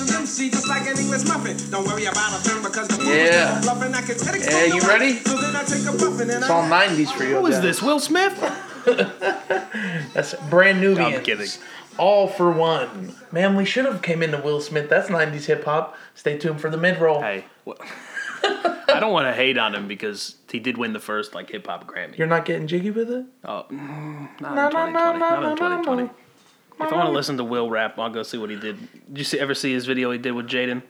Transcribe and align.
an 0.00 0.14
MC 0.22 0.50
just 0.50 0.68
like 0.68 0.82
an 0.88 0.98
English 0.98 1.24
muffin. 1.26 1.56
Don't 1.70 1.86
worry 1.86 2.04
about 2.06 2.32
a 2.32 2.42
thing 2.42 2.62
because 2.62 2.88
the 2.88 3.04
Yeah. 3.04 3.60
bluffing. 3.62 3.94
I 3.94 4.02
can 4.02 4.16
take 4.18 4.42
Yeah, 4.50 4.64
you 4.74 4.80
ready? 4.88 5.16
So 5.18 5.36
then 5.36 5.54
I 5.56 5.62
take 5.64 5.82
a 5.86 5.92
buffin 5.92 6.30
and 6.30 6.40
It's 6.42 6.50
all 6.50 6.62
90s 6.68 7.10
for 7.12 7.24
you. 7.24 7.36
Who 7.38 7.46
is 7.46 7.56
guys. 7.56 7.62
this? 7.62 7.82
Will 7.82 8.00
Smith? 8.00 8.34
That's 10.14 10.34
brand 10.48 10.80
new. 10.80 10.96
I'm 10.98 11.22
kidding. 11.22 11.48
All 11.98 12.28
for 12.28 12.50
one. 12.50 13.14
Man, 13.30 13.56
we 13.56 13.64
should 13.64 13.84
have 13.84 14.00
came 14.02 14.22
into 14.22 14.38
Will 14.38 14.60
Smith. 14.60 14.88
That's 14.88 15.08
90s 15.10 15.46
hip 15.46 15.64
hop. 15.64 15.96
Stay 16.14 16.38
tuned 16.38 16.60
for 16.60 16.70
the 16.70 16.78
mid 16.78 16.98
roll. 16.98 17.20
Hey, 17.20 17.44
well, 17.64 17.76
I 18.42 18.98
don't 19.00 19.12
want 19.12 19.26
to 19.26 19.32
hate 19.32 19.58
on 19.58 19.74
him 19.74 19.86
because 19.86 20.36
he 20.50 20.58
did 20.60 20.78
win 20.78 20.92
the 20.94 20.98
first 21.00 21.34
like 21.34 21.50
hip 21.50 21.66
hop 21.66 21.86
Grammy. 21.86 22.16
You're 22.16 22.26
not 22.26 22.44
getting 22.46 22.66
jiggy 22.66 22.90
with 22.90 23.10
it? 23.10 23.26
Oh, 23.44 23.66
mm, 23.70 24.40
not 24.40 24.52
in 24.56 24.70
2020. 24.70 25.18
Not 25.18 25.44
in 25.44 25.56
2020. 25.56 26.10
If 26.80 26.92
I 26.92 26.96
want 26.96 27.08
to 27.08 27.12
listen 27.12 27.36
to 27.36 27.44
Will 27.44 27.68
rap, 27.70 27.98
I'll 27.98 28.10
go 28.10 28.22
see 28.22 28.38
what 28.38 28.50
he 28.50 28.56
did. 28.56 28.78
Did 29.08 29.18
you 29.18 29.24
see, 29.24 29.38
ever 29.38 29.54
see 29.54 29.72
his 29.72 29.86
video 29.86 30.10
he 30.10 30.18
did 30.18 30.32
with 30.32 30.46
Jaden? 30.48 30.82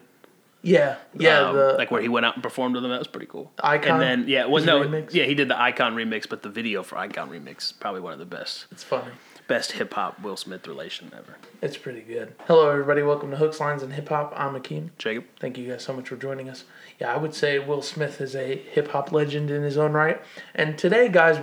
Yeah. 0.62 0.96
Yeah. 1.18 1.40
Um, 1.40 1.56
the, 1.56 1.74
like 1.78 1.90
where 1.90 2.02
he 2.02 2.08
went 2.08 2.26
out 2.26 2.34
and 2.34 2.42
performed 2.42 2.74
with 2.74 2.84
him. 2.84 2.90
That 2.90 2.98
was 2.98 3.08
pretty 3.08 3.26
cool. 3.26 3.50
Icon? 3.62 3.92
And 3.92 4.00
then 4.00 4.28
yeah, 4.28 4.46
well 4.46 4.62
no, 4.64 4.82
remix? 4.82 5.14
yeah, 5.14 5.24
he 5.24 5.34
did 5.34 5.48
the 5.48 5.60
Icon 5.60 5.95
remix, 5.95 6.28
but 6.28 6.42
the 6.42 6.48
video 6.48 6.82
for 6.82 6.98
Icon 6.98 7.30
remix 7.30 7.72
probably 7.78 8.00
one 8.00 8.12
of 8.12 8.18
the 8.18 8.26
best, 8.26 8.66
it's 8.70 8.84
funny. 8.84 9.10
best 9.48 9.72
hip 9.72 9.95
hop 9.95 10.20
Will 10.22 10.36
Smith 10.36 10.66
relation 10.66 11.10
ever. 11.16 11.36
It's 11.62 11.78
pretty 11.78 12.02
good. 12.02 12.34
Hello, 12.46 12.68
everybody. 12.70 13.02
Welcome 13.02 13.30
to 13.30 13.36
Hooks, 13.36 13.59
Lines, 13.59 13.82
and 13.82 13.92
Hip 13.95 14.09
Hop. 14.10 14.34
I'm 14.36 14.54
Akeem. 14.54 14.90
Jacob, 14.98 15.24
Thank 15.38 15.56
you 15.56 15.66
guys 15.68 15.82
so 15.82 15.95
much 15.95 16.09
for 16.09 16.16
joining 16.16 16.48
us. 16.50 16.64
Yeah, 17.00 17.14
I 17.14 17.16
would 17.16 17.34
say 17.34 17.59
Will 17.59 17.82
Smith 17.82 18.20
is 18.20 18.36
a 18.36 18.56
hip 18.56 18.88
hop 18.88 19.12
legend 19.12 19.50
in 19.50 19.62
his 19.62 19.78
own 19.78 19.93
right. 19.93 20.20
And 20.54 20.76
today, 20.76 21.09
guys, 21.09 21.40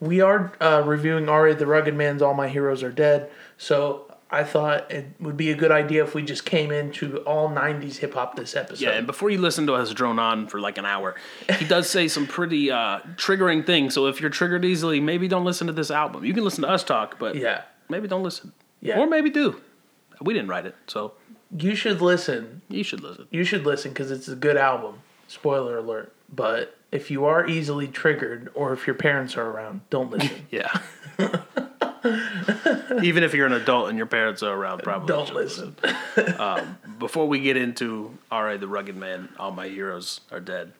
we 0.00 0.20
are 0.20 0.52
uh, 0.60 0.82
reviewing 0.84 1.28
R.A. 1.28 1.54
the 1.54 1.66
Rugged 1.66 1.94
Man's 1.94 2.22
All 2.22 2.34
My 2.34 2.48
Heroes 2.48 2.82
Are 2.82 2.92
Dead. 2.92 3.30
So 3.58 4.06
I 4.30 4.44
thought 4.44 4.90
it 4.90 5.06
would 5.20 5.36
be 5.36 5.50
a 5.50 5.54
good 5.54 5.72
idea 5.72 6.04
if 6.04 6.14
we 6.14 6.22
just 6.22 6.44
came 6.44 6.70
into 6.70 7.18
all 7.18 7.48
90s 7.48 7.96
hip 7.96 8.14
hop 8.14 8.36
this 8.36 8.54
episode. 8.54 8.84
yeah, 8.84 8.90
and 8.92 9.06
before 9.06 9.30
you 9.30 9.38
listen 9.38 9.66
to 9.66 9.74
us 9.74 9.92
drone 9.92 10.18
on 10.18 10.46
for 10.48 10.60
like 10.60 10.78
an 10.78 10.84
hour, 10.86 11.14
he 11.58 11.64
does 11.64 11.88
say 11.88 12.08
some 12.08 12.26
pretty 12.26 12.70
uh, 12.70 13.00
triggering 13.16 13.64
things. 13.64 13.94
So 13.94 14.06
if 14.06 14.20
you're 14.20 14.30
triggered 14.30 14.64
easily, 14.64 15.00
maybe 15.00 15.28
don't 15.28 15.44
listen 15.44 15.66
to 15.66 15.72
this 15.72 15.90
album. 15.90 16.24
You 16.24 16.34
can 16.34 16.44
listen 16.44 16.62
to 16.62 16.68
us 16.68 16.84
talk, 16.84 17.18
but 17.18 17.36
yeah. 17.36 17.62
maybe 17.88 18.06
don't 18.06 18.22
listen. 18.22 18.52
Yeah. 18.80 18.98
Or 18.98 19.06
maybe 19.06 19.30
do. 19.30 19.60
We 20.20 20.34
didn't 20.34 20.48
write 20.48 20.66
it, 20.66 20.74
so 20.86 21.14
You 21.56 21.74
should 21.74 22.00
listen. 22.00 22.62
you 22.68 22.82
should 22.84 23.02
listen. 23.02 23.28
You 23.30 23.44
should 23.44 23.64
listen 23.64 23.92
because 23.92 24.10
it's 24.10 24.28
a 24.28 24.36
good 24.36 24.56
album. 24.56 24.96
Spoiler 25.26 25.78
alert. 25.78 26.12
But 26.32 26.76
if 26.92 27.10
you 27.10 27.24
are 27.24 27.46
easily 27.46 27.86
triggered 27.88 28.50
or 28.54 28.72
if 28.72 28.86
your 28.86 28.94
parents 28.94 29.36
are 29.36 29.48
around, 29.48 29.80
don't 29.90 30.10
listen. 30.10 30.46
Yeah. 30.50 30.70
Even 33.02 33.22
if 33.22 33.34
you're 33.34 33.46
an 33.46 33.52
adult 33.52 33.88
and 33.88 33.98
your 33.98 34.06
parents 34.06 34.42
are 34.42 34.54
around, 34.54 34.82
probably 34.82 35.08
don't 35.08 35.26
should 35.26 35.36
listen. 35.36 35.76
Before 36.98 37.26
we 37.28 37.40
get 37.40 37.56
into 37.56 38.16
R.A. 38.30 38.58
the 38.58 38.68
Rugged 38.68 38.96
Man, 38.96 39.28
all 39.38 39.50
my 39.50 39.68
heroes 39.68 40.20
are 40.30 40.40
dead. 40.40 40.72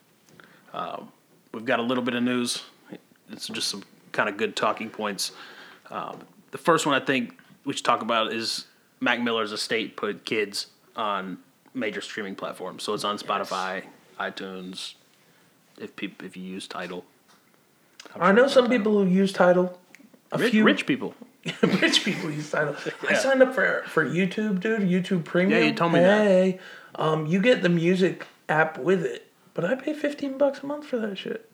Um, 0.73 1.13
we've 1.53 1.65
got 1.65 1.79
a 1.81 1.83
little 1.83 2.05
bit 2.05 2.15
of 2.15 2.23
news. 2.23 2.63
It's 3.31 3.49
just 3.49 3.69
some 3.69 3.83
kind 4.13 4.29
of 4.29 4.37
good 4.37 4.57
talking 4.57 4.91
points. 4.91 5.33
Um, 5.91 6.21
the 6.51 6.59
first 6.59 6.87
one 6.87 7.01
I 7.01 7.05
think 7.05 7.39
we 7.65 7.73
should 7.75 7.85
talk 7.85 8.03
about 8.03 8.33
is 8.33 8.67
Mac 9.01 9.21
Miller's 9.21 9.53
estate 9.53 9.97
put 9.97 10.25
kids 10.25 10.67
on 10.97 11.39
major 11.75 12.01
streaming 12.01 12.35
platforms. 12.35 12.83
So 12.83 12.95
it's 12.95 13.05
on 13.05 13.19
Spotify, 13.19 13.85
iTunes. 14.19 14.95
If 15.79 15.95
peop- 15.95 16.23
if 16.23 16.37
you 16.37 16.43
use 16.43 16.67
Tidal, 16.67 17.05
I 18.17 18.33
know 18.33 18.49
some 18.49 18.69
people 18.69 18.93
who 18.93 19.09
use 19.09 19.33
Tidal. 19.33 19.79
A 20.33 20.39
rich, 20.39 20.51
few 20.51 20.65
rich 20.65 20.87
people. 20.87 21.15
rich 21.63 22.05
people 22.05 22.31
use 22.31 22.51
Tidal. 22.51 22.77
I 23.09 23.13
Yeah. 23.13 23.19
signed 23.19 23.43
up 23.43 23.55
for 23.55 23.83
for 23.87 24.05
YouTube, 24.05 24.61
dude. 24.61 24.83
YouTube 24.83 25.25
Premium. 25.25 25.61
Yeah, 25.61 25.67
you 25.69 25.75
told 25.75 25.93
me 25.93 26.01
that. 26.01 26.59
um, 26.97 27.27
you 27.27 27.41
get 27.41 27.63
the 27.63 27.69
music 27.69 28.27
app 28.49 28.79
with 28.79 29.05
it, 29.05 29.27
but 29.55 29.65
I 29.65 29.75
pay 29.75 29.95
fifteen 29.95 30.37
bucks 30.37 30.61
a 30.63 30.67
month 30.67 30.87
for 30.87 30.99
that 30.99 31.17
shit. 31.17 31.49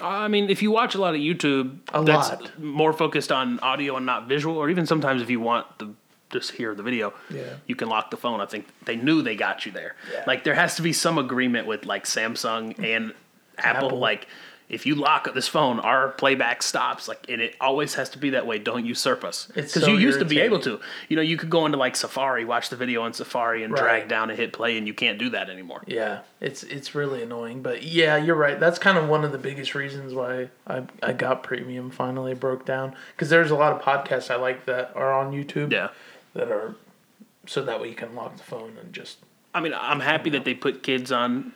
I 0.00 0.28
mean, 0.28 0.48
if 0.48 0.62
you 0.62 0.70
watch 0.70 0.94
a 0.94 0.98
lot 0.98 1.14
of 1.14 1.20
YouTube, 1.20 1.76
A 1.92 2.02
that's 2.02 2.30
lot. 2.30 2.58
more 2.58 2.94
focused 2.94 3.30
on 3.30 3.58
audio 3.60 3.96
and 3.96 4.06
not 4.06 4.26
visual, 4.28 4.56
or 4.56 4.70
even 4.70 4.86
sometimes 4.86 5.20
if 5.20 5.28
you 5.28 5.40
want 5.40 5.66
to 5.80 5.94
just 6.30 6.52
hear 6.52 6.74
the 6.74 6.82
video, 6.82 7.12
Yeah. 7.28 7.42
you 7.66 7.74
can 7.76 7.88
lock 7.90 8.10
the 8.10 8.16
phone. 8.16 8.40
I 8.40 8.46
think 8.46 8.66
they 8.86 8.96
knew 8.96 9.20
they 9.20 9.34
got 9.36 9.66
you 9.66 9.72
there. 9.72 9.96
Yeah. 10.10 10.24
Like 10.26 10.44
there 10.44 10.54
has 10.54 10.76
to 10.76 10.82
be 10.82 10.94
some 10.94 11.18
agreement 11.18 11.66
with 11.66 11.84
like 11.84 12.04
Samsung 12.04 12.78
and 12.82 13.12
Apple. 13.58 13.88
Apple. 13.88 13.98
Like 13.98 14.26
if 14.70 14.86
you 14.86 14.94
lock 14.94 15.32
this 15.34 15.48
phone, 15.48 15.80
our 15.80 16.08
playback 16.08 16.62
stops. 16.62 17.08
Like 17.08 17.26
and 17.28 17.40
it 17.42 17.56
always 17.60 17.94
has 17.94 18.08
to 18.10 18.18
be 18.18 18.30
that 18.30 18.46
way. 18.46 18.58
Don't 18.58 18.86
usurp 18.86 19.24
us. 19.24 19.48
Because 19.54 19.72
so 19.72 19.88
you 19.88 19.98
used 19.98 20.18
to 20.20 20.24
be 20.24 20.40
able 20.40 20.60
to. 20.60 20.80
You 21.08 21.16
know, 21.16 21.22
you 21.22 21.36
could 21.36 21.50
go 21.50 21.66
into 21.66 21.76
like 21.76 21.96
Safari, 21.96 22.44
watch 22.44 22.68
the 22.70 22.76
video 22.76 23.02
on 23.02 23.12
Safari, 23.12 23.64
and 23.64 23.72
Right. 23.72 23.82
drag 23.82 24.08
down 24.08 24.30
and 24.30 24.38
hit 24.38 24.52
play, 24.52 24.78
and 24.78 24.86
you 24.86 24.94
can't 24.94 25.18
do 25.18 25.28
that 25.30 25.50
anymore. 25.50 25.82
Yeah, 25.86 26.20
it's 26.40 26.62
it's 26.62 26.94
really 26.94 27.22
annoying, 27.22 27.62
but 27.62 27.82
yeah, 27.82 28.16
you're 28.16 28.36
right. 28.36 28.58
That's 28.58 28.78
kind 28.78 28.96
of 28.96 29.08
one 29.08 29.24
of 29.24 29.32
the 29.32 29.38
biggest 29.38 29.74
reasons 29.74 30.14
why 30.14 30.50
I 30.66 30.84
I 31.02 31.12
got 31.12 31.42
premium 31.42 31.90
finally 31.90 32.34
broke 32.34 32.64
down 32.64 32.94
because 33.14 33.28
there's 33.28 33.50
a 33.50 33.56
lot 33.56 33.72
of 33.72 33.82
podcasts 33.82 34.30
I 34.30 34.36
like 34.36 34.66
that 34.66 34.92
are 34.94 35.12
on 35.12 35.32
YouTube. 35.32 35.72
Yeah. 35.72 35.88
that 36.34 36.50
are 36.50 36.76
so 37.46 37.62
that 37.64 37.80
way 37.80 37.88
you 37.88 37.94
can 37.96 38.14
lock 38.14 38.36
the 38.36 38.42
phone 38.44 38.76
and 38.80 38.92
just 38.92 39.18
I 39.52 39.60
mean, 39.60 39.74
I'm 39.76 39.98
happy 39.98 40.30
that 40.30 40.44
they 40.44 40.54
put 40.54 40.84
kids 40.84 41.10
on 41.10 41.52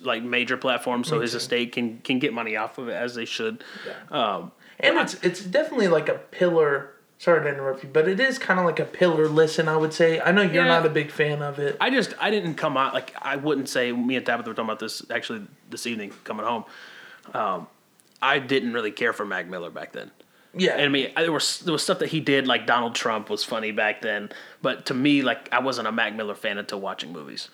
like 0.00 0.22
major 0.22 0.56
platforms, 0.56 1.08
so 1.08 1.20
his 1.20 1.34
estate 1.34 1.72
can 1.72 1.98
can 1.98 2.18
get 2.18 2.32
money 2.32 2.56
off 2.56 2.78
of 2.78 2.88
it 2.88 2.94
as 2.94 3.14
they 3.14 3.24
should. 3.24 3.62
Um, 4.10 4.52
and 4.80 4.96
it's 4.98 5.14
it's 5.22 5.42
definitely 5.44 5.88
like 5.88 6.08
a 6.08 6.14
pillar. 6.14 6.90
Sorry 7.20 7.42
to 7.42 7.48
interrupt 7.48 7.82
you, 7.82 7.88
but 7.92 8.06
it 8.06 8.20
is 8.20 8.38
kind 8.38 8.60
of 8.60 8.64
like 8.66 8.78
a 8.78 8.84
pillar 8.84 9.26
listen. 9.28 9.66
I 9.68 9.76
would 9.76 9.92
say. 9.92 10.20
I 10.20 10.30
know 10.30 10.42
you're 10.42 10.64
Yeah. 10.64 10.78
not 10.78 10.86
a 10.86 10.90
big 10.90 11.10
fan 11.10 11.42
of 11.42 11.58
it. 11.58 11.76
I 11.80 11.90
just 11.90 12.14
I 12.20 12.30
didn't 12.30 12.54
come 12.54 12.76
out 12.76 12.94
like 12.94 13.12
I 13.20 13.34
wouldn't 13.36 13.68
say 13.68 13.90
me 13.90 14.14
and 14.16 14.24
Tabitha 14.24 14.48
were 14.50 14.54
talking 14.54 14.68
about 14.68 14.78
this 14.78 15.02
actually 15.10 15.42
this 15.68 15.86
evening 15.86 16.12
coming 16.24 16.46
home. 16.46 16.64
Um, 17.34 17.66
I 18.22 18.38
didn't 18.38 18.72
really 18.72 18.92
care 18.92 19.12
for 19.12 19.24
Mac 19.24 19.48
Miller 19.48 19.70
back 19.70 19.92
then. 19.92 20.10
yeah, 20.54 20.72
And 20.72 20.82
I 20.82 20.88
mean, 20.88 21.12
I- 21.16 21.22
there 21.22 21.32
was 21.32 21.58
there 21.60 21.72
was 21.72 21.82
stuff 21.82 21.98
that 22.00 22.08
he 22.08 22.20
did 22.20 22.46
like 22.46 22.66
Donald 22.66 22.94
Trump 22.94 23.28
was 23.30 23.42
funny 23.44 23.70
back 23.72 24.00
then, 24.00 24.30
but 24.62 24.86
to 24.86 24.94
me, 24.94 25.22
like 25.22 25.48
I 25.52 25.58
wasn't 25.58 25.88
a 25.88 25.92
Mac 25.92 26.14
Miller 26.14 26.34
fan 26.36 26.56
until 26.58 26.80
watching 26.80 27.12
movies. 27.12 27.48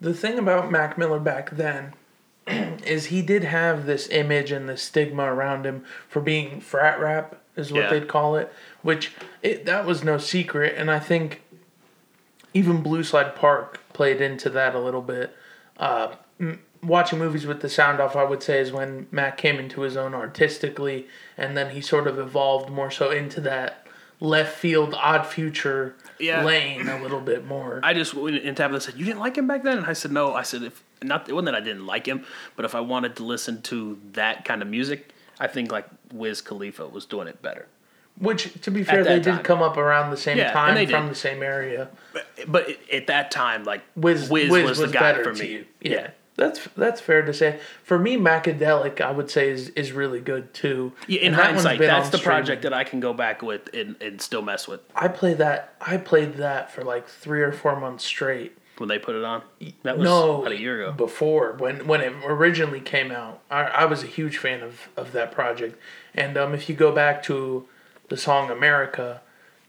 The 0.00 0.14
thing 0.14 0.38
about 0.38 0.70
Mac 0.70 0.96
Miller 0.96 1.18
back 1.18 1.50
then 1.50 1.94
is 2.46 3.06
he 3.06 3.22
did 3.22 3.44
have 3.44 3.86
this 3.86 4.08
image 4.10 4.50
and 4.52 4.68
this 4.68 4.82
stigma 4.82 5.24
around 5.24 5.64
him 5.66 5.84
for 6.08 6.20
being 6.20 6.60
frat 6.60 7.00
rap 7.00 7.40
is 7.56 7.72
what 7.72 7.84
Yeah. 7.84 7.90
they'd 7.90 8.08
call 8.08 8.36
it, 8.36 8.52
which 8.82 9.12
it, 9.42 9.66
that 9.66 9.84
was 9.84 10.04
no 10.04 10.18
secret 10.18 10.74
and 10.76 10.90
I 10.90 10.98
think 11.00 11.42
even 12.54 12.82
Blue 12.82 13.02
Slide 13.02 13.34
Park 13.34 13.80
played 13.92 14.20
into 14.20 14.48
that 14.50 14.74
a 14.74 14.78
little 14.80 15.02
bit. 15.02 15.34
Uh, 15.76 16.14
m- 16.40 16.60
watching 16.82 17.18
movies 17.18 17.44
with 17.46 17.60
the 17.60 17.68
sound 17.68 18.00
off, 18.00 18.16
I 18.16 18.24
would 18.24 18.42
say, 18.42 18.60
is 18.60 18.72
when 18.72 19.06
Mac 19.10 19.36
came 19.36 19.58
into 19.58 19.82
his 19.82 19.96
own 19.96 20.14
artistically, 20.14 21.06
and 21.36 21.56
then 21.56 21.70
he 21.70 21.80
sort 21.80 22.06
of 22.06 22.18
evolved 22.18 22.70
more 22.70 22.90
so 22.90 23.10
into 23.10 23.40
that 23.42 23.84
left 24.20 24.56
field, 24.56 24.94
odd 24.94 25.26
future 25.26 25.94
Yeah. 26.18 26.44
lane 26.44 26.88
a 26.88 27.00
little 27.00 27.20
bit 27.20 27.46
more. 27.46 27.80
I 27.82 27.94
just 27.94 28.14
went 28.14 28.36
and 28.42 28.56
Tabitha 28.56 28.80
said, 28.80 28.94
"You 28.96 29.04
didn't 29.04 29.20
like 29.20 29.36
him 29.36 29.46
back 29.46 29.62
then," 29.62 29.78
and 29.78 29.86
I 29.86 29.92
said, 29.92 30.10
"No." 30.12 30.34
I 30.34 30.42
said, 30.42 30.62
"If 30.62 30.82
not, 31.02 31.28
it 31.28 31.32
wasn't 31.32 31.46
that 31.46 31.54
I 31.54 31.60
didn't 31.60 31.86
like 31.86 32.06
him, 32.06 32.24
but 32.56 32.64
if 32.64 32.74
I 32.74 32.80
wanted 32.80 33.14
to 33.16 33.22
listen 33.24 33.62
to 33.62 33.98
that 34.12 34.44
kind 34.44 34.60
of 34.62 34.68
music, 34.68 35.10
I 35.38 35.46
think 35.46 35.70
like 35.70 35.86
Wiz 36.12 36.40
Khalifa 36.40 36.88
was 36.88 37.06
doing 37.06 37.28
it 37.28 37.40
better." 37.42 37.66
Which, 38.18 38.60
to 38.62 38.72
be 38.72 38.82
fair, 38.82 39.04
they 39.04 39.20
that 39.20 39.36
did 39.36 39.44
come 39.44 39.62
up 39.62 39.76
around 39.76 40.10
the 40.10 40.16
same 40.16 40.38
Yeah, 40.38 40.50
time 40.50 40.74
from 40.88 41.04
did. 41.04 41.10
the 41.12 41.14
same 41.14 41.40
area. 41.40 41.86
But, 42.12 42.26
but 42.48 42.68
at 42.92 43.06
that 43.06 43.30
time, 43.30 43.62
like 43.62 43.82
Wiz, 43.94 44.28
Wiz, 44.28 44.50
Wiz 44.50 44.64
was, 44.68 44.78
the 44.80 44.88
guy 44.88 45.22
for 45.22 45.32
me. 45.34 45.46
you. 45.46 45.66
Yeah. 45.80 46.10
That's 46.38 46.66
that's 46.76 47.00
fair 47.00 47.22
to 47.22 47.34
say. 47.34 47.60
For 47.82 47.98
me, 47.98 48.16
Macadelic, 48.16 49.00
I 49.02 49.10
would 49.10 49.30
say 49.30 49.50
is 49.50 49.68
is 49.70 49.92
really 49.92 50.20
good 50.20 50.54
too. 50.54 50.92
Yeah, 51.06 51.20
in 51.20 51.34
And 51.34 51.42
hindsight, 51.42 51.80
that's 51.80 52.08
the 52.08 52.18
project 52.18 52.62
that 52.62 52.72
I 52.72 52.84
can 52.84 53.00
go 53.00 53.12
back 53.12 53.42
with 53.42 53.74
and, 53.74 54.00
and 54.00 54.22
still 54.22 54.40
mess 54.40 54.66
with 54.66 54.80
I 54.94 55.08
play 55.08 55.34
that. 55.34 55.74
I 55.80 55.98
played 55.98 56.34
that 56.34 56.70
for 56.70 56.82
like 56.84 57.06
three 57.08 57.42
or 57.42 57.52
four 57.52 57.78
months 57.78 58.04
straight. 58.04 58.56
when 58.78 58.88
they 58.88 58.98
put 58.98 59.16
it 59.16 59.24
on. 59.24 59.42
That 59.82 59.98
was 59.98 60.04
no, 60.04 60.40
about 60.40 60.52
a 60.52 60.60
year 60.60 60.80
ago. 60.80 60.92
Before 60.92 61.52
when 61.58 61.86
when 61.86 62.00
it 62.00 62.12
originally 62.24 62.80
came 62.80 63.10
out, 63.10 63.40
I, 63.50 63.62
I 63.64 63.84
was 63.86 64.02
a 64.02 64.06
huge 64.06 64.38
fan 64.38 64.62
of 64.62 64.88
of 64.96 65.12
that 65.12 65.32
project. 65.32 65.76
And 66.14 66.36
um, 66.38 66.54
if 66.54 66.68
you 66.68 66.74
go 66.76 66.92
back 66.92 67.22
to 67.24 67.66
the 68.08 68.16
song 68.16 68.50
America, 68.50 69.20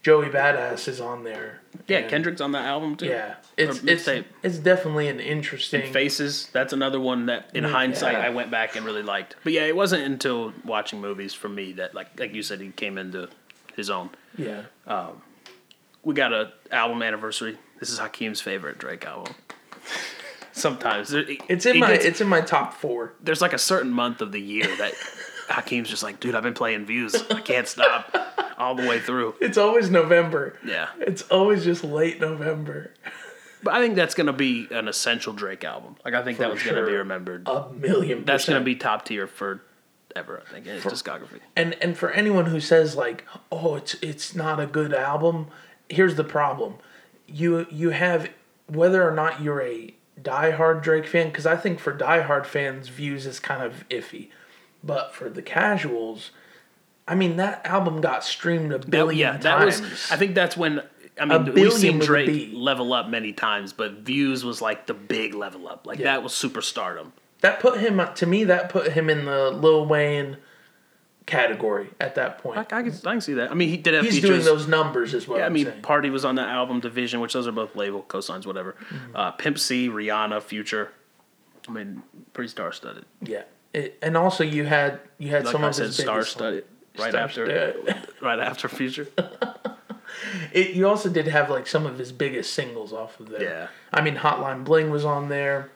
Joey 0.02 0.28
Badass 0.28 0.88
is 0.88 1.00
on 1.00 1.24
there. 1.24 1.60
Yeah, 1.86 1.98
And- 1.98 2.10
Kendrick's 2.10 2.40
on 2.40 2.52
that 2.52 2.64
album 2.64 2.96
too. 2.96 3.06
Yeah, 3.06 3.34
it's 3.56 3.82
it's 3.84 4.08
it's 4.42 4.58
definitely 4.58 5.08
an 5.08 5.20
interesting. 5.20 5.92
Faces, 5.92 6.48
that's 6.52 6.72
another 6.72 6.98
one 6.98 7.26
that 7.26 7.50
in 7.54 7.64
mm, 7.64 7.66
Yeah. 7.66 7.72
hindsight 7.72 8.14
I 8.16 8.30
went 8.30 8.50
back 8.50 8.76
and 8.76 8.86
really 8.86 9.02
liked. 9.02 9.36
But 9.44 9.52
yeah, 9.52 9.64
it 9.66 9.76
wasn't 9.76 10.04
until 10.04 10.52
watching 10.64 11.00
movies 11.00 11.34
for 11.34 11.48
me 11.48 11.72
that 11.72 11.94
like 11.94 12.18
like 12.18 12.34
you 12.34 12.42
said 12.42 12.60
he 12.60 12.70
came 12.70 12.96
into 12.98 13.28
his 13.76 13.90
own. 13.90 14.10
Yeah, 14.38 14.62
um, 14.86 15.20
We 16.02 16.14
got 16.14 16.32
a 16.32 16.52
album 16.72 17.02
anniversary. 17.02 17.58
This 17.78 17.90
is 17.90 17.98
Hakeem's 17.98 18.40
favorite 18.40 18.78
Drake 18.78 19.04
album. 19.06 19.34
Sometimes 20.52 21.10
there, 21.10 21.24
it's 21.48 21.64
in 21.66 21.78
my 21.78 21.88
gets- 21.88 22.04
it's 22.04 22.20
in 22.20 22.26
my 22.28 22.40
top 22.40 22.74
four. 22.74 23.14
there's 23.22 23.40
like 23.40 23.52
a 23.52 23.58
certain 23.58 23.90
month 23.92 24.20
of 24.20 24.32
the 24.32 24.40
year 24.40 24.66
that 24.78 24.94
Hakeem's 25.48 25.88
just 25.88 26.02
like, 26.02 26.20
dude, 26.20 26.34
I've 26.34 26.42
been 26.42 26.54
playing 26.54 26.86
views. 26.86 27.14
I 27.30 27.40
can't 27.40 27.68
stop 27.68 28.14
all 28.60 28.74
the 28.74 28.86
way 28.86 29.00
through. 29.00 29.34
It's 29.40 29.58
always 29.58 29.90
November. 29.90 30.58
Yeah. 30.64 30.88
It's 31.00 31.22
always 31.22 31.64
just 31.64 31.82
late 31.82 32.20
November. 32.20 32.92
But 33.62 33.74
I 33.74 33.80
think 33.80 33.94
that's 33.94 34.14
gonna 34.14 34.32
be 34.32 34.68
an 34.70 34.88
essential 34.88 35.32
Drake 35.32 35.64
album. 35.64 35.96
Like 36.04 36.14
I 36.14 36.22
think 36.22 36.38
that 36.38 36.50
was 36.50 36.62
gonna 36.62 36.86
be 36.86 36.94
remembered. 36.94 37.48
A 37.48 37.70
million. 37.72 38.24
that's 38.24 38.46
gonna 38.46 38.60
be 38.60 38.74
top 38.76 39.04
tier 39.04 39.26
for 39.26 39.62
ever. 40.16 40.42
I 40.48 40.52
think 40.52 40.66
in 40.66 40.74
his 40.74 40.84
discography. 40.84 41.40
And 41.56 41.74
and 41.82 41.96
for 41.96 42.10
anyone 42.10 42.46
who 42.46 42.60
says 42.60 42.96
like, 42.96 43.24
oh, 43.50 43.76
it's 43.76 43.94
it's 44.02 44.34
not 44.34 44.60
a 44.60 44.66
good 44.66 44.94
album, 44.94 45.48
here's 45.88 46.14
the 46.14 46.24
problem. 46.24 46.74
You 47.26 47.66
you 47.70 47.90
have 47.90 48.30
whether 48.66 49.06
or 49.06 49.14
not 49.14 49.42
you're 49.42 49.62
a 49.62 49.94
diehard 50.20 50.82
Drake 50.82 51.06
fan, 51.06 51.28
because 51.28 51.46
I 51.46 51.56
think 51.56 51.80
for 51.80 51.96
diehard 51.96 52.46
fans, 52.46 52.88
views 52.88 53.26
is 53.26 53.40
kind 53.40 53.62
of 53.62 53.84
iffy, 53.88 54.28
but 54.82 55.14
for 55.14 55.28
the 55.28 55.42
casuals, 55.42 56.30
I 57.10 57.14
mean 57.16 57.36
that 57.36 57.66
album 57.66 58.00
got 58.00 58.24
streamed 58.24 58.72
a 58.72 58.78
billion 58.78 59.18
yeah, 59.18 59.36
that 59.38 59.58
times. 59.58 59.80
was. 59.80 60.10
I 60.10 60.16
think 60.16 60.34
that's 60.34 60.56
when. 60.56 60.82
I 61.20 61.26
mean, 61.26 61.52
we've 61.52 61.72
seen 61.72 61.98
Drake 61.98 62.50
level 62.54 62.94
up 62.94 63.08
many 63.08 63.34
times, 63.34 63.74
but 63.74 63.92
views 63.98 64.42
was 64.44 64.62
like 64.62 64.86
the 64.86 64.94
big 64.94 65.34
level 65.34 65.68
up. 65.68 65.86
Like 65.86 65.98
Yeah. 65.98 66.04
that 66.04 66.22
was 66.22 66.32
superstardom. 66.32 67.12
that 67.42 67.60
put 67.60 67.78
him 67.78 68.00
to 68.14 68.26
me. 68.26 68.44
That 68.44 68.70
put 68.70 68.92
him 68.92 69.10
in 69.10 69.26
the 69.26 69.50
Lil 69.50 69.84
Wayne 69.86 70.38
category 71.26 71.90
at 72.00 72.14
that 72.14 72.38
point. 72.38 72.58
I, 72.58 72.60
I, 72.62 72.82
can, 72.82 72.92
I 73.04 73.10
can 73.12 73.20
see 73.20 73.34
that. 73.34 73.50
I 73.50 73.54
mean, 73.54 73.68
he 73.68 73.76
did 73.76 73.94
have 73.94 74.04
He's 74.04 74.14
features. 74.14 74.30
doing 74.30 74.44
those 74.44 74.66
numbers 74.66 75.14
as 75.14 75.28
well. 75.28 75.38
Yeah, 75.38 75.46
I 75.46 75.48
mean, 75.50 75.66
saying. 75.66 75.82
Party 75.82 76.10
was 76.10 76.24
on 76.24 76.36
that 76.36 76.48
album, 76.48 76.80
dvsn, 76.80 77.20
which 77.20 77.34
those 77.34 77.46
are 77.46 77.52
both 77.52 77.76
label 77.76 78.02
cosigns, 78.08 78.46
whatever. 78.46 78.74
Mm-hmm. 78.88 79.16
Uh, 79.16 79.30
Pimp 79.32 79.58
C, 79.58 79.88
Rihanna, 79.88 80.42
Future. 80.42 80.92
I 81.68 81.72
mean, 81.72 82.02
pretty 82.32 82.48
star 82.48 82.72
studded. 82.72 83.04
yeah, 83.22 83.42
it, 83.74 83.98
and 84.02 84.16
also 84.16 84.42
you 84.42 84.64
had 84.64 85.00
you 85.18 85.28
had 85.28 85.44
Like 85.44 85.52
some 85.52 85.64
I 85.64 85.68
of 85.68 85.74
said, 85.74 85.86
his 85.86 85.96
star 85.98 86.24
studded. 86.24 86.64
Right 86.98 87.14
after, 87.14 87.74
yeah. 87.86 88.00
right 88.20 88.38
after 88.38 88.68
Future. 88.68 89.08
It, 90.52 90.70
you 90.74 90.88
also 90.88 91.08
did 91.08 91.28
have 91.28 91.48
like 91.50 91.66
some 91.66 91.86
of 91.86 91.98
his 91.98 92.12
biggest 92.12 92.52
singles 92.52 92.92
off 92.92 93.18
of 93.20 93.28
there. 93.30 93.42
Yeah. 93.42 93.68
I 93.92 94.00
mean, 94.00 94.16
Hotline 94.16 94.64
Bling 94.64 94.90
was 94.90 95.04
on 95.04 95.28
there, 95.28 95.70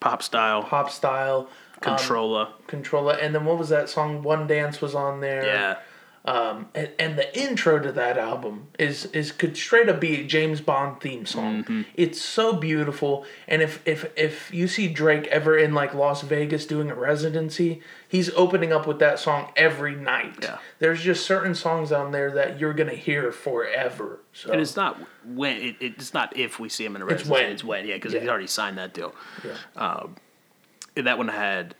Pop 0.00 0.22
style, 0.22 0.62
Pop 0.62 0.90
Style, 0.90 1.48
um, 1.74 1.80
Controlla. 1.80 2.52
Controlla, 2.66 3.14
and 3.14 3.34
then 3.34 3.44
what 3.44 3.58
was 3.58 3.68
that 3.70 3.88
song? 3.88 4.22
One 4.22 4.46
Dance 4.46 4.80
was 4.80 4.94
on 4.94 5.20
there. 5.20 5.44
yeah, 5.44 5.78
and, 6.24 6.90
and 6.98 7.18
the 7.18 7.38
intro 7.38 7.78
to 7.78 7.90
that 7.92 8.18
album 8.18 8.68
is 8.78 9.06
is 9.06 9.32
could 9.32 9.56
straight 9.56 9.88
up 9.88 10.00
be 10.00 10.20
a 10.20 10.24
James 10.24 10.60
Bond 10.60 11.00
theme 11.00 11.24
song. 11.26 11.64
Mm-hmm. 11.64 11.82
It's 11.94 12.20
so 12.20 12.52
beautiful, 12.52 13.24
and 13.48 13.62
if 13.62 13.80
if 13.86 14.10
if 14.16 14.52
you 14.52 14.68
see 14.68 14.88
Drake 14.88 15.26
ever 15.28 15.56
in 15.56 15.72
like 15.74 15.94
Las 15.94 16.22
Vegas 16.22 16.66
doing 16.66 16.90
a 16.90 16.94
residency, 16.94 17.80
he's 18.08 18.30
opening 18.34 18.72
up 18.72 18.86
with 18.86 18.98
that 18.98 19.18
song 19.18 19.50
every 19.56 19.94
night. 19.94 20.36
Yeah. 20.42 20.58
There's 20.78 21.02
just 21.02 21.24
certain 21.24 21.54
songs 21.54 21.90
on 21.90 22.12
there 22.12 22.30
that 22.32 22.60
you're 22.60 22.74
gonna 22.74 22.92
hear 22.94 23.32
forever. 23.32 24.20
So 24.32 24.52
and 24.52 24.60
it's 24.60 24.76
not 24.76 25.00
when 25.24 25.56
it, 25.56 25.76
it's 25.80 26.12
not 26.14 26.36
if 26.36 26.60
we 26.60 26.68
see 26.68 26.84
him 26.84 26.96
in 26.96 27.02
a 27.02 27.06
residency. 27.06 27.22
It's 27.22 27.30
when. 27.42 27.52
It's 27.52 27.64
when, 27.64 27.86
yeah, 27.88 27.94
because 27.94 28.12
Yeah. 28.12 28.20
he's 28.20 28.28
already 28.28 28.46
signed 28.46 28.78
that 28.78 28.94
deal. 28.94 29.14
yeah. 29.44 30.04
And 30.96 31.06
that 31.06 31.18
one 31.18 31.28
had 31.28 31.74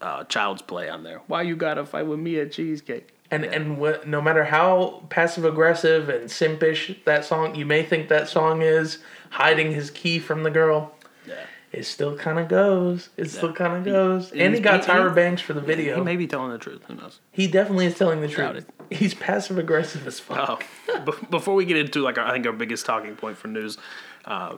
uh, 0.00 0.24
Child's 0.24 0.62
Play 0.62 0.88
on 0.88 1.02
there. 1.04 1.20
Why 1.26 1.42
you 1.42 1.56
gotta 1.56 1.84
fight 1.86 2.06
with 2.06 2.18
me 2.18 2.40
at 2.40 2.52
Cheesecake? 2.52 3.12
And 3.30 3.44
Yeah. 3.44 3.50
and 3.52 3.78
what, 3.78 4.06
no 4.06 4.20
matter 4.20 4.44
how 4.44 5.02
passive 5.08 5.44
aggressive 5.44 6.08
and 6.08 6.28
simpish 6.30 7.02
that 7.04 7.24
song, 7.24 7.54
you 7.54 7.66
may 7.66 7.82
think 7.82 8.08
that 8.08 8.28
song 8.28 8.62
is 8.62 8.98
hiding 9.30 9.72
his 9.72 9.90
key 9.90 10.18
from 10.18 10.42
the 10.44 10.50
girl. 10.50 10.94
Yeah. 11.26 11.34
It 11.72 11.84
still 11.84 12.16
kind 12.16 12.38
of 12.38 12.48
goes. 12.48 13.08
It 13.16 13.28
still 13.30 13.52
kind 13.52 13.76
of 13.76 13.84
goes. 13.84 14.30
He- 14.30 14.40
and 14.40 14.54
he 14.54 14.60
got 14.60 14.84
he- 14.84 14.90
Tyra 14.92 15.08
he- 15.08 15.14
Banks 15.14 15.42
for 15.42 15.52
the 15.52 15.60
video. 15.60 15.96
He 15.96 16.02
may 16.02 16.16
be 16.16 16.26
telling 16.28 16.50
the 16.52 16.58
truth. 16.58 16.82
Who 16.86 16.94
knows? 16.94 17.18
He 17.32 17.48
definitely 17.48 17.86
is 17.86 17.98
telling 17.98 18.20
the 18.20 18.28
truth. 18.28 18.64
He's 18.90 19.12
passive 19.14 19.58
aggressive 19.58 20.06
as 20.06 20.20
fuck. 20.20 20.64
Oh, 20.88 21.00
be- 21.00 21.26
before 21.28 21.54
we 21.56 21.64
get 21.64 21.76
into 21.76 22.00
like 22.02 22.18
our, 22.18 22.24
I 22.24 22.32
think 22.32 22.46
our 22.46 22.52
biggest 22.52 22.86
talking 22.86 23.16
point 23.16 23.36
for 23.36 23.48
news, 23.48 23.76
uh, 24.24 24.54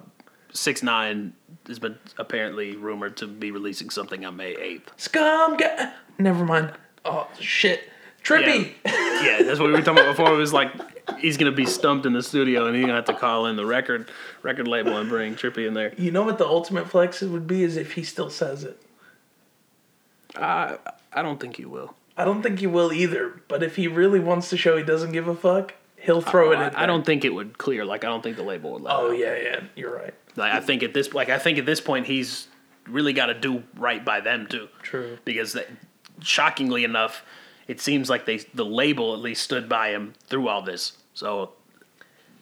six 0.53 0.83
nine 0.83 1.33
has 1.67 1.79
been 1.79 1.97
apparently 2.19 2.77
rumored 2.77 3.17
to 3.17 3.27
be 3.27 3.51
releasing 3.51 3.89
something 3.89 4.25
on 4.27 4.37
May 4.37 4.55
eighth. 4.57 4.93
Scum 4.99 5.57
guy. 5.57 5.93
Never 6.19 6.45
mind. 6.45 6.73
Oh 7.07 7.27
shit. 7.41 7.89
Trippie. 8.23 8.73
yeah, 8.85 9.43
that's 9.43 9.59
what 9.59 9.67
we 9.67 9.73
were 9.73 9.83
talking 9.83 10.03
about 10.03 10.17
before. 10.17 10.33
It 10.33 10.37
was 10.37 10.53
like 10.53 10.71
he's 11.19 11.37
gonna 11.37 11.53
be 11.53 11.67
stumped 11.67 12.07
in 12.07 12.13
the 12.13 12.23
studio 12.23 12.67
and 12.67 12.77
he's 12.77 12.85
gonna 12.85 12.97
have 12.97 13.07
to 13.07 13.15
call 13.15 13.47
in 13.47 13.57
the 13.57 13.67
record 13.67 14.11
record 14.43 14.69
label 14.69 14.97
and 14.97 15.09
bring 15.09 15.35
Trippie 15.35 15.67
in 15.67 15.75
there. 15.75 15.95
You 15.97 16.11
know 16.11 16.23
what 16.23 16.39
the 16.39 16.47
ultimate 16.47 16.89
flex 16.89 17.21
would 17.21 17.47
be 17.47 17.63
is 17.63 17.77
if 17.77 17.93
he 17.93 18.03
still 18.03 18.31
says 18.31 18.65
it. 18.65 18.81
I 20.37 20.79
I 21.13 21.23
don't 21.23 21.41
think 21.41 21.57
he 21.57 21.65
will. 21.65 21.95
I 22.17 22.25
don't 22.25 22.43
think 22.43 22.59
he 22.59 22.67
will 22.67 22.93
either. 22.93 23.41
But 23.49 23.63
if 23.63 23.77
he 23.77 23.89
really 23.89 24.21
wants 24.21 24.51
to 24.51 24.57
show 24.57 24.77
he 24.77 24.83
doesn't 24.83 25.13
give 25.13 25.29
a 25.29 25.35
fuck, 25.35 25.75
he'll 25.97 26.21
throw 26.21 26.53
it 26.53 26.57
in. 26.57 26.75
I, 26.75 26.83
I 26.83 26.87
don't 26.87 27.07
think 27.07 27.25
it 27.25 27.31
would 27.31 27.59
clear. 27.59 27.85
Like 27.85 28.05
I 28.05 28.09
don't 28.09 28.23
think 28.23 28.37
the 28.37 28.43
label 28.43 28.73
would 28.73 28.83
let. 28.83 28.95
Oh 28.95 29.11
yeah, 29.11 29.37
yeah. 29.37 29.61
You're 29.77 29.95
right. 29.95 30.15
Like 30.37 30.53
I 30.53 30.61
think 30.61 30.83
at 30.83 30.95
this 30.95 31.15
like 31.15 31.29
I 31.29 31.39
think 31.39 31.59
at 31.59 31.67
this 31.67 31.81
point 31.81 32.07
he's 32.07 32.49
really 32.87 33.13
got 33.13 33.27
to 33.27 33.35
do 33.35 33.63
right 33.77 34.05
by 34.05 34.21
them 34.21 34.47
too. 34.47 34.69
True. 34.83 35.19
Because 35.25 35.53
they, 35.53 35.67
shockingly 36.21 36.85
enough, 36.85 37.25
it 37.69 37.81
seems 37.81 38.11
like 38.11 38.25
they 38.27 38.39
the 38.55 38.65
label 38.65 39.15
at 39.15 39.21
least 39.21 39.43
stood 39.43 39.69
by 39.69 39.91
him 39.91 40.15
through 40.27 40.49
all 40.49 40.63
this. 40.63 40.99
So 41.15 41.53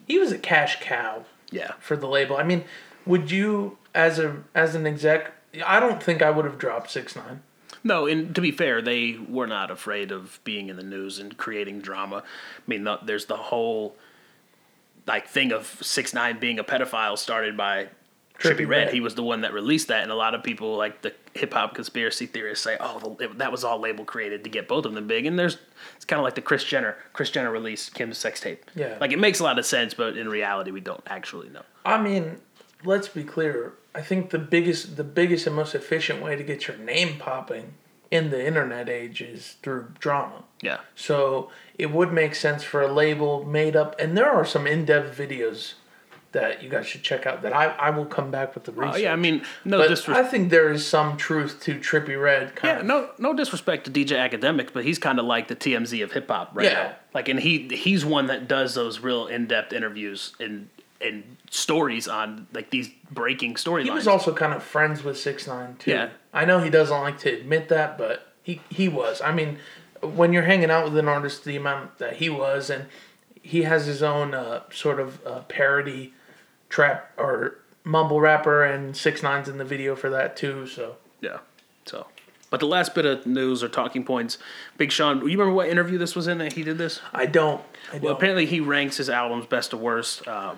He 0.07 0.17
was 0.17 0.31
a 0.31 0.37
cash 0.39 0.79
cow 0.81 1.25
yeah, 1.51 1.73
for 1.79 1.95
the 1.95 2.07
label. 2.07 2.37
I 2.37 2.43
mean, 2.43 2.63
would 3.05 3.29
you 3.29 3.77
as 3.93 4.17
a 4.19 4.37
as 4.55 4.73
an 4.73 4.87
exec? 4.87 5.31
I 5.65 5.79
don't 5.79 6.01
think 6.01 6.21
I 6.21 6.29
would 6.29 6.45
have 6.45 6.57
dropped 6.57 6.89
six 6.91 7.15
nine. 7.15 7.41
no. 7.83 8.05
And 8.07 8.33
to 8.35 8.41
be 8.41 8.51
fair, 8.51 8.81
they 8.81 9.17
were 9.29 9.47
not 9.47 9.71
afraid 9.71 10.11
of 10.11 10.39
being 10.43 10.69
in 10.69 10.75
the 10.75 10.83
news 10.83 11.19
and 11.19 11.37
creating 11.37 11.81
drama. 11.81 12.17
I 12.17 12.61
mean, 12.67 12.83
the, 12.83 12.97
there's 13.03 13.25
the 13.25 13.37
whole 13.37 13.95
like 15.05 15.27
thing 15.27 15.51
of 15.51 15.65
six 15.81 16.13
nine 16.13 16.39
being 16.39 16.59
a 16.59 16.63
pedophile 16.63 17.17
started 17.17 17.55
by. 17.57 17.87
Trippy, 18.39 18.57
Trippie 18.59 18.67
Red. 18.67 18.77
Redd. 18.85 18.93
he 18.93 18.99
was 19.01 19.15
the 19.15 19.23
one 19.23 19.41
that 19.41 19.53
released 19.53 19.87
that, 19.87 20.03
and 20.03 20.11
a 20.11 20.15
lot 20.15 20.35
of 20.35 20.43
people, 20.43 20.77
like 20.77 21.01
the 21.01 21.13
hip 21.33 21.53
hop 21.53 21.73
conspiracy 21.75 22.25
theorists, 22.25 22.63
say, 22.63 22.77
"Oh, 22.79 23.15
the, 23.19 23.27
that 23.37 23.51
was 23.51 23.63
all 23.63 23.79
label 23.79 24.05
created 24.05 24.43
to 24.43 24.49
get 24.49 24.67
both 24.67 24.85
of 24.85 24.93
them 24.93 25.07
big." 25.07 25.25
And 25.25 25.37
there's, 25.37 25.57
it's 25.95 26.05
kind 26.05 26.19
of 26.19 26.23
like 26.23 26.35
the 26.35 26.41
Kris 26.41 26.63
Jenner, 26.63 26.95
Kris 27.13 27.29
Jenner 27.29 27.51
released 27.51 27.93
Kim's 27.95 28.17
sex 28.17 28.39
tape. 28.39 28.69
Yeah. 28.75 28.97
like 29.01 29.11
it 29.11 29.19
makes 29.19 29.39
a 29.39 29.43
lot 29.43 29.57
of 29.59 29.65
sense, 29.65 29.93
but 29.93 30.17
in 30.17 30.29
reality, 30.29 30.71
we 30.71 30.81
don't 30.81 31.03
actually 31.07 31.49
know. 31.49 31.63
I 31.85 32.01
mean, 32.01 32.39
let's 32.83 33.07
be 33.07 33.23
clear. 33.23 33.73
I 33.95 34.01
think 34.01 34.29
the 34.29 34.39
biggest 34.39 34.97
the 34.97 35.03
biggest 35.03 35.47
and 35.47 35.55
most 35.55 35.73
efficient 35.73 36.21
way 36.21 36.35
to 36.35 36.43
get 36.43 36.67
your 36.67 36.77
name 36.77 37.17
popping 37.17 37.73
in 38.09 38.29
the 38.29 38.45
internet 38.45 38.87
age 38.87 39.21
is 39.21 39.57
through 39.61 39.91
drama. 39.99 40.43
Yeah, 40.61 40.77
So 40.95 41.51
it 41.77 41.91
would 41.91 42.13
make 42.13 42.35
sense 42.35 42.63
for 42.63 42.81
a 42.81 42.87
label 42.91 43.43
made 43.43 43.75
up, 43.75 43.99
and 43.99 44.17
there 44.17 44.29
are 44.29 44.45
some 44.45 44.65
in 44.65 44.85
depth 44.85 45.17
videos 45.17 45.73
that 46.37 46.61
you 46.63 46.69
guys 46.69 46.85
should 46.87 47.03
check 47.03 47.25
out. 47.25 47.41
That 47.41 47.53
I, 47.55 47.65
I 47.65 47.89
will 47.89 48.05
come 48.05 48.31
back 48.31 48.53
with 48.55 48.63
the 48.63 48.71
oh 48.71 48.75
research. 48.85 49.01
yeah. 49.01 49.13
I 49.13 49.15
mean, 49.15 49.41
no 49.65 49.77
but 49.79 49.87
disrespect. 49.89 50.17
I 50.17 50.29
think 50.29 50.49
there 50.49 50.71
is 50.71 50.85
some 50.85 51.17
truth 51.17 51.59
to 51.63 51.75
Trippie 51.79 52.21
Redd. 52.21 52.55
Kind 52.55 52.73
Yeah, 52.75 52.79
of. 52.79 52.85
no, 52.85 53.09
no 53.17 53.33
disrespect 53.33 53.85
to 53.85 53.91
DJ 53.91 54.11
Akademiks, 54.29 54.71
but 54.73 54.85
he's 54.85 54.99
kind 54.99 55.19
of 55.19 55.25
like 55.25 55.47
the 55.47 55.55
TMZ 55.55 56.03
of 56.03 56.11
hip 56.11 56.29
hop 56.29 56.51
right 56.53 56.65
Yeah. 56.65 56.73
now. 56.73 56.95
Like, 57.13 57.27
and 57.29 57.39
he 57.39 57.67
he's 57.69 58.05
one 58.05 58.27
that 58.27 58.47
does 58.47 58.75
those 58.75 58.99
real 58.99 59.27
in 59.27 59.47
depth 59.47 59.73
interviews 59.73 60.33
and 60.39 60.69
and 61.01 61.37
stories 61.49 62.07
on 62.07 62.47
like 62.53 62.69
these 62.71 62.89
breaking 63.11 63.53
storylines. 63.55 63.83
He 63.83 63.89
was 63.91 64.07
also 64.07 64.33
kind 64.33 64.53
of 64.53 64.63
friends 64.63 65.03
with 65.03 65.17
Six 65.17 65.47
Nine 65.47 65.75
too. 65.79 65.91
Yeah. 65.91 66.09
I 66.33 66.45
know 66.45 66.59
he 66.59 66.69
doesn't 66.69 66.99
like 67.01 67.19
to 67.19 67.31
admit 67.33 67.69
that, 67.69 67.97
but 67.97 68.33
he 68.43 68.61
he 68.69 68.87
was. 68.87 69.21
I 69.21 69.31
mean, 69.31 69.57
when 70.01 70.33
you're 70.33 70.43
hanging 70.43 70.69
out 70.71 70.85
with 70.85 70.97
an 70.97 71.07
artist 71.07 71.43
the 71.45 71.55
amount 71.55 71.97
that 71.97 72.17
he 72.17 72.29
was, 72.29 72.69
and 72.69 72.85
he 73.41 73.63
has 73.63 73.85
his 73.85 74.03
own 74.03 74.33
uh, 74.33 74.61
sort 74.71 74.99
of 74.99 75.25
uh, 75.25 75.39
parody 75.47 76.13
trap 76.69 77.11
or 77.17 77.59
mumble 77.83 78.19
rapper, 78.19 78.63
and 78.63 78.95
six 78.95 79.23
nines 79.23 79.47
in 79.47 79.57
the 79.57 79.65
video 79.65 79.95
for 79.95 80.09
that 80.09 80.35
too. 80.35 80.67
So 80.67 80.97
Yeah. 81.21 81.39
So, 81.85 82.07
but 82.49 82.59
the 82.59 82.65
last 82.65 82.93
bit 82.95 83.05
of 83.05 83.25
news 83.25 83.63
or 83.63 83.69
talking 83.69 84.03
points, 84.03 84.37
Big 84.77 84.91
Sean. 84.91 85.19
You 85.19 85.25
remember 85.25 85.53
what 85.53 85.69
interview 85.69 85.97
this 85.97 86.15
was 86.15 86.27
in 86.27 86.37
that 86.39 86.53
he 86.53 86.63
did 86.63 86.77
this? 86.77 86.99
I 87.13 87.25
don't. 87.25 87.61
I 87.89 87.93
don't. 87.93 88.03
Well, 88.03 88.13
apparently 88.13 88.45
he 88.45 88.59
ranks 88.59 88.97
his 88.97 89.09
albums 89.09 89.45
best 89.45 89.71
to 89.71 89.77
worst. 89.77 90.27
Um, 90.27 90.57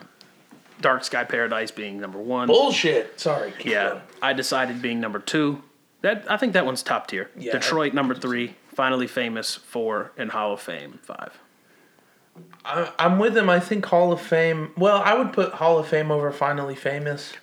Dark 0.82 1.04
Sky 1.04 1.24
Paradise 1.24 1.72
being 1.72 2.00
number 2.00 2.20
one. 2.20 2.48
Bullshit. 2.48 3.20
Sorry. 3.20 3.54
Yeah, 3.64 3.90
going. 3.90 4.02
I 4.22 4.34
decided 4.34 4.82
being 4.82 5.00
number 5.00 5.20
two. 5.20 5.62
That 6.02 6.26
I 6.32 6.38
think 6.38 6.54
that 6.54 6.66
one's 6.66 6.82
top 6.82 7.08
tier. 7.08 7.30
Yeah. 7.38 7.52
Detroit 7.52 7.94
number 7.94 8.16
three. 8.16 8.56
Finally 8.74 9.08
famous 9.08 9.56
four 9.56 10.14
and 10.18 10.32
Hall 10.32 10.54
of 10.54 10.62
Fame 10.62 11.00
five. 11.04 11.38
I, 12.70 12.92
I'm 13.00 13.20
with 13.20 13.36
him. 13.36 13.50
I 13.50 13.60
think 13.60 13.86
Hall 13.86 14.12
of 14.12 14.22
Fame. 14.22 14.72
Well, 14.78 15.02
I 15.04 15.14
would 15.16 15.34
put 15.34 15.54
Hall 15.54 15.80
of 15.80 15.88
Fame 15.88 16.12
over 16.12 16.32
Finally 16.32 16.76
Famous. 16.76 17.34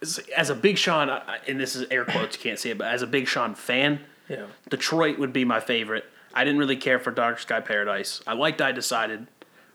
As- 0.00 0.20
As 0.36 0.50
a 0.50 0.54
Big 0.54 0.78
Sean, 0.78 1.08
and 1.48 1.58
this 1.60 1.74
is 1.76 1.86
air 1.90 2.04
quotes, 2.04 2.36
you 2.36 2.42
can't 2.42 2.58
see 2.58 2.70
it, 2.70 2.78
but 2.78 2.86
as 2.88 3.02
a 3.02 3.06
Big 3.06 3.26
Sean 3.26 3.54
fan, 3.54 4.00
Yeah. 4.28 4.46
Detroit 4.70 5.18
would 5.18 5.32
be 5.32 5.44
my 5.44 5.60
favorite. 5.60 6.04
I 6.32 6.44
didn't 6.44 6.58
really 6.58 6.76
care 6.76 6.98
for 6.98 7.10
Dark 7.10 7.38
Sky 7.38 7.60
Paradise. 7.60 8.20
I 8.26 8.32
liked 8.34 8.60
I 8.62 8.72
Decided. 8.72 9.26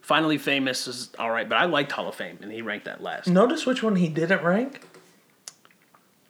Finally 0.02 0.38
Famous 0.40 0.88
is 0.88 1.10
all 1.20 1.30
right, 1.30 1.48
but 1.48 1.58
I 1.58 1.66
liked 1.66 1.92
Hall 1.92 2.08
of 2.08 2.16
Fame, 2.16 2.40
and 2.42 2.52
he 2.52 2.62
ranked 2.62 2.86
that 2.86 3.02
last. 3.04 3.28
Notice 3.28 3.66
which 3.66 3.84
one 3.84 3.96
he 3.96 4.08
didn't 4.10 4.44
rank. 4.44 4.82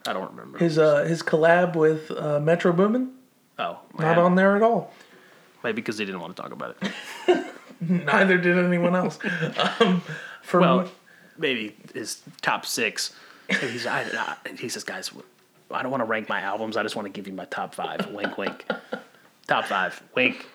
I 0.07 0.13
don't 0.13 0.29
remember. 0.31 0.57
His 0.59 0.77
uh 0.77 1.03
his 1.03 1.21
collab 1.21 1.75
with 1.75 2.09
uh, 2.11 2.39
Metro 2.39 2.71
Boomin. 2.73 3.11
oh, 3.59 3.79
Not 3.97 4.17
on 4.17 4.35
there 4.35 4.55
at 4.55 4.61
all. 4.63 4.93
Maybe 5.63 5.75
because 5.75 5.97
he 5.97 6.05
didn't 6.05 6.21
want 6.21 6.35
to 6.35 6.41
talk 6.41 6.51
about 6.51 6.77
it. 6.81 7.45
Neither 8.05 8.37
did 8.37 8.57
anyone 8.57 8.95
else. 8.95 9.19
um, 9.79 10.01
for 10.41 10.59
Well, 10.59 10.81
me- 10.83 10.91
maybe 11.37 11.75
his 11.93 12.21
top 12.41 12.65
six. 12.65 13.13
He's 13.49 13.87
I, 13.87 14.01
I, 14.03 14.35
he 14.57 14.69
says, 14.69 14.83
guys, 14.83 15.11
I 15.71 15.81
don't 15.81 15.91
want 15.91 16.01
to 16.01 16.05
rank 16.05 16.29
my 16.29 16.41
albums. 16.41 16.77
I 16.77 16.83
just 16.83 16.95
want 16.95 17.05
to 17.07 17.11
give 17.11 17.27
you 17.27 17.33
my 17.33 17.45
top 17.45 17.73
five. 17.73 18.07
Wink, 18.11 18.37
wink. 18.37 18.65
top 19.47 19.65
five. 19.65 20.01
Wink. 20.15 20.45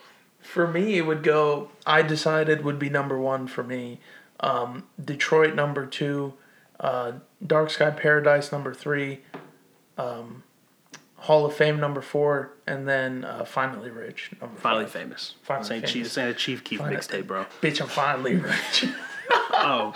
For 0.40 0.66
me, 0.68 0.98
it 0.98 1.02
would 1.06 1.22
go. 1.22 1.70
I 1.86 2.02
decided 2.02 2.64
would 2.64 2.78
be 2.78 2.90
number 2.90 3.18
one 3.18 3.46
for 3.46 3.62
me. 3.64 4.00
Um, 4.40 4.84
Detroit 5.02 5.54
number 5.54 5.86
two, 5.86 6.34
uh, 6.80 7.12
Dark 7.46 7.70
Sky 7.70 7.90
Paradise 7.90 8.52
number 8.52 8.74
three, 8.74 9.20
um, 9.96 10.42
Hall 11.24 11.46
of 11.46 11.54
Fame 11.54 11.80
number 11.80 12.00
four, 12.02 12.52
and 12.66 12.86
then 12.88 13.24
uh, 13.24 13.44
Finally 13.44 13.90
Rich 13.90 14.30
number 14.40 14.56
Finally 14.60 14.84
five. 14.84 14.92
famous. 14.92 15.34
Finally 15.42 15.66
Saint 15.68 15.80
famous. 15.82 15.92
Chief, 15.92 16.12
Saint 16.12 16.36
Chief 16.36 16.64
Keef 16.64 16.80
mixtape, 16.80 17.26
bro. 17.26 17.46
Bitch, 17.62 17.80
I'm 17.80 17.88
finally 17.88 18.34
rich. 18.50 18.84
Oh, 19.30 19.92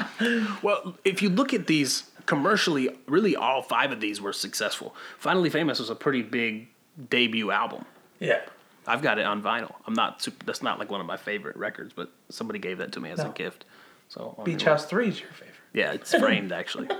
well, 0.62 0.96
if 1.04 1.20
you 1.22 1.28
look 1.28 1.52
at 1.52 1.66
these 1.66 2.04
commercially, 2.26 2.88
really 3.06 3.36
all 3.36 3.62
five 3.62 3.92
of 3.92 4.00
these 4.00 4.20
were 4.20 4.32
successful. 4.32 4.94
Finally 5.18 5.50
Famous 5.50 5.78
was 5.78 5.90
a 5.90 5.94
pretty 5.94 6.22
big 6.22 6.68
debut 7.10 7.50
album. 7.50 7.84
yeah. 8.20 8.40
I've 8.86 9.02
got 9.02 9.18
it 9.18 9.26
on 9.26 9.42
vinyl. 9.42 9.74
I'm 9.86 9.92
not 9.92 10.22
super, 10.22 10.46
that's 10.46 10.62
not 10.62 10.78
like 10.78 10.90
one 10.90 11.02
of 11.02 11.06
my 11.06 11.18
favorite 11.18 11.56
records, 11.56 11.92
but 11.94 12.10
somebody 12.30 12.58
gave 12.58 12.78
that 12.78 12.92
to 12.92 13.00
me 13.00 13.10
as 13.10 13.18
a 13.20 13.28
gift. 13.28 13.66
So 14.08 14.40
Beach 14.44 14.62
House 14.64 14.86
Three 14.86 15.08
is 15.08 15.20
your 15.20 15.28
favorite. 15.32 15.54
Yeah, 15.74 15.92
it's 15.92 16.14
framed 16.14 16.52
actually. 16.52 16.88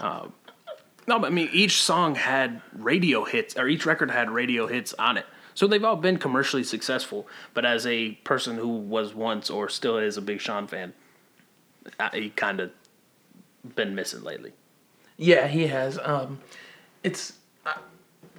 Um, 0.00 0.32
no, 1.06 1.18
but 1.18 1.26
I 1.26 1.30
mean, 1.30 1.50
each 1.52 1.82
song 1.82 2.14
had 2.14 2.60
radio 2.72 3.24
hits, 3.24 3.56
or 3.56 3.68
each 3.68 3.84
record 3.86 4.10
had 4.10 4.30
radio 4.30 4.66
hits 4.66 4.94
on 4.94 5.16
it. 5.16 5.26
So 5.54 5.66
they've 5.66 5.84
all 5.84 5.96
been 5.96 6.18
commercially 6.18 6.64
successful. 6.64 7.28
But 7.52 7.64
as 7.64 7.86
a 7.86 8.12
person 8.24 8.56
who 8.56 8.68
was 8.68 9.14
once 9.14 9.50
or 9.50 9.68
still 9.68 9.98
is 9.98 10.16
a 10.16 10.22
big 10.22 10.40
Sean 10.40 10.66
fan, 10.66 10.94
he 12.12 12.30
kind 12.30 12.60
of 12.60 12.72
been 13.76 13.94
missing 13.94 14.22
lately. 14.22 14.52
Yeah, 15.16 15.46
he 15.46 15.68
has. 15.68 15.98
Um, 16.02 16.40
it's 17.02 17.34
I, 17.64 17.76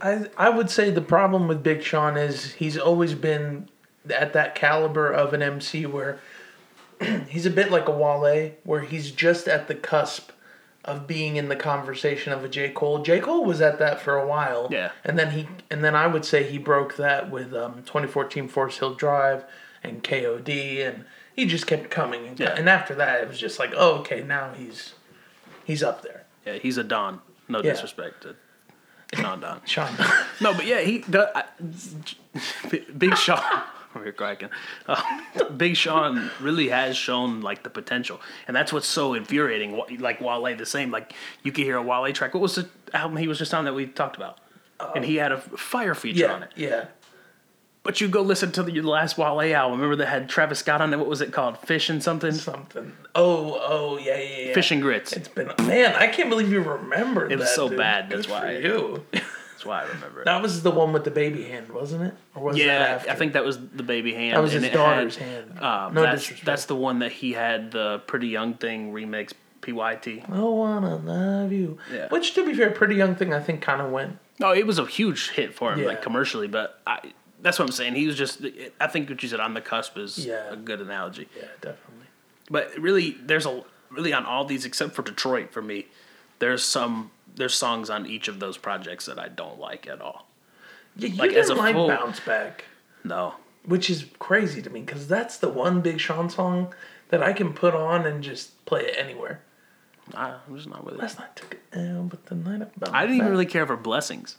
I 0.01 0.25
I 0.37 0.49
would 0.49 0.69
say 0.69 0.89
the 0.89 1.01
problem 1.01 1.47
with 1.47 1.63
Big 1.63 1.83
Sean 1.83 2.17
is 2.17 2.53
he's 2.53 2.77
always 2.77 3.13
been 3.13 3.69
at 4.09 4.33
that 4.33 4.55
caliber 4.55 5.11
of 5.11 5.33
an 5.33 5.41
MC 5.41 5.85
where 5.85 6.19
he's 7.29 7.45
a 7.45 7.49
bit 7.49 7.71
like 7.71 7.87
a 7.87 7.91
Wale, 7.91 8.51
where 8.63 8.81
he's 8.81 9.11
just 9.11 9.47
at 9.47 9.67
the 9.67 9.75
cusp 9.75 10.31
of 10.85 11.07
being 11.07 11.35
in 11.35 11.49
the 11.49 11.55
conversation 11.55 12.31
of 12.31 12.43
a 12.43 12.47
J 12.49 12.69
Cole. 12.69 13.01
J 13.03 13.19
Cole 13.19 13.43
was 13.43 13.59
at 13.59 13.79
that 13.79 13.99
for 13.99 14.15
a 14.15 14.25
while. 14.25 14.67
Yeah. 14.71 14.91
and 15.03 15.17
then 15.19 15.31
he 15.31 15.47
and 15.69 15.83
then 15.83 15.95
I 15.95 16.07
would 16.07 16.23
say 16.23 16.43
he 16.43 16.57
broke 16.57 16.95
that 16.97 17.29
with 17.29 17.53
um, 17.53 17.83
2014 17.85 18.47
Forest 18.47 18.79
Hill 18.79 18.93
Drive 18.93 19.43
and 19.83 20.03
KOD, 20.03 20.87
and 20.87 21.05
he 21.35 21.45
just 21.45 21.67
kept 21.67 21.89
coming. 21.91 22.27
And, 22.27 22.39
Yeah. 22.39 22.55
and 22.55 22.69
after 22.69 22.95
that, 22.95 23.21
it 23.21 23.27
was 23.27 23.39
just 23.39 23.59
like, 23.59 23.73
oh, 23.75 23.95
okay, 23.99 24.23
now 24.23 24.53
he's 24.57 24.93
he's 25.65 25.83
up 25.83 26.01
there. 26.03 26.23
Yeah, 26.45 26.53
he's 26.59 26.77
a 26.77 26.83
Don. 26.83 27.19
No 27.47 27.61
Yeah. 27.61 27.71
disrespect 27.73 28.21
to 28.23 28.35
Sean 29.15 29.39
Don. 29.41 29.61
Sean. 29.65 29.91
No, 30.39 30.53
but 30.53 30.65
yeah, 30.65 30.81
he 30.81 30.99
the, 30.99 31.31
I, 31.35 31.43
Big 32.97 33.15
Sean. 33.17 33.41
We're 33.95 34.11
cracking. 34.11 34.49
Uh, 34.87 35.01
Big 35.57 35.75
Sean 35.77 36.29
really 36.41 36.69
has 36.69 36.97
shown 36.97 37.41
like 37.41 37.63
the 37.63 37.69
potential, 37.69 38.19
and 38.47 38.55
that's 38.55 38.73
what's 38.73 38.87
so 38.87 39.13
infuriating. 39.13 39.81
Like 39.99 40.19
Wale, 40.21 40.55
the 40.55 40.65
same. 40.65 40.91
Like 40.91 41.13
you 41.43 41.51
could 41.51 41.63
hear 41.63 41.77
a 41.77 41.81
Wale 41.81 42.11
track. 42.13 42.33
What 42.33 42.41
was 42.41 42.55
the 42.55 42.67
album 42.93 43.17
he 43.17 43.27
was 43.27 43.39
just 43.39 43.53
on 43.53 43.65
that 43.65 43.73
we 43.73 43.85
talked 43.87 44.15
about? 44.15 44.39
and 44.93 45.05
he 45.05 45.15
had 45.15 45.31
a 45.31 45.37
fire 45.39 45.95
feature 45.95 46.29
on 46.29 46.43
it. 46.43 46.51
yeah. 46.55 46.85
But 47.83 48.01
you 48.01 48.07
go 48.07 48.23
listen 48.23 48.51
to 48.53 48.63
the 48.63 48.81
last 48.81 49.15
Wale 49.17 49.55
album. 49.55 49.79
Remember 49.79 49.95
that 50.03 50.07
had 50.07 50.27
Travis 50.27 50.59
Scott 50.59 50.81
on 50.81 50.91
it. 50.91 50.97
What 50.97 51.07
was 51.07 51.21
it 51.21 51.31
called? 51.31 51.59
Fish 51.59 51.87
and 51.87 52.01
something. 52.01 52.31
Something. 52.31 52.93
Oh, 53.13 53.59
oh, 53.61 53.97
yeah, 53.99 54.17
yeah, 54.17 54.37
yeah. 54.47 54.53
Fish 54.55 54.71
and 54.71 54.81
grits. 54.81 55.13
It's 55.13 55.27
been 55.27 55.51
man. 55.61 55.93
I 55.95 56.07
can't 56.07 56.29
believe 56.29 56.51
you 56.51 56.61
remember. 56.61 57.29
It 57.31 57.37
was 57.37 57.53
so 57.53 57.69
dude. 57.69 57.77
bad, 57.77 58.09
that's 58.09 58.25
Good 58.25 58.31
why. 58.31 58.51
you. 58.57 59.05
That's 59.65 59.87
why 59.87 59.91
I 59.91 59.93
remember 59.95 60.21
it. 60.21 60.25
that 60.25 60.41
was 60.41 60.61
the 60.63 60.71
one 60.71 60.93
with 60.93 61.03
the 61.03 61.11
baby 61.11 61.43
hand, 61.43 61.69
wasn't 61.69 62.03
it? 62.03 62.13
Or 62.35 62.43
was 62.43 62.57
that 62.57 62.63
Yeah, 62.63 62.73
after? 62.73 63.09
I 63.11 63.15
think 63.15 63.33
that 63.33 63.43
was 63.43 63.57
the 63.57 63.83
baby 63.83 64.13
hand. 64.13 64.35
That 64.37 64.41
was 64.41 64.53
and 64.53 64.63
his 64.63 64.73
daughter's 64.73 65.15
had, 65.17 65.27
hand. 65.49 65.59
Um, 65.63 65.93
No 65.93 66.01
that's, 66.03 66.21
disrespect. 66.21 66.45
that's 66.45 66.65
the 66.65 66.75
one 66.75 66.99
that 66.99 67.11
he 67.11 67.33
had 67.33 67.71
the 67.71 67.99
Pretty 68.07 68.27
Young 68.27 68.53
Thing 68.55 68.93
remix 68.93 69.33
PYT. 69.61 70.23
I 70.29 70.39
wanna 70.41 70.95
love 70.97 71.51
you. 71.51 71.77
Yeah. 71.91 72.07
Which, 72.09 72.33
to 72.35 72.45
be 72.45 72.53
fair, 72.53 72.69
pretty 72.71 72.95
young 72.95 73.15
thing. 73.15 73.33
I 73.33 73.39
think 73.39 73.61
kind 73.61 73.81
of 73.81 73.91
went. 73.91 74.19
No, 74.39 74.51
it 74.53 74.67
was 74.67 74.77
a 74.79 74.85
huge 74.85 75.31
hit 75.31 75.53
for 75.55 75.73
him, 75.73 75.79
Yeah. 75.79 75.87
like 75.87 76.01
commercially. 76.01 76.47
But 76.47 76.79
I, 76.85 77.13
that's 77.41 77.57
what 77.57 77.65
I'm 77.65 77.71
saying. 77.71 77.95
He 77.95 78.05
was 78.05 78.15
just. 78.15 78.41
I 78.79 78.87
think 78.87 79.09
what 79.09 79.23
you 79.23 79.29
said 79.29 79.39
on 79.39 79.53
the 79.53 79.61
cusp 79.61 79.97
is 79.97 80.25
Yeah. 80.25 80.51
a 80.51 80.55
good 80.55 80.81
analogy. 80.81 81.27
Yeah, 81.35 81.45
definitely. 81.61 82.05
But 82.49 82.77
really, 82.77 83.17
there's 83.23 83.45
a 83.47 83.63
really 83.89 84.13
on 84.13 84.25
all 84.25 84.45
these 84.45 84.65
except 84.65 84.93
for 84.93 85.01
Detroit 85.01 85.51
for 85.51 85.61
me. 85.63 85.87
There's 86.39 86.63
some 86.63 87.11
there's 87.35 87.53
songs 87.53 87.89
on 87.89 88.05
each 88.05 88.27
of 88.27 88.39
those 88.39 88.57
projects 88.57 89.05
that 89.05 89.19
I 89.19 89.27
don't 89.27 89.59
like 89.59 89.87
at 89.87 90.01
all. 90.01 90.27
Yeah, 90.95 91.09
you 91.09 91.15
Like, 91.17 91.29
didn't 91.31 91.43
as 91.43 91.49
a 91.49 91.55
like 91.55 91.75
full- 91.75 91.87
bounce 91.87 92.19
back, 92.21 92.65
No, 93.03 93.35
which 93.65 93.89
is 93.89 94.05
crazy 94.19 94.61
to 94.61 94.69
me 94.69 94.81
because 94.81 95.07
that's 95.07 95.37
the 95.37 95.49
one 95.49 95.81
Big 95.81 95.99
Sean 95.99 96.29
song 96.29 96.73
that 97.09 97.21
I 97.21 97.33
can 97.33 97.53
put 97.53 97.73
on 97.75 98.05
and 98.05 98.23
just 98.23 98.63
play 98.65 98.85
it 98.85 98.95
anywhere. 98.97 99.41
I, 100.13 100.35
I'm 100.47 100.55
just 100.55 100.69
not 100.69 100.83
with 100.85 100.93
it. 100.95 100.99
Last 100.99 101.19
night 101.19 101.35
took 101.35 101.53
it 101.55 101.71
down, 101.71 102.07
but 102.07 102.25
the 102.27 102.35
night 102.35 102.61
I 102.91 103.01
didn't 103.01 103.15
even 103.15 103.25
back. 103.27 103.31
really 103.31 103.45
care 103.45 103.65
for 103.65 103.75
Blessings. 103.75 104.37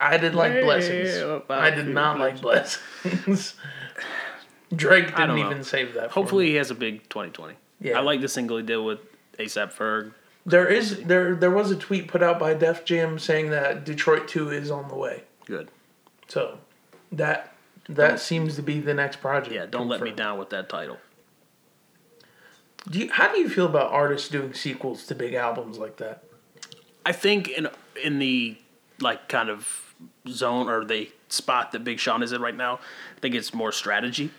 I 0.00 0.16
did 0.18 0.34
like 0.34 0.52
Yeah, 0.54 0.62
blessings. 0.62 1.44
I 1.48 1.70
did 1.70 1.88
not 1.88 2.18
like 2.18 2.40
blessings. 2.40 3.54
Drake 4.74 5.14
didn't 5.16 5.38
even 5.38 5.62
save 5.62 5.94
that. 5.94 6.08
for 6.10 6.14
Hopefully, 6.14 6.44
me. 6.46 6.50
he 6.50 6.56
has 6.56 6.70
a 6.70 6.74
big 6.74 7.02
2020. 7.08 7.54
Yeah. 7.80 7.98
I 7.98 8.00
like 8.02 8.20
the 8.20 8.28
single 8.28 8.56
he 8.56 8.62
did 8.64 8.78
with 8.78 8.98
ASAP 9.38 9.72
Ferg. 9.72 10.12
There 10.46 10.66
is 10.66 11.02
there 11.04 11.34
there 11.34 11.50
was 11.50 11.70
a 11.70 11.76
tweet 11.76 12.08
put 12.08 12.22
out 12.22 12.38
by 12.38 12.54
Def 12.54 12.84
Jam 12.84 13.18
saying 13.18 13.50
that 13.50 13.84
Detroit 13.84 14.28
Two 14.28 14.50
is 14.50 14.70
on 14.70 14.88
the 14.88 14.94
way. 14.94 15.22
Good. 15.46 15.70
So 16.28 16.58
that 17.12 17.54
that 17.88 18.20
seems 18.20 18.56
to 18.56 18.62
be 18.62 18.80
the 18.80 18.94
next 18.94 19.20
project. 19.20 19.54
Yeah, 19.54 19.66
don't 19.66 19.88
let 19.88 20.00
me 20.00 20.10
down 20.10 20.38
with 20.38 20.50
that 20.50 20.68
title. 20.68 20.98
Do 22.90 22.98
you, 22.98 23.10
how 23.10 23.32
do 23.32 23.38
you 23.38 23.48
feel 23.48 23.64
about 23.64 23.92
artists 23.92 24.28
doing 24.28 24.52
sequels 24.52 25.06
to 25.06 25.14
big 25.14 25.32
albums 25.32 25.78
like 25.78 25.96
that? 25.96 26.24
I 27.06 27.12
think 27.12 27.48
in 27.48 27.68
in 28.02 28.18
the 28.18 28.58
like 29.00 29.28
kind 29.28 29.48
of 29.48 29.94
zone 30.28 30.68
or 30.68 30.84
the 30.84 31.10
spot 31.28 31.72
that 31.72 31.84
Big 31.84 31.98
Sean 31.98 32.22
is 32.22 32.32
in 32.32 32.40
right 32.40 32.56
now, 32.56 32.74
I 33.16 33.20
think 33.20 33.34
it's 33.34 33.54
more 33.54 33.72
strategy. 33.72 34.30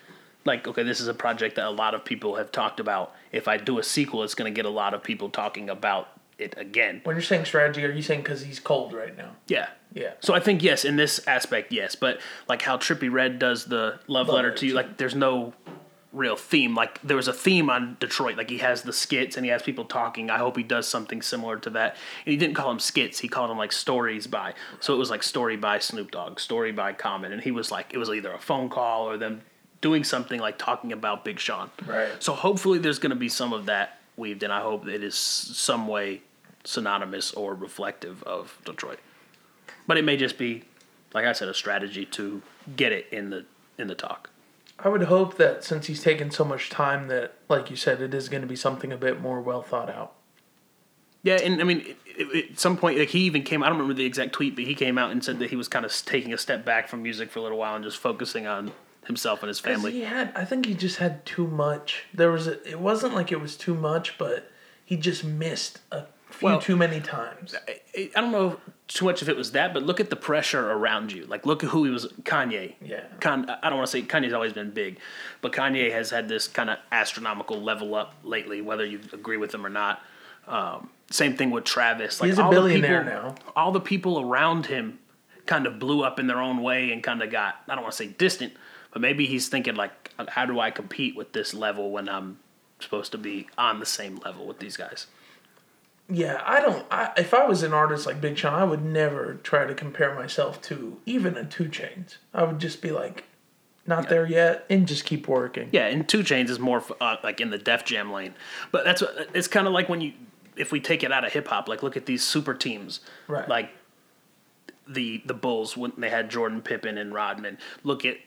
Like, 0.45 0.67
okay, 0.67 0.83
this 0.83 1.01
is 1.01 1.07
a 1.07 1.13
project 1.13 1.55
that 1.55 1.65
a 1.65 1.71
lot 1.71 1.93
of 1.93 2.05
people 2.05 2.35
have 2.35 2.51
talked 2.51 2.79
about. 2.79 3.13
If 3.31 3.47
I 3.47 3.57
do 3.57 3.79
a 3.79 3.83
sequel, 3.83 4.23
it's 4.23 4.35
going 4.35 4.51
to 4.51 4.55
get 4.55 4.65
a 4.65 4.69
lot 4.69 4.93
of 4.93 5.03
people 5.03 5.29
talking 5.29 5.69
about 5.69 6.09
it 6.37 6.53
again. 6.57 7.01
When 7.03 7.15
you're 7.15 7.23
saying 7.23 7.45
strategy, 7.45 7.83
are 7.83 7.91
you 7.91 8.01
saying 8.01 8.21
because 8.21 8.43
he's 8.43 8.59
cold 8.59 8.93
right 8.93 9.15
now? 9.17 9.31
Yeah. 9.47 9.69
Yeah. 9.93 10.11
So 10.19 10.33
I 10.33 10.39
think 10.39 10.61
yes, 10.61 10.85
in 10.85 10.97
this 10.97 11.25
aspect, 11.27 11.71
yes. 11.71 11.95
But 11.95 12.19
like 12.47 12.61
how 12.61 12.77
Trippie 12.77 13.11
Redd 13.11 13.39
does 13.39 13.65
the 13.65 13.99
love, 14.07 14.27
letter 14.27 14.49
letter 14.49 14.57
to 14.57 14.67
you, 14.67 14.73
like 14.73 14.97
there's 14.97 15.15
no 15.15 15.53
real 16.11 16.35
theme. 16.35 16.75
Like 16.75 17.01
there 17.01 17.17
was 17.17 17.27
a 17.27 17.33
theme 17.33 17.69
on 17.69 17.97
Detroit. 17.99 18.37
Like 18.37 18.49
he 18.49 18.57
has 18.59 18.81
the 18.81 18.93
skits 18.93 19.37
and 19.37 19.45
he 19.45 19.51
has 19.51 19.61
people 19.61 19.85
talking. 19.85 20.29
I 20.29 20.37
hope 20.37 20.57
he 20.57 20.63
does 20.63 20.87
something 20.87 21.21
similar 21.21 21.57
to 21.59 21.69
that. 21.71 21.95
And 22.25 22.31
he 22.31 22.37
didn't 22.37 22.55
call 22.55 22.69
them 22.69 22.79
skits. 22.79 23.19
He 23.19 23.27
called 23.27 23.49
them 23.49 23.57
like 23.57 23.71
stories 23.71 24.27
by. 24.27 24.53
So 24.79 24.93
it 24.93 24.97
was 24.97 25.09
like 25.09 25.23
story 25.23 25.57
by 25.57 25.79
Snoop 25.79 26.11
Dogg, 26.11 26.39
story 26.39 26.71
by 26.71 26.93
Common, 26.93 27.31
and 27.31 27.41
he 27.41 27.51
was 27.51 27.71
like 27.71 27.93
it 27.93 27.97
was 27.97 28.09
either 28.09 28.31
a 28.31 28.39
phone 28.39 28.69
call 28.69 29.09
or 29.09 29.17
them 29.17 29.41
doing 29.81 30.03
something 30.03 30.39
like 30.39 30.57
talking 30.57 30.91
about 30.91 31.23
Big 31.23 31.39
Sean. 31.39 31.69
Right. 31.85 32.11
So 32.19 32.33
hopefully 32.33 32.79
there's 32.79 32.99
going 32.99 33.11
to 33.11 33.15
be 33.15 33.29
some 33.29 33.53
of 33.53 33.65
that 33.67 33.99
weaved 34.17 34.43
in. 34.43 34.51
I 34.51 34.61
hope 34.61 34.87
it 34.87 35.03
is 35.03 35.15
some 35.15 35.87
way 35.87 36.21
synonymous 36.63 37.33
or 37.33 37.53
reflective 37.53 38.23
of 38.23 38.57
Detroit. 38.65 38.99
But 39.87 39.97
it 39.97 40.05
may 40.05 40.17
just 40.17 40.37
be, 40.37 40.63
like 41.13 41.25
I 41.25 41.33
said, 41.33 41.47
a 41.47 41.53
strategy 41.53 42.05
to 42.05 42.41
get 42.75 42.91
it 42.91 43.07
in 43.11 43.29
the 43.29 43.45
in 43.77 43.87
the 43.87 43.95
talk. 43.95 44.29
I 44.79 44.89
would 44.89 45.03
hope 45.03 45.37
that 45.37 45.63
since 45.63 45.87
he's 45.87 46.01
taken 46.01 46.31
so 46.31 46.43
much 46.43 46.69
time, 46.69 47.07
that 47.07 47.35
like 47.47 47.69
you 47.69 47.75
said, 47.75 48.01
it 48.01 48.13
is 48.13 48.29
going 48.29 48.41
to 48.41 48.47
be 48.47 48.55
something 48.55 48.91
a 48.91 48.97
bit 48.97 49.21
more 49.21 49.39
well 49.39 49.61
thought 49.61 49.89
out. 49.89 50.13
Yeah, 51.23 51.39
and 51.41 51.61
I 51.61 51.63
mean, 51.63 51.95
at 52.35 52.59
some 52.59 52.77
point, 52.77 52.99
like 52.99 53.09
he 53.09 53.21
even 53.21 53.43
came. 53.43 53.63
I 53.63 53.67
don't 53.67 53.77
remember 53.77 53.95
the 53.95 54.05
exact 54.05 54.33
tweet, 54.33 54.55
but 54.55 54.65
he 54.65 54.75
came 54.75 54.97
out 54.97 55.11
and 55.11 55.23
said 55.23 55.39
that 55.39 55.49
he 55.49 55.55
was 55.55 55.67
kind 55.67 55.85
of 55.85 55.93
taking 56.05 56.33
a 56.33 56.37
step 56.37 56.65
back 56.65 56.87
from 56.87 57.01
music 57.01 57.31
for 57.31 57.39
a 57.39 57.41
little 57.41 57.57
while 57.57 57.75
and 57.75 57.83
just 57.83 57.97
focusing 57.97 58.47
on 58.47 58.71
himself 59.07 59.41
and 59.43 59.47
his 59.47 59.59
family. 59.59 59.91
He 59.91 60.01
had, 60.01 60.31
I 60.35 60.45
think 60.45 60.65
he 60.65 60.73
just 60.73 60.97
had 60.97 61.25
too 61.25 61.47
much. 61.47 62.05
There 62.13 62.31
was, 62.31 62.47
a, 62.47 62.67
it 62.69 62.79
wasn't 62.79 63.13
like 63.13 63.31
it 63.31 63.39
was 63.41 63.55
too 63.55 63.73
much, 63.75 64.17
but 64.17 64.51
he 64.85 64.97
just 64.97 65.23
missed 65.23 65.79
a 65.91 66.05
few 66.29 66.47
Well- 66.47 66.59
too 66.61 66.75
many 66.75 66.99
times. 67.01 67.55
I, 67.67 68.09
I 68.15 68.21
don't 68.21 68.31
know 68.31 68.59
too 68.87 69.05
much 69.05 69.21
if 69.23 69.29
it 69.29 69.35
was 69.35 69.51
that, 69.53 69.73
but 69.73 69.83
look 69.83 69.99
at 69.99 70.09
the 70.11 70.15
pressure 70.15 70.69
around 70.71 71.11
you. 71.11 71.25
Like, 71.25 71.45
look 71.45 71.63
at 71.63 71.71
who 71.71 71.85
he 71.85 71.89
was. 71.89 72.05
Kanye. 72.23 72.75
Yeah. 72.83 73.03
Con, 73.19 73.49
I 73.49 73.69
don't 73.69 73.77
want 73.79 73.87
to 73.87 73.91
say 73.91 74.01
Kanye's 74.03 74.33
always 74.33 74.53
been 74.53 74.69
big, 74.71 74.99
but 75.41 75.51
Kanye 75.53 75.91
has 75.91 76.11
had 76.11 76.27
this 76.27 76.47
kind 76.47 76.69
of 76.69 76.77
astronomical 76.91 77.61
level 77.61 77.95
up 77.95 78.13
lately, 78.23 78.61
whether 78.61 78.85
you 78.85 78.99
agree 79.13 79.37
with 79.37 79.53
him 79.53 79.65
or 79.65 79.69
not. 79.69 80.01
Um, 80.47 80.89
same 81.09 81.35
thing 81.35 81.49
with 81.49 81.63
Travis. 81.63 82.21
Like 82.21 82.29
He's 82.29 82.37
a 82.37 82.43
all 82.43 82.51
the 82.51 82.57
billionaire 82.57 83.03
people- 83.03 83.13
now. 83.29 83.35
All 83.55 83.71
the 83.71 83.79
people 83.81 84.19
around 84.21 84.67
him 84.67 84.99
kind 85.47 85.65
of 85.65 85.79
blew 85.79 86.03
up 86.03 86.19
in 86.19 86.27
their 86.27 86.39
own 86.41 86.61
way 86.61 86.91
and 86.91 87.01
kind 87.01 87.23
of 87.23 87.31
got. 87.31 87.55
I 87.67 87.73
don't 87.75 87.83
want 87.83 87.93
to 87.93 87.97
say 87.97 88.07
distant, 88.07 88.53
but 88.95 89.01
maybe 89.01 89.25
he's 89.25 89.49
thinking 89.49 89.75
like, 89.75 90.13
how 90.29 90.45
do 90.45 90.57
I 90.57 90.71
compete 90.71 91.17
with 91.17 91.33
this 91.33 91.53
level 91.53 91.91
when 91.91 92.07
I'm 92.07 92.39
supposed 92.79 93.11
to 93.11 93.17
be 93.17 93.49
on 93.57 93.81
the 93.81 93.85
same 93.85 94.21
level 94.23 94.47
with 94.47 94.59
these 94.59 94.77
guys? 94.77 95.07
yeah, 96.09 96.41
I 96.45 96.61
don't. 96.61 96.85
I, 96.89 97.11
if 97.17 97.33
I 97.33 97.45
was 97.45 97.61
an 97.61 97.73
artist 97.73 98.05
like 98.05 98.21
Big 98.21 98.37
Sean, 98.37 98.53
I 98.53 98.63
would 98.63 98.85
never 98.85 99.39
try 99.43 99.65
to 99.65 99.73
compare 99.73 100.15
myself 100.15 100.61
to 100.61 100.97
even 101.05 101.35
a 101.35 101.43
2 101.43 101.65
Chainz. 101.65 102.17
I 102.33 102.43
would 102.43 102.59
just 102.59 102.81
be 102.81 102.91
like, 102.91 103.25
not 103.85 104.07
there 104.07 104.25
yet, 104.25 104.65
and 104.69 104.87
just 104.87 105.03
keep 105.03 105.27
working. 105.27 105.67
Yeah, 105.73 105.87
and 105.87 106.07
2 106.07 106.19
Chainz 106.19 106.49
is 106.49 106.59
more 106.59 106.81
uh, 107.01 107.17
like 107.21 107.41
in 107.41 107.49
the 107.49 107.57
Def 107.57 107.83
Jam 107.83 108.13
lane, 108.13 108.33
but 108.71 108.85
that's 108.85 109.01
what 109.01 109.29
it's 109.33 109.49
kind 109.49 109.67
of 109.67 109.73
like 109.73 109.89
when 109.89 109.99
you 109.99 110.13
if 110.55 110.71
we 110.71 110.79
take 110.79 111.03
it 111.03 111.11
out 111.11 111.25
of 111.25 111.33
hip 111.33 111.49
hop, 111.49 111.67
like 111.67 111.83
look 111.83 111.97
at 111.97 112.05
these 112.05 112.23
super 112.23 112.53
teams, 112.53 113.01
Right. 113.27 113.49
Like 113.49 113.71
the 114.87 115.21
the 115.25 115.33
Bulls 115.33 115.75
when 115.75 115.93
they 115.97 116.09
had 116.09 116.29
Jordan 116.29 116.61
Pippen 116.61 116.97
and 116.97 117.13
Rodman. 117.13 117.57
Look 117.83 118.05
at 118.05 118.17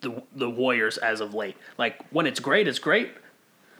the 0.00 0.22
the 0.34 0.48
Warriors 0.50 0.98
as 0.98 1.20
of 1.20 1.34
late. 1.34 1.56
Like 1.78 2.04
when 2.10 2.26
it's 2.26 2.40
great, 2.40 2.66
it's 2.68 2.78
great, 2.78 3.10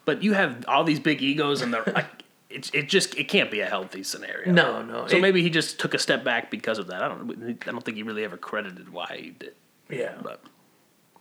but 0.05 0.23
you 0.23 0.33
have 0.35 0.65
all 0.69 0.85
these 0.85 1.01
big 1.01 1.23
egos 1.23 1.63
and 1.63 1.73
they're 1.73 1.85
like. 1.95 2.07
It, 2.51 2.71
it 2.75 2.89
just 2.89 3.15
it 3.19 3.25
can't 3.29 3.51
be 3.51 3.61
a 3.61 3.67
healthy 3.67 4.03
scenario. 4.03 4.51
No, 4.51 4.81
no. 4.81 5.07
So 5.07 5.19
It- 5.19 5.21
maybe 5.21 5.43
he 5.43 5.51
just 5.51 5.79
took 5.79 5.93
a 5.93 5.99
step 5.99 6.25
back 6.25 6.51
because 6.51 6.79
of 6.79 6.87
that. 6.87 7.03
I 7.03 7.09
don't 7.09 7.31
I 7.69 7.71
don't 7.71 7.85
think 7.85 7.99
he 7.99 8.03
really 8.03 8.25
ever 8.25 8.39
credited 8.39 8.89
why 8.91 9.19
he 9.21 9.31
did. 9.33 9.55
Yeah, 9.91 10.15
But 10.23 10.43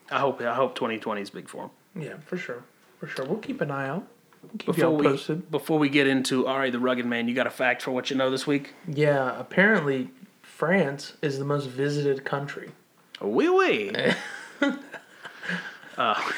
I 0.09 0.19
hope 0.19 0.39
I 0.41 0.53
hope 0.53 0.75
2020 0.75 1.21
is 1.21 1.29
big 1.29 1.49
for 1.49 1.63
him. 1.63 1.69
yeah, 2.01 2.13
for 2.25 2.37
sure, 2.37 2.63
for 3.01 3.07
sure. 3.07 3.25
We'll 3.25 3.39
keep 3.39 3.59
an 3.59 3.71
eye 3.71 3.89
out. 3.89 4.07
We'll 4.41 4.51
keep 4.51 4.65
Before 4.67 4.91
we 4.95 5.03
posted. 5.05 5.51
before 5.51 5.77
we 5.79 5.89
get 5.89 6.07
into 6.07 6.45
right, 6.45 6.71
the 6.71 6.79
rugged 6.79 7.05
man, 7.05 7.27
you 7.27 7.33
got 7.35 7.45
a 7.45 7.49
fact 7.51 7.81
for 7.81 7.91
what 7.91 8.09
you 8.09 8.15
know 8.15 8.29
this 8.31 8.47
week? 8.47 8.73
Yeah, 8.87 9.37
apparently 9.37 10.11
France 10.43 11.17
is 11.21 11.39
the 11.39 11.45
most 11.45 11.65
visited 11.67 12.23
country. 12.23 12.71
Wee 13.19 13.49
wee. 13.49 13.91
uh, 15.97 16.31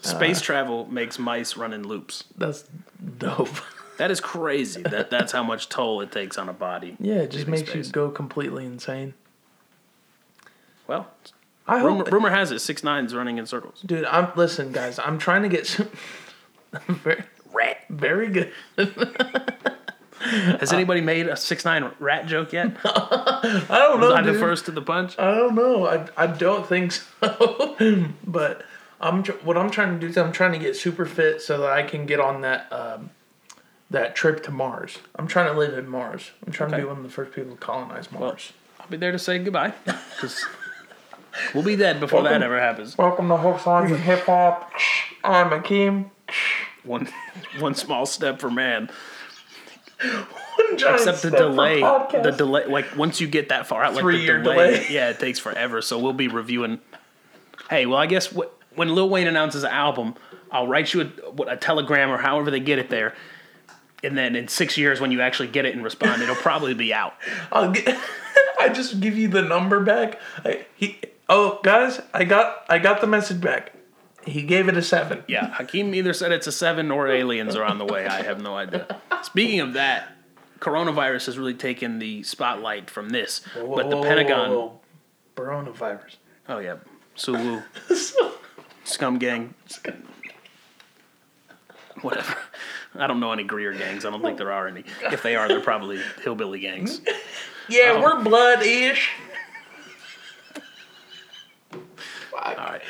space 0.00 0.40
travel 0.40 0.86
makes 0.90 1.18
mice 1.18 1.56
run 1.56 1.72
in 1.72 1.86
loops. 1.86 2.24
That's 2.36 2.64
dope. 3.18 3.48
That 3.98 4.10
is 4.10 4.20
crazy. 4.20 4.82
that 4.82 5.08
that's 5.08 5.32
how 5.32 5.42
much 5.42 5.70
toll 5.70 6.02
it 6.02 6.12
takes 6.12 6.36
on 6.36 6.50
a 6.50 6.52
body. 6.52 6.98
Yeah, 7.00 7.14
it 7.14 7.30
just 7.30 7.46
makes 7.46 7.74
you 7.74 7.82
go 7.84 8.10
completely 8.10 8.66
insane. 8.66 9.14
Well, 10.86 11.08
I 11.66 11.82
rumor, 11.82 12.04
hope, 12.04 12.12
rumor 12.12 12.28
has 12.28 12.52
it 12.52 12.58
six 12.58 12.84
nines 12.84 13.14
running 13.14 13.38
in 13.38 13.46
circles. 13.46 13.80
dude. 13.86 14.04
I'm 14.04 14.30
listen, 14.36 14.70
guys. 14.70 14.98
I'm 14.98 15.16
trying 15.18 15.44
to 15.44 15.48
get 15.48 15.66
some. 15.66 15.88
very, 16.88 17.24
very 17.88 18.28
good. 18.28 18.52
Has 20.60 20.72
anybody 20.72 21.00
made 21.00 21.26
a 21.28 21.36
six 21.36 21.64
nine 21.64 21.90
rat 21.98 22.26
joke 22.26 22.52
yet? 22.52 22.76
I 22.84 23.64
don't 23.70 24.00
know, 24.00 24.08
Was 24.08 24.14
I 24.16 24.22
the 24.22 24.34
first 24.34 24.64
to 24.66 24.70
the 24.70 24.82
punch? 24.82 25.18
I 25.18 25.34
don't 25.34 25.54
know. 25.54 25.86
I, 25.86 26.06
I 26.16 26.26
don't 26.26 26.66
think 26.66 26.92
so. 26.92 27.76
but 28.26 28.64
I'm 29.00 29.22
tr- 29.22 29.32
what 29.44 29.56
I'm 29.56 29.70
trying 29.70 29.94
to 29.94 29.98
do 30.00 30.06
is 30.08 30.16
I'm 30.16 30.32
trying 30.32 30.52
to 30.52 30.58
get 30.58 30.76
super 30.76 31.06
fit 31.06 31.40
so 31.42 31.58
that 31.60 31.70
I 31.70 31.82
can 31.82 32.06
get 32.06 32.18
on 32.20 32.40
that 32.42 32.72
um, 32.72 33.10
that 33.90 34.16
trip 34.16 34.42
to 34.44 34.50
Mars. 34.50 34.98
I'm 35.16 35.26
trying 35.28 35.46
to 35.52 35.58
live 35.58 35.76
in 35.78 35.88
Mars. 35.88 36.30
I'm 36.46 36.52
trying 36.52 36.70
to 36.72 36.76
be 36.78 36.84
one 36.84 36.96
of 36.98 37.02
the 37.02 37.08
first 37.10 37.32
people 37.32 37.52
to 37.52 37.56
colonize 37.58 38.10
Mars. 38.10 38.52
I'll 38.80 38.88
be 38.88 38.96
there 38.96 39.12
to 39.12 39.18
say 39.18 39.38
goodbye. 39.38 39.72
'cause 40.18 40.44
we'll 41.54 41.62
be 41.62 41.76
dead 41.76 42.00
before 42.00 42.22
that 42.22 42.42
ever 42.42 42.58
happens. 42.60 42.96
Welcome 42.98 43.28
to 43.28 43.36
Hooks, 43.36 43.66
Lines, 43.66 43.90
and 43.92 44.00
Hip 44.00 44.20
Hop. 44.26 44.72
I'm 45.22 45.50
Akeem. 45.50 46.10
One 46.82 47.08
one 47.58 47.74
small 47.74 48.06
step 48.06 48.40
for 48.40 48.50
man. 48.50 48.90
Except 50.00 51.22
the 51.22 51.30
delay, 51.30 51.80
the 51.80 52.34
delay, 52.36 52.66
like 52.66 52.96
once 52.96 53.20
you 53.20 53.26
get 53.28 53.48
that 53.50 53.66
far 53.66 53.82
out, 53.82 53.94
like 53.94 54.02
Three-year 54.02 54.38
the 54.38 54.44
delay, 54.44 54.70
delay. 54.72 54.86
yeah, 54.90 55.10
it 55.10 55.18
takes 55.18 55.38
forever. 55.38 55.80
So 55.80 55.98
we'll 55.98 56.12
be 56.12 56.28
reviewing. 56.28 56.80
Hey, 57.70 57.86
well, 57.86 57.98
I 57.98 58.06
guess 58.06 58.26
wh- 58.26 58.50
when 58.76 58.94
Lil 58.94 59.08
Wayne 59.08 59.26
announces 59.26 59.62
an 59.64 59.70
album, 59.70 60.14
I'll 60.50 60.66
write 60.66 60.92
you 60.92 61.02
a, 61.02 61.04
what, 61.30 61.50
a 61.50 61.56
telegram 61.56 62.10
or 62.10 62.18
however 62.18 62.50
they 62.50 62.60
get 62.60 62.78
it 62.78 62.90
there, 62.90 63.14
and 64.04 64.16
then 64.16 64.36
in 64.36 64.48
six 64.48 64.76
years, 64.76 65.00
when 65.00 65.10
you 65.10 65.20
actually 65.20 65.48
get 65.48 65.64
it 65.64 65.74
and 65.74 65.82
respond, 65.82 66.22
it'll 66.22 66.34
probably 66.36 66.74
be 66.74 66.92
out. 66.92 67.14
I'll 67.52 67.72
get, 67.72 67.98
I 68.60 68.68
just 68.68 69.00
give 69.00 69.16
you 69.16 69.28
the 69.28 69.42
number 69.42 69.80
back. 69.80 70.20
I, 70.44 70.66
he, 70.76 70.98
oh, 71.28 71.60
guys, 71.62 72.00
I 72.12 72.24
got 72.24 72.64
I 72.68 72.78
got 72.78 73.00
the 73.00 73.06
message 73.06 73.40
back. 73.40 73.72
He 74.26 74.42
gave 74.42 74.68
it 74.68 74.76
a 74.76 74.82
seven. 74.82 75.22
Yeah, 75.28 75.50
Hakeem 75.54 75.94
either 75.94 76.12
said 76.12 76.32
it's 76.32 76.46
a 76.46 76.52
seven 76.52 76.90
or 76.90 77.06
aliens 77.08 77.54
are 77.56 77.64
on 77.64 77.78
the 77.78 77.84
way. 77.84 78.06
I 78.06 78.22
have 78.22 78.42
no 78.42 78.56
idea. 78.56 79.00
Speaking 79.22 79.60
of 79.60 79.72
that, 79.74 80.12
coronavirus 80.58 81.26
has 81.26 81.38
really 81.38 81.54
taken 81.54 81.98
the 82.00 82.22
spotlight 82.24 82.90
from 82.90 83.10
this, 83.10 83.40
but 83.54 83.88
the 83.88 83.96
Whoa, 83.96 84.02
Pentagon. 84.02 84.50
whoa, 84.50 84.58
whoa. 84.66 84.80
Coronavirus. 85.36 86.16
Oh 86.48 86.58
yeah, 86.58 86.76
Suwu, 87.16 87.62
Scum 88.84 89.18
Gang, 89.18 89.54
whatever. 92.02 92.36
I 92.94 93.06
don't 93.06 93.20
know 93.20 93.32
any 93.32 93.44
Greer 93.44 93.72
gangs. 93.74 94.04
I 94.04 94.10
don't 94.10 94.22
think 94.22 94.38
there 94.38 94.52
are 94.52 94.66
any. 94.66 94.84
If 95.12 95.22
they 95.22 95.36
are, 95.36 95.46
they're 95.48 95.60
probably 95.60 96.00
hillbilly 96.22 96.60
gangs. 96.60 97.00
Yeah, 97.68 97.94
Oh. 97.96 98.00
we're 98.00 98.22
blood 98.22 98.62
ish. 98.62 99.10
All 102.32 102.54
right. 102.54 102.80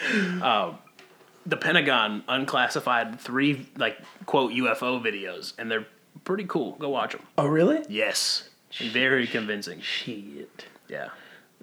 Um, 0.42 0.78
the 1.46 1.56
Pentagon 1.56 2.24
unclassified 2.28 3.20
three 3.20 3.68
like 3.76 3.98
quote 4.26 4.52
UFO 4.52 5.02
videos, 5.02 5.52
and 5.58 5.70
they're 5.70 5.86
pretty 6.24 6.44
cool. 6.44 6.72
Go 6.72 6.88
watch 6.88 7.12
them. 7.12 7.22
Oh, 7.38 7.46
really? 7.46 7.84
Yes, 7.88 8.48
very 8.78 9.26
convincing. 9.26 9.80
Shit. 9.80 10.66
Yeah. 10.88 11.08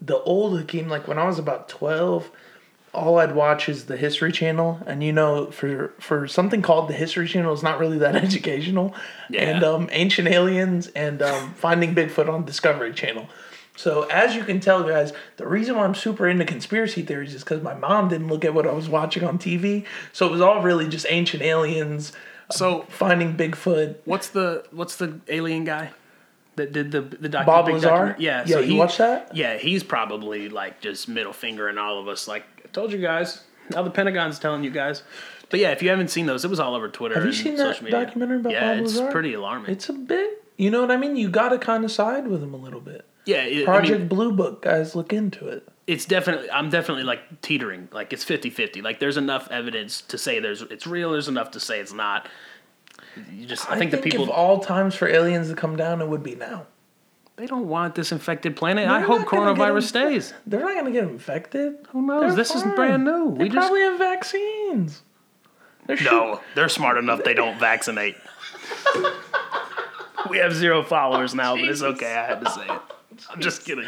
The 0.02 0.20
old 0.20 0.58
Hakeem, 0.58 0.90
like 0.90 1.08
when 1.08 1.20
I 1.20 1.26
was 1.26 1.38
about 1.40 1.70
12, 1.70 2.32
all 2.94 3.20
I'd 3.20 3.36
watch 3.36 3.70
is 3.70 3.86
the 3.86 3.98
History 3.98 4.32
Channel. 4.32 4.80
And 4.86 5.04
you 5.04 5.14
know, 5.14 5.52
for 5.52 5.94
for 6.00 6.28
something 6.28 6.62
called 6.62 6.90
the 6.90 6.94
History 6.94 7.28
Channel, 7.28 7.54
it's 7.54 7.64
not 7.64 7.80
really 7.80 7.98
that 8.00 8.16
educational. 8.24 8.96
Yeah. 9.30 9.42
And 9.42 9.64
um, 9.64 9.90
Ancient 9.92 10.28
Aliens 10.28 10.88
and 10.88 11.22
um, 11.22 11.54
Finding 11.54 11.94
Bigfoot 11.94 12.30
on 12.30 12.46
Discovery 12.46 12.94
Channel. 12.94 13.28
So 13.76 14.04
as 14.04 14.36
you 14.36 14.44
can 14.44 14.60
tell, 14.60 14.84
guys, 14.84 15.14
the 15.38 15.48
reason 15.48 15.76
why 15.76 15.84
I'm 15.84 15.96
super 15.96 16.28
into 16.28 16.46
conspiracy 16.46 17.02
theories 17.02 17.34
is 17.34 17.44
because 17.44 17.64
my 17.64 17.74
mom 17.74 18.08
didn't 18.10 18.28
look 18.28 18.46
at 18.46 18.54
what 18.54 18.68
I 18.68 18.72
was 18.72 18.88
watching 18.88 19.24
on 19.24 19.40
TV. 19.40 19.86
So 20.12 20.28
it 20.28 20.32
was 20.32 20.42
all 20.42 20.62
really 20.62 20.88
just 20.88 21.08
Ancient 21.10 21.42
Aliens, 21.42 22.12
um, 22.12 22.56
So 22.58 22.82
Finding 22.90 23.36
Bigfoot. 23.36 23.96
what's 24.06 24.30
the 24.30 24.64
what's 24.72 24.96
the 24.98 25.20
alien 25.28 25.64
guy 25.64 25.90
that 26.56 26.72
did 26.72 26.92
the 26.92 27.02
the 27.02 27.30
docu- 27.30 27.46
Bob 27.48 27.68
Lazar? 27.68 27.88
document- 27.90 28.20
Yeah. 28.20 28.44
Yeah, 28.46 28.56
so 28.56 28.60
you 28.60 28.74
he, 28.74 28.78
watched 28.78 29.00
that? 29.00 29.36
Yeah, 29.36 29.58
he's 29.58 29.84
probably 29.84 30.50
like 30.50 30.80
just 30.80 31.08
middle 31.10 31.34
fingering 31.34 31.80
all 31.80 32.00
of 32.00 32.08
us. 32.08 32.28
Like 32.28 32.44
I 32.64 32.68
told 32.68 32.92
you 32.92 33.00
guys. 33.00 33.42
Now 33.72 33.82
the 33.82 33.90
Pentagon's 33.90 34.38
telling 34.40 34.64
you 34.64 34.70
guys. 34.72 35.02
But 35.50 35.60
yeah, 35.60 35.72
if 35.72 35.82
you 35.82 35.90
haven't 35.90 36.10
seen 36.10 36.26
those, 36.26 36.44
it 36.46 36.50
was 36.50 36.60
all 36.60 36.76
over 36.76 36.90
Twitter. 36.90 37.16
Have 37.16 37.24
you 37.24 37.30
and 37.30 37.38
seen 37.38 37.56
that 37.56 37.82
media. 37.82 38.06
documentary 38.06 38.38
about 38.38 38.52
yeah, 38.54 38.76
Bob 38.76 38.86
it's 38.86 39.00
pretty 39.12 39.34
alarming. 39.34 39.72
It's 39.72 39.88
a 39.90 39.94
bit, 39.94 40.44
you 40.58 40.70
know 40.72 40.82
what 40.82 40.92
I 40.92 40.98
mean? 40.98 41.16
You 41.16 41.30
got 41.30 41.50
to 41.50 41.58
kind 41.60 41.84
of 41.86 41.92
side 41.92 42.28
with 42.28 42.42
him 42.44 42.54
a 42.54 42.58
little 42.58 42.80
bit. 42.82 43.06
Yeah, 43.26 43.44
it, 43.44 43.62
I 43.64 43.66
Project 43.66 44.00
mean, 44.00 44.08
Blue 44.08 44.32
Book, 44.34 44.62
guys, 44.62 44.96
look 44.96 45.14
into 45.14 45.48
it. 45.48 45.68
it's 45.88 46.06
definitely 46.06 46.50
I'm 46.52 46.70
definitely 46.70 47.04
like 47.04 47.42
teetering. 47.42 47.90
Like 47.92 48.14
it's 48.14 48.26
50-50. 48.26 48.84
Like 48.84 49.00
there's 49.00 49.18
enough 49.18 49.48
evidence 49.52 50.02
to 50.02 50.18
say 50.18 50.40
there's 50.40 50.62
it's 50.64 50.86
real. 50.88 51.12
There's 51.12 51.28
enough 51.28 51.52
to 51.52 51.60
say 51.60 51.80
it's 51.80 51.94
not. 51.94 52.28
You 53.32 53.46
just 53.46 53.70
I 53.70 53.78
think, 53.78 53.92
the 53.92 53.98
people 53.98 54.32
all 54.32 54.60
times 54.60 54.96
for 54.96 55.08
aliens 55.08 55.50
to 55.50 55.56
come 55.56 55.76
down, 55.76 56.02
it 56.02 56.08
would 56.08 56.24
be 56.24 56.36
now. 56.36 56.66
they 57.36 57.46
don't 57.46 57.68
want 57.68 57.94
this 57.96 58.12
infected 58.12 58.56
planet. 58.56 58.88
I 58.90 59.00
They're 59.00 59.08
hope 59.08 59.30
gonna 59.30 59.54
get 59.54 59.62
coronavirus 59.62 59.84
stays. 59.84 60.34
They're 60.48 60.62
not 60.62 60.74
going 60.74 60.86
to 60.86 60.92
get 60.92 61.04
infected. 61.04 61.76
Who 61.90 62.02
knows? 62.02 62.22
They're 62.22 62.36
this 62.36 62.56
is 62.56 62.64
fine. 62.64 62.76
brand 62.76 63.04
new. 63.06 63.32
They 63.38 63.44
we 63.44 63.50
just 63.50 63.58
probably 63.58 63.82
have 63.82 64.00
vaccines. 64.00 65.04
They're 65.86 66.02
No, 66.04 66.42
they're 66.56 66.70
smart 66.70 66.98
enough 66.98 67.24
they 67.24 67.34
don't 67.36 67.60
vaccinate. 67.60 68.16
we 70.30 70.38
have 70.38 70.54
zero 70.54 70.82
followers 70.84 71.36
now, 71.36 71.56
but 71.56 71.66
it's 71.66 71.82
okay. 71.82 72.14
I 72.16 72.26
had 72.26 72.42
to 72.42 72.50
say 72.50 72.66
it. 72.68 72.82
I'm 73.30 73.40
just 73.42 73.66
kidding. 73.66 73.86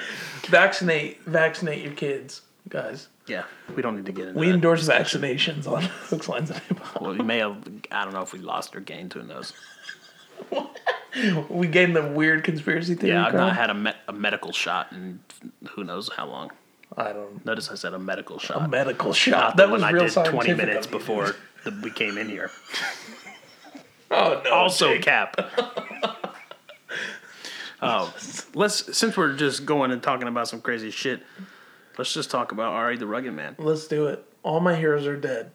vaccinate, 0.47 1.21
vaccinate 1.23 1.83
your 1.83 1.93
kids, 1.93 2.41
guys. 2.69 3.07
Yeah, 3.27 3.43
we 3.75 3.81
don't 3.81 3.95
need 3.95 4.05
to 4.05 4.11
get 4.11 4.27
into 4.27 4.39
We 4.39 4.47
that. 4.47 4.53
endorse 4.55 4.87
vaccinations 4.87 5.67
on 5.67 5.81
Hooks, 6.09 6.29
Lines, 6.29 6.51
and 6.51 6.59
Hip 6.59 6.79
Hop. 6.79 7.01
Well, 7.01 7.13
we 7.15 7.23
may 7.23 7.39
have. 7.39 7.57
I 7.91 8.03
don't 8.03 8.13
know 8.13 8.21
if 8.21 8.33
we 8.33 8.39
lost 8.39 8.75
or 8.75 8.79
gained. 8.81 9.13
Who 9.13 9.23
knows? 9.23 9.53
We 11.49 11.67
gained 11.67 11.95
the 11.95 12.03
weird 12.05 12.43
conspiracy 12.43 12.93
theory. 12.93 13.13
Yeah, 13.13 13.27
I've 13.27 13.33
not 13.33 13.55
had 13.55 13.69
a, 13.69 13.73
me- 13.73 13.93
a 14.09 14.11
medical 14.11 14.51
shot 14.51 14.91
in 14.91 15.21
who 15.69 15.85
knows 15.85 16.09
how 16.09 16.25
long. 16.27 16.51
I 16.97 17.13
don't. 17.13 17.45
Notice 17.45 17.69
I 17.71 17.75
said 17.75 17.93
a 17.93 17.99
medical 17.99 18.37
shot. 18.37 18.61
A 18.63 18.67
medical 18.67 19.07
not 19.11 19.15
shot. 19.15 19.55
the 19.55 19.63
That 19.63 19.71
was 19.71 19.81
one 19.81 19.89
I 19.89 19.93
real 19.93 20.07
did 20.09 20.25
20 20.25 20.53
minutes 20.55 20.87
before 20.87 21.37
the, 21.63 21.71
we 21.81 21.89
came 21.91 22.17
in 22.17 22.27
here. 22.27 22.51
Oh 24.11 24.39
no! 24.45 24.51
Also, 24.51 24.89
Jake. 24.93 25.01
cap. 25.03 25.35
Oh, 27.81 28.13
let's 28.53 28.97
since 28.97 29.17
we're 29.17 29.33
just 29.35 29.65
going 29.65 29.91
and 29.91 30.01
talking 30.01 30.27
about 30.27 30.47
some 30.47 30.61
crazy 30.61 30.91
shit. 30.91 31.21
Let's 31.97 32.13
just 32.13 32.29
talk 32.31 32.51
about 32.51 32.73
R.A. 32.73 32.97
the 32.97 33.07
Rugged 33.07 33.33
Man. 33.33 33.55
Let's 33.57 33.87
do 33.87 34.07
it. 34.07 34.23
All 34.43 34.59
my 34.59 34.75
heroes 34.75 35.05
are 35.07 35.17
dead. 35.17 35.51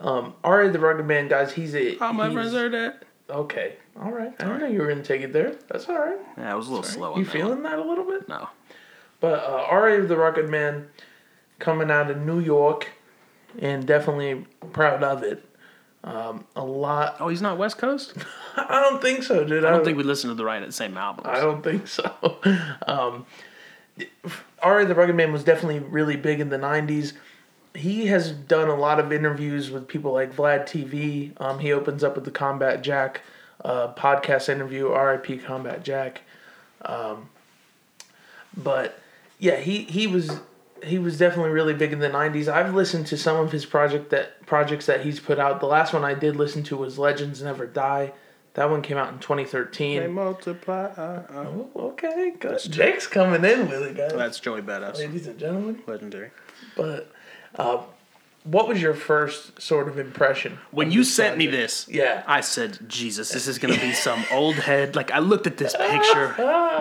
Um, 0.00 0.34
R.A. 0.44 0.70
the 0.70 0.78
Rugged 0.78 1.06
Man, 1.06 1.28
guys. 1.28 1.52
He's 1.52 1.74
a. 1.74 1.98
All 1.98 2.12
my 2.12 2.24
he's- 2.28 2.34
friends 2.34 2.54
are 2.54 2.68
dead. 2.68 2.94
Okay. 3.30 3.76
All 4.00 4.10
right. 4.10 4.34
I 4.38 4.44
didn't 4.44 4.60
know 4.60 4.66
you 4.66 4.80
were 4.80 4.88
gonna 4.88 5.02
take 5.02 5.22
it 5.22 5.32
there. 5.32 5.54
That's 5.68 5.88
all 5.88 5.98
right. 5.98 6.18
Yeah, 6.36 6.52
I 6.52 6.54
was 6.54 6.66
a 6.68 6.70
little 6.70 6.84
slow 6.84 7.12
on 7.12 7.18
You 7.20 7.24
that 7.24 7.30
feeling 7.30 7.62
that 7.62 7.78
a 7.78 7.82
little 7.84 8.04
bit? 8.04 8.28
one. 8.28 8.40
No. 8.40 8.48
But 9.20 9.40
uh, 9.44 9.66
R.A. 9.70 10.04
the 10.06 10.16
Rugged 10.16 10.48
Man, 10.48 10.88
coming 11.58 11.90
out 11.90 12.10
of 12.10 12.18
New 12.18 12.40
York, 12.40 12.88
and 13.58 13.86
definitely 13.86 14.44
proud 14.72 15.02
of 15.04 15.22
it. 15.22 15.44
Um, 16.04 16.44
a 16.56 16.64
lot. 16.64 17.16
Oh, 17.20 17.28
he's 17.28 17.42
not 17.42 17.58
West 17.58 17.78
Coast. 17.78 18.14
I 18.56 18.80
don't 18.80 19.00
think 19.00 19.22
so, 19.22 19.44
dude. 19.44 19.64
I 19.64 19.70
don't 19.70 19.84
think 19.84 19.96
we 19.96 20.02
listened 20.02 20.32
to 20.32 20.34
the 20.34 20.44
right 20.44 20.72
same 20.72 20.96
albums. 20.96 21.28
I 21.28 21.40
don't 21.40 21.62
think 21.62 21.86
so. 21.86 22.38
Um, 22.86 23.26
R.A. 24.62 24.86
the 24.86 24.94
Rugged 24.94 25.14
Man 25.14 25.32
was 25.32 25.44
definitely 25.44 25.80
really 25.80 26.16
big 26.16 26.40
in 26.40 26.48
the 26.48 26.58
'90s. 26.58 27.12
He 27.74 28.06
has 28.06 28.32
done 28.32 28.68
a 28.68 28.74
lot 28.74 28.98
of 28.98 29.12
interviews 29.12 29.70
with 29.70 29.86
people 29.86 30.12
like 30.12 30.34
Vlad 30.34 30.62
TV. 30.62 31.32
Um, 31.40 31.58
he 31.58 31.72
opens 31.72 32.02
up 32.02 32.14
with 32.14 32.24
the 32.24 32.30
Combat 32.30 32.82
Jack 32.82 33.20
uh, 33.64 33.92
podcast 33.94 34.48
interview, 34.48 34.88
R.I.P. 34.88 35.38
Combat 35.38 35.84
Jack. 35.84 36.22
Um, 36.82 37.28
but 38.56 38.98
yeah, 39.38 39.56
he 39.56 39.82
he 39.84 40.06
was 40.06 40.40
he 40.82 40.98
was 40.98 41.18
definitely 41.18 41.50
really 41.52 41.74
big 41.74 41.92
in 41.92 41.98
the 41.98 42.08
'90s. 42.10 42.48
I've 42.48 42.74
listened 42.74 43.06
to 43.08 43.16
some 43.16 43.36
of 43.38 43.52
his 43.52 43.64
project 43.66 44.10
that 44.10 44.44
projects 44.46 44.86
that 44.86 45.02
he's 45.04 45.20
put 45.20 45.38
out. 45.38 45.60
The 45.60 45.66
last 45.66 45.92
one 45.92 46.04
I 46.04 46.14
did 46.14 46.36
listen 46.36 46.62
to 46.64 46.76
was 46.76 46.98
Legends 46.98 47.42
Never 47.42 47.66
Die. 47.66 48.12
That 48.54 48.68
one 48.68 48.82
came 48.82 48.98
out 48.98 49.10
in 49.12 49.18
2013. 49.18 50.00
They 50.00 50.06
multiply. 50.08 50.84
Uh, 50.84 51.22
Oh, 51.30 51.70
okay, 51.74 52.34
good. 52.38 52.60
Jake's 52.70 53.06
coming 53.06 53.42
in 53.44 53.68
with 53.68 53.82
it, 53.82 53.96
guys. 53.96 54.12
That's 54.12 54.40
Joey 54.40 54.60
Badass. 54.60 54.98
Ladies 54.98 55.26
and 55.26 55.38
gentlemen. 55.38 55.82
Legendary. 55.86 56.30
But 56.76 57.10
uh, 57.56 57.82
what 58.44 58.66
was 58.66 58.82
your 58.82 58.94
first 58.94 59.60
sort 59.62 59.86
of 59.86 59.98
impression? 59.98 60.58
When 60.72 60.90
you 60.90 61.04
sent 61.04 61.38
me 61.38 61.46
this, 61.46 61.86
Yeah. 61.88 62.24
I 62.26 62.40
said, 62.40 62.78
Jesus, 62.88 63.30
this 63.30 63.46
is 63.46 63.58
gonna 63.58 63.78
be 63.78 63.92
some 64.08 64.24
old 64.32 64.56
head. 64.56 64.96
Like 64.96 65.10
I 65.12 65.20
looked 65.20 65.46
at 65.46 65.56
this 65.58 65.76
picture, 65.76 66.34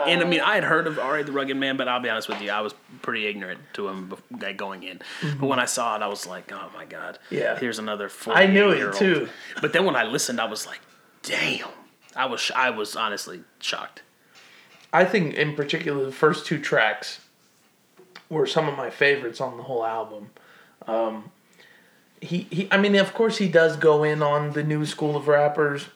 and 0.08 0.22
I 0.22 0.24
mean, 0.24 0.40
I 0.42 0.56
had 0.56 0.64
heard 0.64 0.88
of 0.88 0.98
R.A. 0.98 1.24
the 1.24 1.32
Rugged 1.32 1.56
Man, 1.58 1.78
but 1.78 1.88
I'll 1.88 2.00
be 2.00 2.10
honest 2.10 2.28
with 2.30 2.42
you, 2.42 2.50
I 2.50 2.62
was 2.62 2.74
pretty 3.04 3.28
ignorant 3.28 3.60
to 3.74 3.88
him 3.90 4.12
going 4.58 4.84
in. 4.84 5.02
But 5.40 5.48
when 5.48 5.60
I 5.60 5.66
saw 5.66 5.96
it, 5.96 6.02
I 6.02 6.08
was 6.08 6.26
like, 6.26 6.52
oh 6.52 6.70
my 6.76 6.86
god, 6.86 7.20
Yeah. 7.30 7.58
here's 7.60 7.78
another. 7.80 8.10
I 8.28 8.48
knew 8.48 8.72
it, 8.72 8.94
too. 8.96 9.30
But 9.62 9.74
then 9.74 9.86
when 9.86 9.96
I 9.96 10.04
listened, 10.04 10.42
I 10.42 10.46
was 10.46 10.66
like, 10.66 10.80
damn. 11.24 11.68
I 12.16 12.26
was 12.26 12.42
sh- 12.42 12.52
I 12.56 12.72
was 12.72 12.96
honestly 12.96 13.42
shocked. 13.60 14.02
I 14.92 15.06
think, 15.06 15.36
in 15.36 15.56
particular, 15.56 16.04
the 16.06 16.12
first 16.12 16.46
two 16.46 16.60
tracks 16.60 17.22
were 18.30 18.46
some 18.46 18.68
of 18.68 18.76
my 18.76 18.90
favorites 18.90 19.40
on 19.40 19.58
the 19.58 19.64
whole 19.64 19.86
album. 19.86 20.32
Um, 20.88 21.32
he, 22.22 22.48
he, 22.52 22.68
I 22.72 22.78
mean, 22.78 22.96
of 22.96 23.14
course, 23.14 23.38
he 23.38 23.50
does 23.50 23.76
go 23.76 24.04
in 24.04 24.22
on 24.22 24.54
the 24.54 24.64
new 24.64 24.86
school 24.86 25.18
of 25.18 25.28
rappers. 25.28 25.88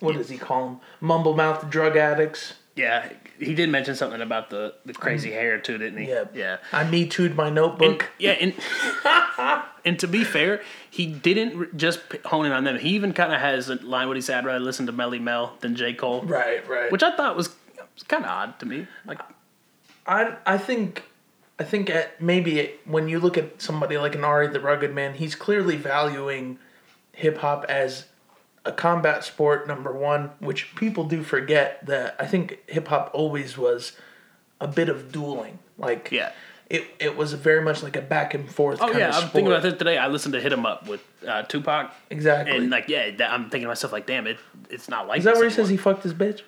What 0.00 0.14
does 0.14 0.28
he 0.28 0.38
call 0.38 0.64
them? 0.66 0.80
Mumble 1.00 1.34
mouth 1.34 1.68
drug 1.68 1.96
addicts. 1.96 2.54
Yeah, 2.76 3.12
he 3.40 3.54
did 3.54 3.68
mention 3.70 3.96
something 3.96 4.20
about 4.20 4.50
the, 4.50 4.74
the 4.86 4.92
crazy 4.92 5.30
mm. 5.30 5.32
hair 5.32 5.58
too, 5.58 5.76
didn't 5.78 5.98
he? 5.98 6.08
Yeah. 6.08 6.24
yeah. 6.32 6.56
I 6.72 6.84
me 6.84 7.08
too'd 7.08 7.34
my 7.34 7.46
And, 7.46 7.56
notebook. 7.56 8.08
yeah, 8.20 8.32
and 8.32 8.54
and 9.84 9.98
to 9.98 10.06
be 10.06 10.22
fair, 10.22 10.62
he 10.88 11.06
didn't 11.06 11.76
just 11.76 12.00
hone 12.26 12.46
in 12.46 12.52
on 12.52 12.62
them. 12.62 12.78
He 12.78 12.90
even 12.90 13.12
kind 13.12 13.32
of 13.32 13.40
has 13.40 13.68
a 13.68 13.74
line 13.76 14.06
what 14.06 14.16
he 14.16 14.20
said, 14.20 14.38
"I'd 14.38 14.46
rather 14.46 14.60
listen 14.60 14.86
to 14.86 14.92
Melle 14.92 15.20
Mel 15.20 15.56
than 15.58 15.74
J 15.74 15.94
Cole," 15.94 16.22
right, 16.22 16.66
right. 16.68 16.92
which 16.92 17.02
I 17.02 17.16
thought 17.16 17.36
was, 17.36 17.48
was 17.94 18.04
kind 18.04 18.24
of 18.24 18.30
odd 18.30 18.60
to 18.60 18.66
me. 18.66 18.86
Like, 19.04 19.20
I 20.06 20.36
I 20.46 20.56
think 20.56 21.02
I 21.58 21.64
think 21.64 21.90
at 21.90 22.20
maybe 22.20 22.60
it, 22.60 22.80
when 22.84 23.08
you 23.08 23.18
look 23.18 23.36
at 23.36 23.60
somebody 23.60 23.98
like 23.98 24.14
an 24.14 24.24
R.A. 24.24 24.48
the 24.48 24.60
Rugged 24.60 24.94
Man, 24.94 25.14
he's 25.14 25.34
clearly 25.34 25.76
valuing 25.76 26.58
hip 27.12 27.38
hop 27.38 27.64
as 27.68 28.06
a 28.64 28.72
combat 28.72 29.24
sport 29.24 29.66
number 29.66 29.92
one, 29.92 30.30
which 30.38 30.74
people 30.76 31.04
do 31.04 31.22
forget 31.22 31.84
that 31.86 32.14
I 32.18 32.26
think 32.26 32.58
hip 32.66 32.88
hop 32.88 33.10
always 33.12 33.58
was 33.58 33.92
a 34.60 34.68
bit 34.68 34.88
of 34.88 35.10
dueling. 35.10 35.58
Like 35.76 36.10
Yeah. 36.12 36.32
It 36.70 36.84
it 36.98 37.16
was 37.16 37.32
very 37.32 37.62
much 37.62 37.82
like 37.82 37.96
a 37.96 38.02
back 38.02 38.34
and 38.34 38.50
forth 38.50 38.78
oh 38.82 38.86
kind 38.86 38.98
yeah, 38.98 39.08
of 39.08 39.14
I'm 39.14 39.20
sport. 39.20 39.32
thinking 39.32 39.52
about 39.52 39.62
this 39.62 39.74
today. 39.74 39.96
I 39.98 40.08
listened 40.08 40.34
to 40.34 40.40
"Hit 40.40 40.52
'Em 40.52 40.66
Up" 40.66 40.86
with 40.86 41.02
uh, 41.26 41.42
Tupac, 41.44 41.92
Exactly. 42.10 42.56
and 42.56 42.70
like, 42.70 42.88
yeah, 42.88 43.10
that, 43.16 43.30
I'm 43.32 43.44
thinking 43.44 43.62
to 43.62 43.68
myself, 43.68 43.92
like, 43.92 44.06
damn, 44.06 44.26
it, 44.26 44.38
it's 44.70 44.88
not 44.88 45.06
like 45.08 45.18
Is 45.18 45.24
that 45.24 45.32
this 45.32 45.38
where 45.40 45.48
he 45.48 45.54
says 45.54 45.68
he 45.68 45.76
fucked 45.76 46.02
his 46.02 46.12
bitch? 46.14 46.42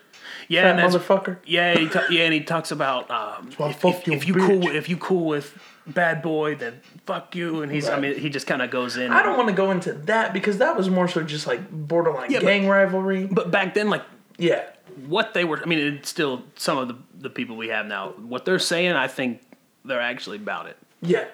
yeah, 0.49 0.63
Fat 0.75 0.79
and 0.85 0.93
motherfucker. 0.95 1.39
Yeah, 1.47 1.77
he 1.79 1.89
ta- 1.89 2.07
yeah, 2.11 2.25
and 2.25 2.35
he 2.35 2.41
talks 2.41 2.71
about 2.71 3.11
um, 3.11 3.51
why 3.57 3.71
if, 3.71 3.77
fuck 3.77 3.95
if, 3.97 4.07
your 4.07 4.17
if 4.17 4.29
you 4.29 4.35
bitch. 4.35 4.47
cool 4.47 4.67
if 4.77 4.89
you 4.89 4.97
cool 4.97 5.25
with 5.27 5.57
bad 5.87 6.21
boy, 6.23 6.55
then 6.55 6.81
fuck 7.07 7.35
you. 7.35 7.63
And 7.63 7.73
he's 7.73 7.89
I 7.89 7.99
mean 7.99 8.19
he 8.19 8.29
just 8.31 8.47
kind 8.47 8.61
of 8.63 8.71
goes 8.71 8.97
in. 8.97 9.11
I 9.13 9.23
don't 9.23 9.37
want 9.37 9.49
to 9.49 9.55
go 9.55 9.71
into 9.71 9.93
that 9.93 10.33
because 10.35 10.59
that 10.59 10.77
was 10.77 10.91
more 10.91 11.09
so 11.09 11.23
just 11.23 11.47
like 11.47 11.71
borderline 11.71 12.31
Yeah, 12.31 12.41
but- 12.41 12.47
gang 12.47 12.69
rivalry. 12.69 13.27
But 13.27 13.51
back 13.51 13.75
then, 13.75 13.89
like 13.91 14.03
yeah. 14.39 14.65
what 15.07 15.35
they 15.35 15.45
were, 15.45 15.61
I 15.63 15.67
mean, 15.67 15.79
it's 15.79 16.09
still 16.11 16.43
some 16.57 16.77
of 16.79 16.89
the 16.89 16.97
the 17.19 17.31
people 17.31 17.57
we 17.57 17.69
have 17.69 17.87
now. 17.87 18.11
What 18.11 18.45
they're 18.45 18.59
saying, 18.59 18.93
I 18.93 19.09
think 19.09 19.41
they're 19.85 20.01
actually 20.01 20.37
about 20.37 20.67
it. 20.67 20.77
Yeah. 21.03 21.27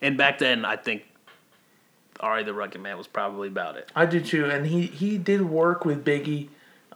And 0.00 0.16
back 0.16 0.38
then, 0.38 0.64
I 0.64 0.76
think 0.76 1.04
R.A. 2.20 2.44
the 2.44 2.54
Rugged 2.54 2.80
Man 2.80 2.98
was 2.98 3.06
probably 3.06 3.48
about 3.48 3.76
it. 3.76 3.90
I 3.94 4.06
do 4.06 4.20
too, 4.20 4.46
and 4.46 4.66
he 4.66 4.86
he 4.86 5.18
did 5.18 5.42
work 5.42 5.84
with 5.84 6.04
Biggie 6.04 6.48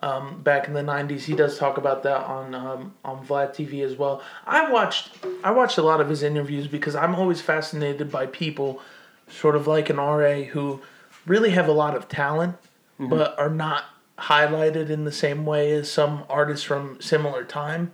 um, 0.03 0.43
back 0.43 0.69
in 0.69 0.75
the 0.75 0.83
'90s. 0.83 1.23
He 1.23 1.35
does 1.35 1.59
talk 1.59 1.79
about 1.79 2.03
that 2.05 2.25
on 2.25 2.55
um, 2.55 2.95
on 3.05 3.25
Vlad 3.27 3.51
TV 3.51 3.85
as 3.85 3.97
well. 3.97 4.23
I 4.47 4.71
watched 4.71 5.11
I 5.45 5.51
watched 5.51 5.79
a 5.79 5.83
lot 5.83 6.01
of 6.01 6.09
his 6.09 6.23
interviews 6.23 6.67
because 6.67 6.95
I'm 6.95 7.15
always 7.15 7.41
fascinated 7.41 8.11
by 8.11 8.27
people, 8.27 8.81
sort 9.29 9.57
of 9.57 9.67
like 9.67 9.91
an 9.91 9.97
RA 9.97 10.43
who 10.43 10.81
really 11.27 11.51
have 11.51 11.69
a 11.69 11.73
lot 11.73 11.97
of 11.97 12.09
talent, 12.09 12.57
but 12.99 13.39
are 13.39 13.51
not 13.51 13.85
highlighted 14.19 14.91
in 14.91 15.05
the 15.05 15.13
same 15.13 15.45
way 15.45 15.73
as 15.73 15.91
some 15.91 16.25
artists 16.29 16.65
from 16.65 17.01
similar 17.01 17.45
time. 17.45 17.93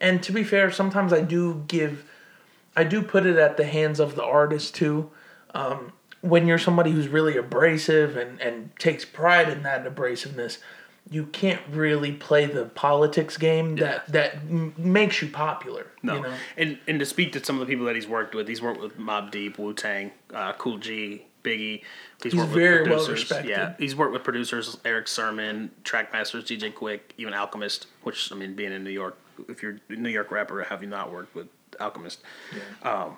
And 0.00 0.22
to 0.22 0.32
be 0.32 0.44
fair, 0.44 0.70
sometimes 0.70 1.12
I 1.12 1.22
do 1.22 1.64
give, 1.66 2.04
I 2.76 2.84
do 2.84 3.02
put 3.02 3.26
it 3.26 3.36
at 3.36 3.56
the 3.56 3.64
hands 3.64 4.00
of 4.00 4.14
the 4.16 4.24
artist 4.24 4.74
too 4.74 5.10
when 6.24 6.46
you're 6.46 6.58
somebody 6.58 6.90
who's 6.90 7.08
really 7.08 7.36
abrasive 7.36 8.16
and, 8.16 8.40
and 8.40 8.70
takes 8.78 9.04
pride 9.04 9.50
in 9.50 9.62
that 9.62 9.84
abrasiveness, 9.84 10.58
you 11.10 11.26
can't 11.26 11.60
really 11.70 12.12
play 12.12 12.46
the 12.46 12.64
politics 12.64 13.36
game 13.36 13.76
that 13.76 14.06
that 14.08 14.36
m- 14.36 14.74
makes 14.78 15.20
you 15.20 15.28
popular. 15.28 15.86
No, 16.02 16.16
You 16.16 16.22
know? 16.22 16.34
and 16.56 16.78
and 16.88 16.98
to 16.98 17.04
speak 17.04 17.32
to 17.32 17.44
some 17.44 17.56
of 17.56 17.60
the 17.60 17.66
people 17.70 17.84
that 17.84 17.94
he's 17.94 18.08
worked 18.08 18.34
with, 18.34 18.48
he's 18.48 18.62
worked 18.62 18.80
with 18.80 18.98
Mobb 18.98 19.30
Deep, 19.30 19.58
Wu 19.58 19.74
Tang, 19.74 20.12
uh, 20.32 20.54
Kool 20.54 20.78
G, 20.78 21.26
Biggie. 21.42 21.82
He's, 22.22 22.32
He's 22.32 22.42
very 22.44 22.88
with 22.88 22.92
well 22.92 23.06
respected. 23.06 23.50
Yeah, 23.50 23.74
he's 23.78 23.94
worked 23.94 24.14
with 24.14 24.24
producers 24.24 24.78
Erick 24.82 25.08
Sermon, 25.08 25.72
Trackmasters, 25.84 26.44
DJ 26.44 26.72
Quik, 26.72 27.00
even 27.18 27.34
Alchemist. 27.34 27.86
Which 28.02 28.32
I 28.32 28.34
mean, 28.34 28.54
being 28.54 28.72
in 28.72 28.82
New 28.82 28.88
York, 28.90 29.18
if 29.46 29.62
you're 29.62 29.78
a 29.90 29.92
New 29.92 30.08
York 30.08 30.30
rapper, 30.30 30.62
have 30.62 30.82
you 30.82 30.88
not 30.88 31.12
worked 31.12 31.34
with 31.34 31.48
Alchemist? 31.80 32.20
Um, 32.82 33.16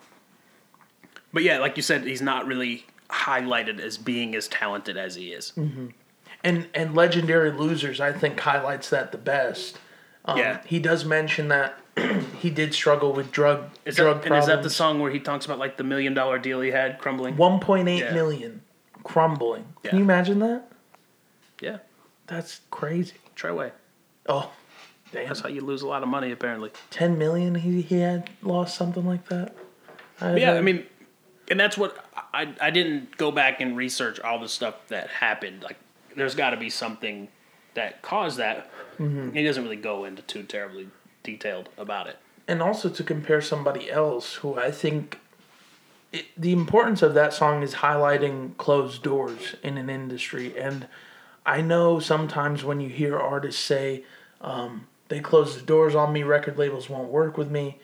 but 1.33 1.43
yeah, 1.43 1.59
like 1.59 1.77
you 1.77 1.83
said, 1.83 2.05
he's 2.05 2.23
not 2.23 2.47
really 2.47 2.87
highlighted 3.11 3.79
as 3.81 3.99
being 3.99 4.35
as 4.35 4.49
talented 4.49 4.97
as 4.97 5.15
he 5.15 5.33
is. 5.33 5.53
And 6.45 6.69
and 6.75 6.95
legendary 6.95 7.51
losers, 7.51 8.01
I 8.01 8.13
think 8.13 8.39
highlights 8.41 8.91
that 8.91 9.13
the 9.13 9.19
best. 9.19 9.79
Um, 10.25 10.39
Yeah. 10.39 10.61
he 10.67 10.79
does 10.81 11.05
mention 11.05 11.49
that 11.49 11.79
he 12.39 12.51
did 12.51 12.75
struggle 12.75 13.13
with 13.13 13.31
drug 13.33 13.71
Is 13.85 13.97
drug 13.97 14.23
that, 14.23 14.27
and 14.27 14.37
is 14.37 14.47
that 14.47 14.63
the 14.63 14.71
song 14.71 15.01
where 15.01 15.11
he 15.11 15.21
talks 15.21 15.45
about 15.47 15.59
like 15.59 15.77
the 15.77 15.85
million 15.85 16.15
dollar 16.15 16.39
deal 16.39 16.61
he 16.61 16.71
had 16.71 16.99
crumbling? 16.99 17.37
One 17.37 17.59
point 17.61 17.89
eight 17.89 18.01
Yeah. 18.01 18.13
million 18.13 18.63
crumbling. 19.05 19.65
Can 19.85 19.99
you 19.99 20.05
imagine 20.05 20.41
that? 20.41 20.69
Yeah, 21.61 21.79
That's 22.27 22.61
crazy. 22.71 23.15
try 23.35 23.51
away. 23.51 23.73
Oh, 24.29 24.51
damn. 25.17 25.27
That's 25.29 25.41
how 25.41 25.49
you 25.49 25.61
lose 25.61 25.83
a 25.83 25.87
lot 25.89 26.03
of 26.03 26.09
money, 26.09 26.31
apparently. 26.31 26.71
10 26.91 27.19
million 27.19 27.55
he, 27.57 27.83
he 27.83 28.01
had 28.01 28.31
lost 28.43 28.77
something 28.77 29.05
like 29.07 29.29
that. 29.29 29.55
Yeah, 30.21 30.53
I 30.55 30.61
mean, 30.63 30.85
and 31.51 31.59
that's 31.61 31.77
what 31.77 32.05
I 32.33 32.55
I 32.61 32.71
didn't 32.71 33.17
go 33.17 33.31
back 33.31 33.61
and 33.61 33.77
research 33.77 34.19
all 34.21 34.39
the 34.39 34.49
stuff 34.49 34.75
that 34.89 35.09
happened. 35.09 35.63
Like, 35.63 35.77
there's 36.17 36.35
got 36.35 36.51
to 36.51 36.57
be 36.57 36.71
something 36.71 37.29
that 37.75 38.01
caused 38.03 38.39
that. 38.39 38.71
He 39.35 39.45
doesn't 39.45 39.63
really 39.63 39.77
go 39.77 40.05
into 40.07 40.23
too 40.23 40.43
terribly 40.43 40.89
detailed 41.23 41.69
about 41.77 42.07
it. 42.07 42.17
and 42.49 42.63
also 42.63 42.89
to 42.89 43.03
compare 43.05 43.41
somebody 43.43 43.91
else 43.91 44.35
who 44.35 44.55
I 44.59 44.71
think 44.71 45.19
it, 46.13 46.27
the 46.37 46.53
importance 46.53 47.03
of 47.03 47.15
that 47.15 47.33
song 47.35 47.63
is 47.63 47.75
highlighting 47.75 48.57
closed 48.57 49.03
doors 49.03 49.57
in 49.63 49.77
an 49.77 49.91
industry. 49.91 50.57
And 50.59 50.87
I 51.45 51.61
know 51.61 51.99
sometimes 52.01 52.65
when 52.65 52.81
you 52.81 52.89
hear 52.89 53.19
artists 53.19 53.61
say, 53.63 54.05
um, 54.41 54.87
they 55.09 55.21
close 55.21 55.55
the 55.55 55.63
doors 55.63 55.95
on 55.95 56.13
me, 56.13 56.23
record 56.23 56.59
labels 56.59 56.89
won't 56.89 57.11
work 57.11 57.37
with 57.37 57.51
me, 57.51 57.79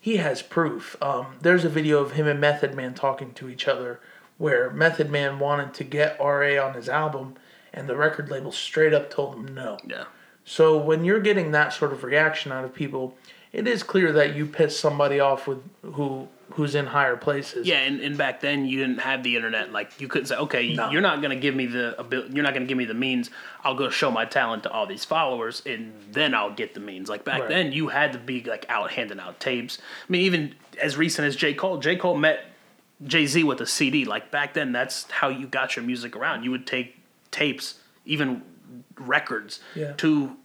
he 0.00 0.18
has 0.18 0.42
proof. 0.42 0.96
Um, 1.02 1.36
there's 1.40 1.64
a 1.64 1.68
video 1.68 2.00
of 2.00 2.12
him 2.12 2.26
and 2.26 2.40
Method 2.40 2.74
Man 2.74 2.94
talking 2.94 3.32
to 3.34 3.48
each 3.48 3.66
other 3.66 4.00
where 4.38 4.70
Method 4.70 5.10
Man 5.10 5.38
wanted 5.38 5.74
to 5.74 5.84
get 5.84 6.18
RA 6.20 6.64
on 6.64 6.74
his 6.74 6.88
album, 6.88 7.34
and 7.72 7.88
the 7.88 7.96
record 7.96 8.30
label 8.30 8.52
straight 8.52 8.94
up 8.94 9.10
told 9.10 9.34
him 9.34 9.54
no. 9.54 9.78
Yeah. 9.84 10.04
So 10.44 10.78
when 10.78 11.04
you're 11.04 11.20
getting 11.20 11.50
that 11.50 11.72
sort 11.72 11.92
of 11.92 12.04
reaction 12.04 12.52
out 12.52 12.64
of 12.64 12.72
people, 12.72 13.18
it 13.52 13.66
is 13.66 13.82
clear 13.82 14.12
that 14.12 14.34
you 14.36 14.46
piss 14.46 14.78
somebody 14.78 15.20
off 15.20 15.46
with 15.46 15.58
who 15.82 16.28
who's 16.52 16.74
in 16.74 16.86
higher 16.86 17.16
places. 17.16 17.66
Yeah, 17.68 17.78
and, 17.80 18.00
and 18.00 18.16
back 18.18 18.40
then 18.40 18.64
you 18.66 18.78
didn't 18.78 19.00
have 19.00 19.22
the 19.22 19.36
internet. 19.36 19.70
Like 19.70 20.00
you 20.00 20.08
couldn't 20.08 20.26
say, 20.26 20.36
okay, 20.36 20.74
No. 20.74 20.90
you're 20.90 21.02
not 21.02 21.20
going 21.20 21.30
to 21.30 21.40
give 21.40 21.54
me 21.54 21.66
the 21.66 21.94
abil- 21.98 22.30
you're 22.32 22.42
not 22.42 22.52
going 22.54 22.62
to 22.66 22.68
give 22.68 22.78
me 22.78 22.84
the 22.86 22.94
means. 22.94 23.30
I'll 23.62 23.74
go 23.76 23.90
show 23.90 24.10
my 24.10 24.24
talent 24.24 24.62
to 24.64 24.70
all 24.70 24.86
these 24.86 25.04
followers, 25.04 25.62
and 25.66 25.92
then 26.10 26.34
I'll 26.34 26.52
get 26.54 26.74
the 26.74 26.80
means. 26.80 27.08
Like 27.08 27.24
back 27.24 27.40
Right. 27.40 27.48
then, 27.48 27.72
you 27.72 27.88
had 27.88 28.12
to 28.14 28.18
be 28.18 28.42
like 28.42 28.64
out 28.68 28.90
handing 28.92 29.20
out 29.20 29.38
tapes. 29.40 29.78
I 29.80 30.12
mean, 30.12 30.22
even 30.22 30.54
as 30.80 30.96
recent 30.96 31.26
as 31.28 31.36
J 31.36 31.54
Cole, 31.54 31.78
J 31.78 31.96
Cole 31.96 32.16
met 32.16 32.46
Jay 33.04 33.26
Z 33.26 33.44
with 33.44 33.60
a 33.60 33.66
CD. 33.66 34.04
Like 34.04 34.30
back 34.32 34.54
then, 34.54 34.72
that's 34.72 35.08
how 35.10 35.28
you 35.28 35.46
got 35.46 35.76
your 35.76 35.84
music 35.84 36.16
around. 36.16 36.42
You 36.44 36.50
would 36.50 36.66
take 36.66 36.96
tapes, 37.30 37.74
even 38.06 38.42
records, 38.98 39.60
Yeah. 39.74 39.92
to 39.98 40.36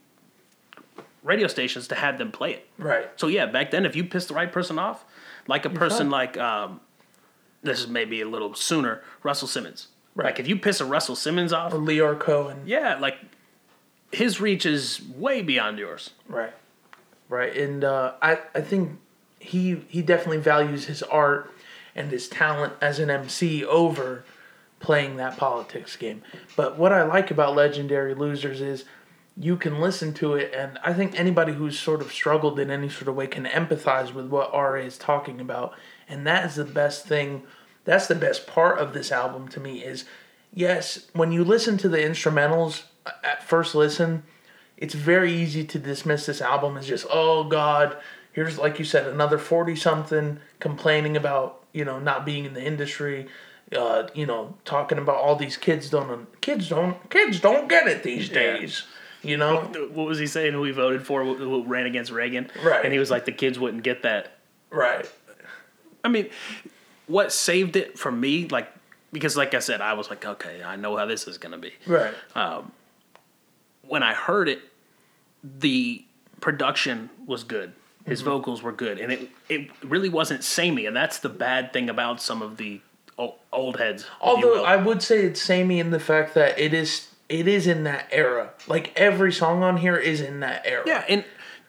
radio 1.24 1.48
stations 1.48 1.88
to 1.90 1.96
have 1.96 2.18
them 2.18 2.32
play 2.32 2.54
it. 2.54 2.68
Right. 2.78 3.08
So 3.16 3.28
yeah, 3.28 3.46
back 3.46 3.72
then, 3.72 3.86
if 3.86 3.96
you 3.96 4.04
pissed 4.04 4.28
the 4.28 4.34
right 4.34 4.52
person 4.52 4.78
off, 4.78 5.04
like 5.48 5.66
a 5.66 5.70
person 5.70 6.06
fine. 6.08 6.12
like 6.12 6.38
um, 6.38 6.82
this 7.62 7.80
is 7.80 7.88
maybe 7.88 8.22
a 8.22 8.28
little 8.28 8.54
sooner, 8.54 9.02
Russell 9.24 9.48
Simmons. 9.48 9.88
Right. 10.16 10.26
Like 10.26 10.40
if 10.40 10.48
you 10.48 10.58
piss 10.58 10.80
a 10.82 10.86
Russell 10.86 11.16
Simmons 11.16 11.52
off, 11.54 11.74
Or 11.74 11.78
Lyor 11.78 12.20
Cohen. 12.20 12.62
yeah, 12.66 12.98
like 13.00 13.18
his 14.12 14.40
reach 14.40 14.66
is 14.66 15.02
way 15.16 15.42
beyond 15.42 15.80
yours. 15.80 16.12
Right. 16.28 16.54
Right. 17.30 17.56
And 17.58 17.84
uh, 17.84 18.14
I, 18.22 18.40
I 18.54 18.62
think 18.62 19.00
he 19.40 19.82
he 19.88 20.02
definitely 20.02 20.38
values 20.38 20.86
his 20.86 21.02
art 21.04 21.52
and 21.96 22.12
his 22.12 22.28
talent 22.28 22.74
as 22.82 23.00
an 23.00 23.10
MC 23.10 23.64
over 23.66 24.24
playing 24.80 25.16
that 25.18 25.38
politics 25.38 25.96
game. 25.96 26.22
But 26.56 26.78
what 26.78 26.92
I 26.92 27.04
like 27.04 27.32
about 27.32 27.56
Legendary 27.56 28.14
Losers 28.14 28.62
is 28.62 28.84
you 29.36 29.58
can 29.58 29.80
listen 29.82 30.14
to 30.14 30.36
it 30.36 30.54
and 30.54 30.78
I 30.84 30.94
think 30.94 31.20
anybody 31.20 31.54
who's 31.54 31.80
sort 31.80 32.02
of 32.02 32.12
struggled 32.12 32.60
in 32.60 32.70
any 32.70 32.88
sort 32.90 33.08
of 33.08 33.16
way 33.16 33.26
can 33.28 33.46
empathize 33.46 34.14
with 34.14 34.28
what 34.28 34.54
RA 34.54 34.76
is 34.76 34.98
talking 34.98 35.40
about. 35.42 35.74
And 36.08 36.28
that 36.28 36.46
is 36.46 36.56
the 36.56 36.66
best 36.66 37.08
thing 37.08 37.44
that's 37.86 38.08
the 38.08 38.16
best 38.16 38.46
part 38.48 38.78
of 38.80 38.94
this 38.94 39.12
album 39.12 39.48
to 39.50 39.60
me 39.60 39.84
is 39.84 40.06
yes, 40.54 41.08
when 41.14 41.32
you 41.32 41.44
listen 41.44 41.78
to 41.80 41.90
the 41.90 41.98
instrumentals 41.98 42.84
uh, 43.06 43.12
at 43.24 43.44
first 43.44 43.74
listen, 43.76 44.24
it's 44.78 44.94
very 44.94 45.34
easy 45.34 45.64
to 45.64 45.80
dismiss 45.80 46.26
this 46.28 46.42
album 46.42 46.78
as 46.78 46.88
just 46.88 47.06
oh 47.10 47.44
god 47.46 47.98
here's 48.34 48.58
like 48.58 48.80
you 48.80 48.86
said 48.86 49.08
another 49.08 49.38
40 49.38 49.76
something 49.76 50.40
complaining 50.60 51.16
about 51.16 51.64
you 51.74 51.86
know 51.86 52.00
not 52.00 52.26
being 52.26 52.46
in 52.46 52.54
the 52.54 52.64
industry 52.64 53.28
uh, 53.78 54.08
you 54.14 54.26
know 54.26 54.56
talking 54.66 54.98
about 54.98 55.16
all 55.16 55.36
these 55.36 55.58
kids 55.58 55.90
don't 55.90 56.40
kids 56.42 56.70
don't 56.70 57.10
kids 57.10 57.40
don't 57.40 57.70
get 57.70 57.88
it 57.88 58.04
these 58.04 58.30
Yeah. 58.30 58.34
days 58.58 58.84
you 59.24 59.38
know 59.38 59.62
What 59.94 60.08
was 60.08 60.20
he 60.20 60.28
saying? 60.28 60.54
Who 60.54 60.64
he 60.64 60.72
voted 60.72 61.06
for? 61.06 61.24
Who 61.24 61.36
who 61.36 61.64
ran 61.64 61.86
against 61.86 62.12
Reagan? 62.12 62.50
Right. 62.64 62.84
And 62.84 62.92
he 62.94 63.00
was 63.00 63.10
like, 63.10 63.26
the 63.26 63.32
kids 63.32 63.58
wouldn't 63.58 63.84
get 63.84 64.04
that. 64.04 64.38
right 64.70 65.10
I 66.04 66.10
mean, 66.10 66.30
what 67.08 67.32
saved 67.32 67.76
it 67.78 67.98
for 67.98 68.12
me, 68.12 68.48
like, 68.50 68.70
because 69.14 69.38
like 69.38 69.54
I 69.54 69.60
said, 69.60 69.80
I 69.80 69.94
was 69.94 70.10
like, 70.10 70.26
okay, 70.26 70.62
I 70.64 70.76
know 70.76 70.98
how 70.98 71.06
this 71.06 71.28
is 71.28 71.38
gonna 71.38 71.58
be. 71.58 71.72
right 71.88 72.14
When 73.88 74.04
I 74.04 74.14
heard 74.14 74.50
it, 74.50 74.60
the 75.44 76.04
production 76.40 77.10
was 77.26 77.44
good. 77.44 77.74
His 78.06 78.20
Mm-hmm. 78.20 78.30
vocals 78.32 78.62
were 78.62 78.74
good, 78.74 79.00
and 79.00 79.14
it 79.14 79.30
it 79.48 79.70
really 79.84 80.10
wasn't 80.10 80.44
samey, 80.44 80.86
and 80.86 80.96
that's 80.96 81.20
the 81.20 81.30
bad 81.30 81.72
thing 81.72 81.90
about 81.90 82.22
some 82.22 82.42
of 82.42 82.58
the 82.58 82.82
o- 83.18 83.36
old 83.54 83.78
heads. 83.78 84.06
although 84.20 84.64
i 84.66 84.76
would 84.76 85.02
say 85.02 85.24
it's 85.24 85.42
samey 85.42 85.80
in 85.80 85.92
the 85.92 86.00
fact 86.00 86.34
that 86.34 86.58
it 86.60 86.74
is 86.74 87.08
it 87.30 87.48
is 87.48 87.68
in 87.68 87.84
that 87.84 88.08
era 88.12 88.52
like 88.68 88.92
every 88.96 89.32
song 89.32 89.64
on 89.64 89.78
here 89.78 89.96
is 89.96 90.22
in 90.22 90.42
that 90.42 90.66
era 90.66 90.84
yeah, 90.86 91.04
and 91.08 91.24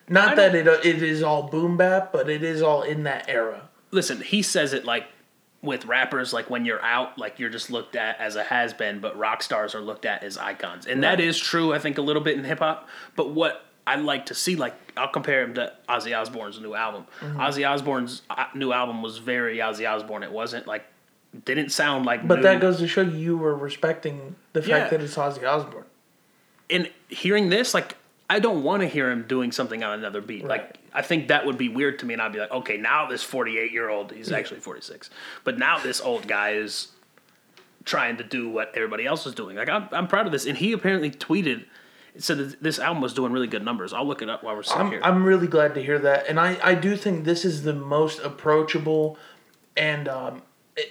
not 0.09 0.37
that 0.37 0.55
it 0.55 0.67
it 0.67 1.03
is 1.03 1.23
all 1.23 1.45
boom 1.45 1.77
bap 1.77 2.13
but 2.13 2.29
it 2.29 2.43
is 2.43 2.61
all 2.63 2.83
in 2.83 3.05
that 3.05 3.29
era 3.29 3.69
listen, 3.95 4.21
he 4.21 4.43
says 4.43 4.75
it 4.75 4.85
like 4.85 5.07
with 5.63 5.87
rappers, 5.87 6.35
like 6.35 6.51
when 6.51 6.67
you're 6.67 6.83
out, 6.83 7.17
like 7.17 7.39
you're 7.39 7.49
just 7.49 7.71
looked 7.71 7.97
at 7.97 8.21
as 8.21 8.37
a 8.37 8.43
has 8.43 8.75
been, 8.75 9.01
but 9.01 9.17
rock 9.17 9.43
stars 9.43 9.75
are 9.75 9.81
looked 9.81 10.05
at 10.05 10.23
as 10.23 10.37
icons. 10.37 10.87
And 10.87 11.03
that 11.03 11.21
is 11.21 11.39
true, 11.39 11.73
I 11.73 11.79
think, 11.79 11.97
a 11.97 12.03
little 12.03 12.21
bit 12.21 12.37
in 12.37 12.45
hip 12.45 12.59
hop. 12.59 12.89
But 13.17 13.31
what 13.31 13.65
I 13.87 13.97
like 13.97 14.27
to 14.27 14.35
see, 14.35 14.57
like, 14.57 14.75
I'll 14.97 15.09
compare 15.09 15.43
him 15.43 15.55
to 15.55 15.73
Ozzy 15.89 16.19
Osbourne's 16.19 16.61
new 16.61 16.75
album. 16.75 17.07
Mm-hmm. 17.21 17.41
Ozzy 17.41 17.69
Osbourne's 17.69 18.23
uh, 18.29 18.47
new 18.55 18.73
album 18.73 19.03
was 19.03 19.17
very 19.17 19.59
Ozzy 19.59 19.91
Osbourne. 19.91 20.23
It 20.23 20.33
wasn't 20.33 20.67
like, 20.67 20.85
didn't 21.45 21.71
sound 21.71 22.07
like. 22.07 22.27
But 22.27 22.37
new. 22.37 22.43
that 22.43 22.61
goes 22.61 22.79
to 22.79 22.89
show 22.89 23.03
you 23.03 23.17
you 23.17 23.37
were 23.37 23.55
respecting 23.55 24.37
the 24.53 24.61
fact 24.63 24.69
Yeah. 24.69 24.89
that 24.89 25.01
it's 25.01 25.17
Ozzy 25.17 25.49
Osbourne. 25.49 25.85
and 26.71 26.91
hearing 27.09 27.51
this, 27.51 27.75
like, 27.75 27.97
I 28.31 28.39
don't 28.39 28.63
want 28.63 28.81
to 28.83 28.89
hear 28.89 29.11
him 29.11 29.25
doing 29.29 29.53
something 29.53 29.85
on 29.85 29.99
another 29.99 30.21
beat. 30.21 30.43
Right. 30.43 30.63
Like, 30.63 30.79
I 30.95 31.03
think 31.03 31.29
that 31.29 31.45
would 31.45 31.59
be 31.59 31.69
weird 31.69 31.99
to 31.99 32.07
me, 32.07 32.15
and 32.15 32.23
I'd 32.23 32.33
be 32.33 32.39
like, 32.39 32.51
okay, 32.51 32.77
now 32.79 33.07
this 33.07 33.23
48 33.23 33.71
year 33.73 33.89
old, 33.91 34.13
he's 34.13 34.33
actually 34.33 34.61
46, 34.61 35.11
but 35.43 35.59
now 35.59 35.79
this 35.79 36.01
old 36.01 36.27
guy 36.27 36.53
is 36.53 36.89
trying 37.85 38.17
to 38.17 38.25
do 38.25 38.49
what 38.49 38.73
everybody 38.75 39.05
else 39.05 39.27
is 39.27 39.35
doing. 39.35 39.57
Like, 39.57 39.69
I'm, 39.69 39.89
I'm 39.93 40.09
proud 40.09 40.25
of 40.27 40.33
this. 40.33 40.47
And 40.47 40.57
he 40.57 40.73
apparently 40.73 41.11
tweeted, 41.11 41.65
that 42.15 42.63
this 42.63 42.79
album 42.79 43.03
was 43.03 43.13
doing 43.13 43.33
really 43.33 43.49
good 43.49 43.65
numbers. 43.65 43.93
I'll 43.93 44.07
look 44.07 44.23
it 44.23 44.31
up 44.31 44.45
while 44.45 44.55
we're 44.55 44.63
sitting 44.63 44.83
I'm, 44.83 44.91
here. 44.91 45.01
I'm 45.03 45.25
really 45.25 45.49
glad 45.49 45.75
to 45.75 45.83
hear 45.83 45.99
that, 45.99 46.27
and 46.29 46.39
I, 46.39 46.57
I 46.63 46.75
do 46.75 46.97
think 46.97 47.25
this 47.25 47.45
is 47.45 47.65
the 47.65 47.73
most 47.73 48.21
approachable 48.21 49.19
and 49.77 50.07
um, 50.09 50.43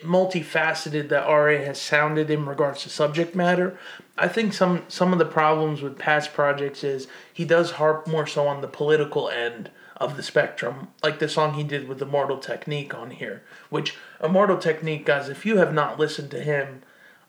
multifaceted 0.03 1.09
that 1.09 1.27
RA 1.27 1.57
has 1.57 1.81
sounded 1.81 2.29
in 2.29 2.45
regards 2.45 2.83
to 2.83 2.89
subject 2.89 3.35
matter. 3.35 3.77
I 4.17 4.27
think 4.27 4.53
some 4.53 4.83
some 4.87 5.11
of 5.11 5.19
the 5.19 5.25
problems 5.25 5.81
with 5.81 5.97
past 5.97 6.33
projects 6.33 6.83
is 6.83 7.07
he 7.33 7.45
does 7.45 7.71
harp 7.71 8.07
more 8.07 8.27
so 8.27 8.47
on 8.47 8.61
the 8.61 8.67
political 8.67 9.29
end 9.29 9.71
of 9.97 10.15
the 10.17 10.23
spectrum, 10.23 10.89
like 11.01 11.19
the 11.19 11.29
song 11.29 11.53
he 11.53 11.63
did 11.63 11.87
with 11.87 12.01
Immortal 12.01 12.37
Technique 12.37 12.93
on 12.93 13.11
here. 13.11 13.43
Which 13.69 13.95
Immortal 14.23 14.57
Technique, 14.57 15.05
guys, 15.05 15.29
if 15.29 15.45
you 15.45 15.57
have 15.57 15.73
not 15.73 15.99
listened 15.99 16.31
to 16.31 16.41
him, 16.41 16.81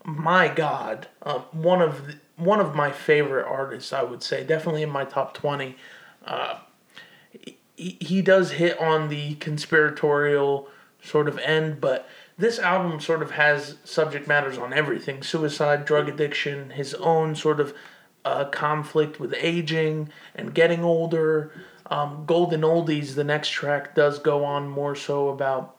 my 0.04 0.48
God, 0.48 1.08
um, 1.22 1.44
one 1.52 1.82
of 1.82 2.06
the, 2.06 2.14
one 2.36 2.60
of 2.60 2.74
my 2.74 2.90
favorite 2.90 3.46
artists, 3.46 3.92
I 3.92 4.02
would 4.02 4.22
say, 4.22 4.44
definitely 4.44 4.82
in 4.82 4.90
my 4.90 5.04
top 5.04 5.34
twenty. 5.34 5.76
Uh, 6.24 6.58
he, 7.76 7.98
he 8.00 8.22
does 8.22 8.52
hit 8.52 8.78
on 8.78 9.08
the 9.08 9.34
conspiratorial 9.36 10.68
sort 11.02 11.28
of 11.28 11.38
end, 11.38 11.80
but 11.80 12.08
this 12.36 12.58
album 12.58 13.00
sort 13.00 13.22
of 13.22 13.32
has 13.32 13.76
subject 13.84 14.26
matters 14.28 14.58
on 14.58 14.72
everything: 14.72 15.22
suicide, 15.22 15.84
drug 15.84 16.08
addiction, 16.08 16.70
his 16.70 16.94
own 16.94 17.34
sort 17.34 17.60
of 17.60 17.74
uh, 18.24 18.46
conflict 18.46 19.20
with 19.20 19.34
aging 19.38 20.08
and 20.34 20.54
getting 20.54 20.82
older. 20.82 21.52
Um, 21.86 22.24
Golden 22.26 22.62
Oldies, 22.62 23.14
the 23.14 23.24
next 23.24 23.50
track, 23.50 23.94
does 23.94 24.18
go 24.18 24.42
on 24.44 24.68
more 24.68 24.96
so 24.96 25.28
about 25.28 25.76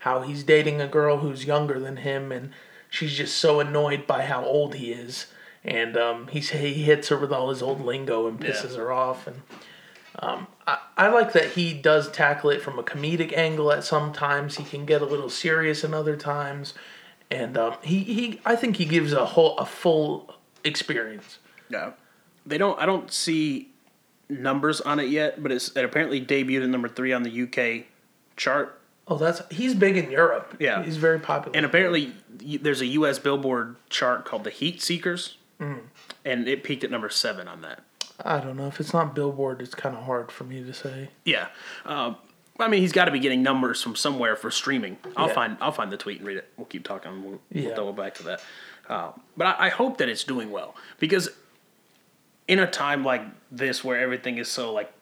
how 0.00 0.20
he's 0.22 0.42
dating 0.44 0.80
a 0.80 0.86
girl 0.88 1.18
who's 1.18 1.44
younger 1.46 1.78
than 1.78 1.98
him 1.98 2.32
and 2.32 2.50
she's 2.90 3.14
just 3.14 3.36
so 3.38 3.60
annoyed 3.60 4.06
by 4.06 4.26
how 4.26 4.44
old 4.44 4.74
he 4.74 4.92
is 4.92 5.28
and 5.64 5.96
um, 5.96 6.26
he 6.26 6.40
hits 6.40 7.08
her 7.08 7.16
with 7.16 7.32
all 7.32 7.50
his 7.50 7.62
old 7.62 7.80
lingo 7.80 8.26
and 8.26 8.40
pisses 8.40 8.72
Yeah. 8.72 8.78
her 8.78 8.92
off 8.92 9.26
and 9.28 9.42
um, 10.18 10.46
I, 10.66 10.78
I 10.96 11.08
like 11.08 11.32
that 11.32 11.52
he 11.52 11.72
does 11.74 12.10
tackle 12.10 12.50
it 12.50 12.60
from 12.62 12.78
a 12.78 12.82
comedic 12.82 13.32
angle 13.36 13.72
at 13.72 13.84
some 13.84 14.12
times 14.12 14.56
he 14.56 14.64
can 14.64 14.84
get 14.84 15.00
a 15.02 15.06
little 15.06 15.30
serious 15.30 15.84
in 15.84 15.94
other 15.94 16.16
times 16.16 16.74
and 17.30 17.56
um, 17.56 17.74
he, 17.82 18.00
he 18.00 18.40
I 18.44 18.56
think 18.56 18.76
he 18.76 18.84
gives 18.84 19.12
a 19.12 19.24
whole 19.24 19.56
a 19.58 19.64
full 19.66 20.34
experience 20.64 21.38
Yeah. 21.70 21.92
They 22.44 22.58
don't. 22.58 22.78
I 22.80 22.86
don't 22.86 23.12
see 23.12 23.70
numbers 24.28 24.80
on 24.80 24.98
it 24.98 25.08
yet, 25.08 25.42
but 25.42 25.52
it's 25.52 25.68
it 25.76 25.84
apparently 25.84 26.20
debuted 26.20 26.64
at 26.64 26.68
number 26.68 26.88
three 26.88 27.12
on 27.12 27.22
the 27.22 27.42
UK 27.44 27.86
chart, 28.36 28.80
oh 29.06 29.16
that's 29.16 29.42
he's 29.50 29.74
big 29.74 29.96
in 29.96 30.10
Europe 30.10 30.56
Yeah. 30.58 30.82
he's 30.82 30.96
very 30.96 31.18
popular 31.20 31.54
and 31.56 31.64
apparently 31.66 32.12
there's 32.30 32.80
a 32.80 32.86
US 32.86 33.18
Billboard 33.18 33.76
chart 33.90 34.24
called 34.24 34.42
the 34.44 34.50
Heat 34.50 34.82
Seekers, 34.82 35.36
and 36.24 36.48
it 36.48 36.64
peaked 36.64 36.82
at 36.82 36.90
number 36.90 37.08
seven 37.08 37.46
on 37.46 37.60
that. 37.62 37.84
I 38.24 38.38
don't 38.40 38.56
know 38.56 38.66
if 38.66 38.78
it's 38.80 38.92
not 38.92 39.14
Billboard 39.14 39.60
it's 39.62 39.74
kind 39.74 39.96
of 39.96 40.04
hard 40.04 40.30
for 40.32 40.44
me 40.44 40.62
to 40.62 40.72
say 40.72 41.08
Yeah. 41.24 41.48
Um, 41.84 42.16
I 42.60 42.68
mean, 42.68 42.80
he's 42.82 42.92
got 42.92 43.06
to 43.06 43.10
be 43.10 43.18
getting 43.18 43.42
numbers 43.42 43.82
from 43.82 43.96
somewhere 43.96 44.36
for 44.36 44.50
streaming. 44.50 44.98
I'll 45.16 45.28
Yeah. 45.28 45.34
find 45.34 45.56
I'll 45.60 45.72
find 45.72 45.90
the 45.90 45.96
tweet 45.96 46.18
and 46.18 46.26
read 46.26 46.36
it. 46.36 46.48
We'll 46.56 46.66
keep 46.66 46.84
talking. 46.84 47.24
We'll, 47.24 47.40
Yeah. 47.50 47.66
we'll 47.68 47.74
double 47.76 47.92
back 47.92 48.14
to 48.16 48.22
that. 48.24 48.42
Um, 48.88 49.20
but 49.36 49.46
I, 49.58 49.66
I 49.66 49.68
hope 49.70 49.98
that 49.98 50.08
it's 50.08 50.24
doing 50.24 50.50
well 50.50 50.74
because 50.98 51.30
in 52.48 52.58
a 52.58 52.66
time 52.66 53.04
like 53.04 53.22
this 53.50 53.82
where 53.82 53.98
everything 53.98 54.38
is 54.38 54.48
so 54.48 54.72
like 54.72 54.92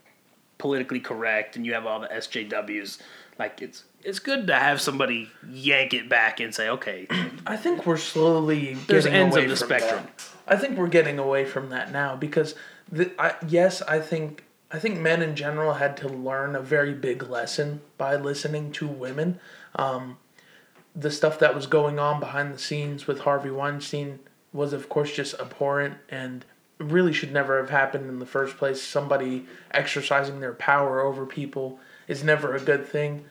politically 0.59 1.01
correct 1.01 1.57
and 1.57 1.65
you 1.67 1.73
have 1.75 1.87
all 1.87 2.01
the 2.01 2.09
SJWs, 2.09 2.99
like 3.39 3.61
it's 3.63 3.85
it's 4.03 4.19
good 4.19 4.47
to 4.47 4.55
have 4.55 4.81
somebody 4.81 5.29
yank 5.51 5.93
it 5.93 6.09
back 6.09 6.41
and 6.41 6.55
say, 6.55 6.69
okay, 6.71 7.07
I 7.47 7.57
think 7.57 7.85
we're 7.87 7.97
slowly 7.99 8.75
There's 8.87 9.05
ends 9.07 9.35
away 9.37 9.45
of 9.45 9.51
the 9.51 9.57
from 9.57 9.69
spectrum. 9.69 10.05
that. 10.05 10.25
I 10.49 10.57
think 10.57 10.79
we're 10.79 10.89
getting 10.89 11.19
away 11.19 11.45
from 11.45 11.69
that 11.71 11.93
now 11.93 12.17
because 12.17 12.55
the, 12.91 13.13
I, 13.19 13.35
yes, 13.47 13.83
I 13.83 14.01
think 14.01 14.45
I 14.71 14.79
think 14.79 14.99
men 14.99 15.23
in 15.23 15.35
general 15.35 15.75
had 15.75 15.97
to 15.99 16.09
learn 16.09 16.55
a 16.55 16.61
very 16.61 16.95
big 16.95 17.29
lesson 17.29 17.81
by 17.99 18.15
listening 18.17 18.71
to 18.73 18.87
women. 18.87 19.41
Um, 19.75 20.19
the 20.95 21.11
stuff 21.11 21.39
that 21.41 21.55
was 21.55 21.67
going 21.67 21.99
on 21.99 22.21
behind 22.21 22.55
the 22.55 22.59
scenes 22.59 23.07
with 23.07 23.21
Harvey 23.21 23.51
Weinstein 23.51 24.21
was, 24.53 24.73
of 24.73 24.89
course, 24.89 25.13
just 25.13 25.35
abhorrent 25.41 25.97
and 26.09 26.45
really 26.79 27.13
should 27.13 27.33
never 27.33 27.59
have 27.59 27.71
happened 27.71 28.09
in 28.09 28.21
the 28.21 28.27
first 28.27 28.57
place. 28.57 28.81
Somebody 28.81 29.47
exercising 29.73 30.41
their 30.41 30.55
power 30.55 31.01
over 31.01 31.27
people 31.27 31.79
is 32.09 32.25
never 32.25 32.55
a 32.55 32.61
good 32.61 32.87
thing. 32.87 33.25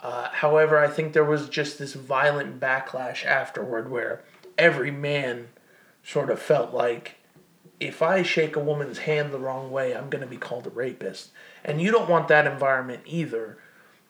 Uh, 0.00 0.28
however, 0.30 0.78
I 0.78 0.88
think 0.88 1.12
there 1.12 1.24
was 1.24 1.48
just 1.48 1.78
this 1.78 1.94
violent 1.94 2.60
backlash 2.60 3.24
afterward 3.24 3.90
where 3.90 4.22
every 4.56 4.90
man 4.90 5.48
sort 6.04 6.30
of 6.30 6.40
felt 6.40 6.72
like 6.72 7.16
if 7.80 8.02
I 8.02 8.22
shake 8.22 8.56
a 8.56 8.60
woman's 8.60 8.98
hand 8.98 9.32
the 9.32 9.38
wrong 9.38 9.70
way, 9.70 9.94
I'm 9.94 10.10
going 10.10 10.22
to 10.22 10.28
be 10.28 10.36
called 10.36 10.66
a 10.66 10.70
rapist. 10.70 11.30
And 11.64 11.80
you 11.80 11.90
don't 11.90 12.08
want 12.08 12.28
that 12.28 12.46
environment 12.46 13.02
either. 13.06 13.58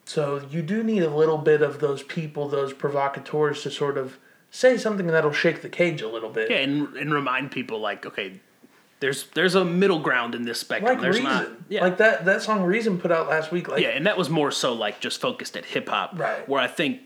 So 0.04 0.42
you 0.50 0.62
do 0.62 0.82
need 0.82 1.02
a 1.02 1.14
little 1.14 1.38
bit 1.38 1.60
of 1.60 1.80
those 1.80 2.02
people, 2.02 2.48
those 2.48 2.72
provocateurs, 2.72 3.62
to 3.62 3.70
sort 3.70 3.98
of 3.98 4.18
say 4.50 4.78
something 4.78 5.06
that'll 5.06 5.32
shake 5.32 5.60
the 5.60 5.68
cage 5.68 6.00
a 6.00 6.08
little 6.08 6.30
bit. 6.30 6.50
Yeah, 6.50 6.58
and 6.58 6.96
and 6.96 7.12
remind 7.12 7.50
people 7.50 7.78
like, 7.78 8.06
okay, 8.06 8.40
there's 9.00 9.26
there's 9.34 9.54
a 9.54 9.64
middle 9.64 10.00
ground 10.00 10.34
in 10.34 10.44
this 10.44 10.60
spectrum. 10.60 10.94
Like 10.94 11.02
there's 11.02 11.16
Reason, 11.16 11.30
not. 11.30 11.48
Yeah. 11.68 11.82
like 11.82 11.98
that 11.98 12.24
that 12.24 12.42
song 12.42 12.62
Reason 12.64 12.98
put 12.98 13.12
out 13.12 13.28
last 13.28 13.52
week. 13.52 13.68
Like 13.68 13.82
yeah, 13.82 13.90
and 13.90 14.06
that 14.06 14.16
was 14.16 14.30
more 14.30 14.50
so 14.50 14.72
like 14.72 15.00
just 15.00 15.20
focused 15.20 15.56
at 15.56 15.66
hip 15.66 15.88
hop. 15.88 16.18
Right. 16.18 16.48
Where 16.48 16.60
I 16.60 16.68
think, 16.68 17.02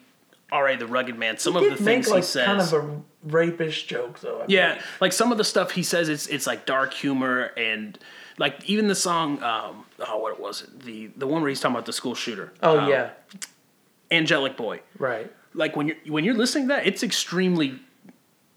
all 0.52 0.62
right, 0.62 0.78
the 0.78 0.86
rugged 0.86 1.18
man. 1.18 1.38
Some 1.38 1.56
of 1.56 1.64
the 1.64 1.74
things 1.76 2.08
like 2.08 2.18
he 2.18 2.22
says. 2.22 2.46
kind 2.46 2.60
of 2.60 2.72
a 2.74 3.02
rapish 3.24 3.86
joke 3.86 4.20
though. 4.20 4.42
I 4.42 4.44
Yeah, 4.48 4.68
believe. 4.74 4.86
like 5.00 5.12
some 5.12 5.32
of 5.32 5.38
the 5.38 5.44
stuff 5.44 5.72
he 5.72 5.82
says, 5.82 6.08
it's 6.08 6.26
it's 6.28 6.46
like 6.46 6.66
dark 6.66 6.92
humor 6.94 7.50
and 7.56 7.98
like 8.38 8.62
even 8.68 8.86
the 8.88 8.94
song. 8.94 9.42
Um, 9.42 9.84
oh, 10.06 10.18
what 10.18 10.38
was 10.38 10.62
it? 10.62 10.80
The 10.84 11.08
the 11.16 11.26
one 11.26 11.42
where 11.42 11.48
he's 11.48 11.60
talking 11.60 11.74
about 11.74 11.86
the 11.86 11.92
school 11.92 12.14
shooter. 12.14 12.52
Oh 12.62 12.78
Um, 12.80 12.88
yeah, 12.90 13.10
Angelic 14.10 14.56
Boy. 14.56 14.80
right. 14.98 15.32
Like 15.54 15.76
when 15.76 15.88
you're 15.88 15.96
when 16.08 16.24
you're 16.24 16.34
listening 16.34 16.68
to 16.68 16.74
that, 16.74 16.86
it's 16.86 17.02
extremely 17.02 17.78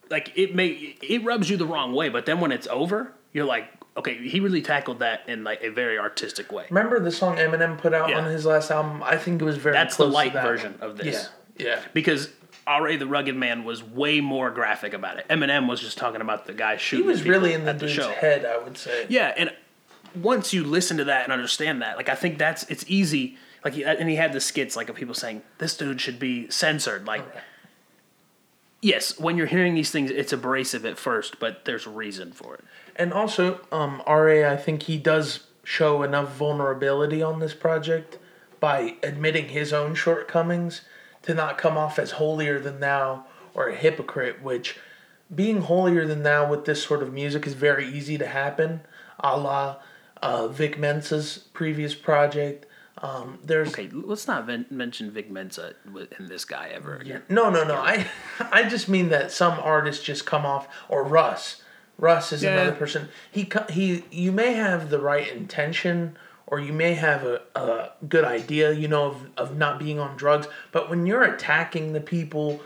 like 0.09 0.31
it 0.35 0.55
may 0.55 0.67
it 1.01 1.23
rubs 1.25 1.49
you 1.49 1.57
the 1.57 1.65
wrong 1.65 1.93
way, 1.93 2.09
but 2.09 2.25
then 2.25 2.39
when 2.39 2.51
it's 2.53 2.67
over, 2.67 3.11
you're 3.33 3.43
like, 3.45 3.65
okay, 3.97 4.15
he 4.27 4.39
really 4.39 4.61
tackled 4.61 4.99
that 4.99 5.27
in 5.27 5.43
like 5.43 5.61
a 5.61 5.69
very 5.69 5.99
artistic 5.99 6.51
way. 6.53 6.65
Remember 6.69 6.99
the 7.01 7.11
song 7.11 7.35
Eminem 7.35 7.77
put 7.77 7.93
out 7.93 8.09
Yeah. 8.09 8.19
on 8.19 8.25
his 8.31 8.45
last 8.45 8.71
album? 8.71 9.03
I 9.03 9.17
think 9.17 9.41
it 9.41 9.45
was 9.45 9.57
very. 9.57 9.73
That's 9.73 9.97
the 9.97 10.07
light 10.07 10.31
version 10.33 10.75
of 10.79 10.95
this. 10.97 11.05
Yeah, 11.15 11.27
yeah. 11.57 11.81
Because 11.93 12.29
R.A. 12.67 12.97
the 12.97 13.07
Rugged 13.07 13.35
Man 13.35 13.63
was 13.63 13.83
way 13.83 14.21
more 14.21 14.49
graphic 14.51 14.93
about 14.93 15.17
it. 15.19 15.27
Eminem 15.29 15.67
was 15.69 15.79
just 15.81 15.97
talking 15.97 16.21
about 16.21 16.45
the 16.47 16.53
guy 16.53 16.77
shooting. 16.77 17.05
He 17.05 17.11
was 17.11 17.23
really 17.23 17.53
in 17.53 17.65
the 17.65 17.73
the 17.73 17.79
dude's 17.81 17.93
show. 17.93 18.09
head, 18.11 18.45
I 18.45 18.57
would 18.57 18.77
say. 18.77 19.05
Yeah, 19.09 19.33
and 19.37 19.51
once 20.15 20.53
you 20.53 20.63
listen 20.63 20.97
to 20.97 21.03
that 21.05 21.23
and 21.25 21.33
understand 21.33 21.81
that, 21.81 21.97
like 21.97 22.09
I 22.09 22.15
think 22.15 22.37
that's 22.37 22.63
it's 22.63 22.85
easy. 22.87 23.37
Like, 23.63 23.73
he- 23.73 23.83
and 23.83 24.07
he 24.09 24.15
had 24.15 24.31
the 24.33 24.39
skits 24.41 24.75
like 24.75 24.89
of 24.89 24.95
people 24.95 25.13
saying 25.15 25.41
this 25.57 25.75
dude 25.75 25.99
should 26.01 26.19
be 26.19 26.49
censored. 26.51 27.05
Like, 27.07 27.23
yes, 28.81 29.19
when 29.19 29.37
you're 29.37 29.47
hearing 29.47 29.75
these 29.75 29.91
things, 29.91 30.11
it's 30.11 30.31
abrasive 30.33 30.85
at 30.85 30.97
first, 30.97 31.39
but 31.39 31.65
there's 31.65 31.87
reason 31.87 32.31
for 32.31 32.55
it. 32.55 32.63
And 32.95 33.11
also, 33.13 33.61
um, 33.71 34.01
Ra, 34.07 34.51
I 34.51 34.57
think 34.57 34.83
he 34.83 34.97
does 34.97 35.41
show 35.63 36.03
enough 36.03 36.35
vulnerability 36.35 37.21
on 37.23 37.39
this 37.39 37.53
project 37.53 38.17
by 38.59 38.95
admitting 39.03 39.49
his 39.49 39.73
own 39.73 39.95
shortcomings 39.95 40.81
to 41.25 41.33
not 41.33 41.57
come 41.57 41.77
off 41.77 41.99
as 41.99 42.11
holier 42.11 42.59
than 42.59 42.79
thou 42.79 43.25
or 43.53 43.69
a 43.69 43.75
hypocrite. 43.75 44.41
Which, 44.41 44.77
being 45.33 45.61
holier 45.61 46.05
than 46.05 46.23
thou 46.23 46.49
with 46.49 46.65
this 46.65 46.83
sort 46.83 47.01
of 47.03 47.13
music 47.13 47.45
is 47.47 47.53
very 47.53 47.87
easy 47.87 48.17
to 48.17 48.27
happen, 48.27 48.81
a 49.19 49.37
la 49.37 49.77
uh, 50.21 50.47
Vic 50.47 50.77
Mensa's 50.77 51.45
previous 51.53 51.93
project. 51.95 52.65
Um, 52.99 53.39
there's 53.43 53.69
Okay, 53.69 53.89
let's 53.91 54.25
not 54.27 54.45
ven- 54.45 54.65
mention 54.69 55.11
Vic 55.11 55.29
Mensa 55.29 55.73
in 56.17 56.27
this 56.27 56.45
guy 56.45 56.69
ever 56.73 56.95
again. 56.95 57.23
No, 57.27 57.49
no, 57.49 57.63
no. 57.65 57.75
I 57.75 58.07
I 58.39 58.63
just 58.63 58.87
mean 58.87 59.09
that 59.09 59.31
some 59.31 59.59
artists 59.59 60.03
just 60.03 60.25
come 60.25 60.45
off 60.45 60.67
or 60.87 61.03
Russ. 61.03 61.61
Russ 61.97 62.31
is 62.31 62.43
Yeah. 62.43 62.53
another 62.53 62.71
person. 62.75 63.09
He 63.31 63.49
he 63.69 64.03
you 64.11 64.31
may 64.31 64.53
have 64.53 64.89
the 64.89 64.99
right 64.99 65.27
intention 65.29 66.17
or 66.47 66.59
you 66.59 66.73
may 66.73 66.93
have 66.93 67.23
a, 67.23 67.41
a 67.55 67.91
good 68.07 68.23
idea, 68.25 68.71
you 68.71 68.87
know, 68.87 69.05
of, 69.05 69.29
of 69.37 69.57
not 69.57 69.79
being 69.79 69.99
on 69.99 70.15
drugs, 70.15 70.47
but 70.71 70.89
when 70.89 71.05
you're 71.05 71.23
attacking 71.23 71.93
the 71.93 72.01
people 72.01 72.61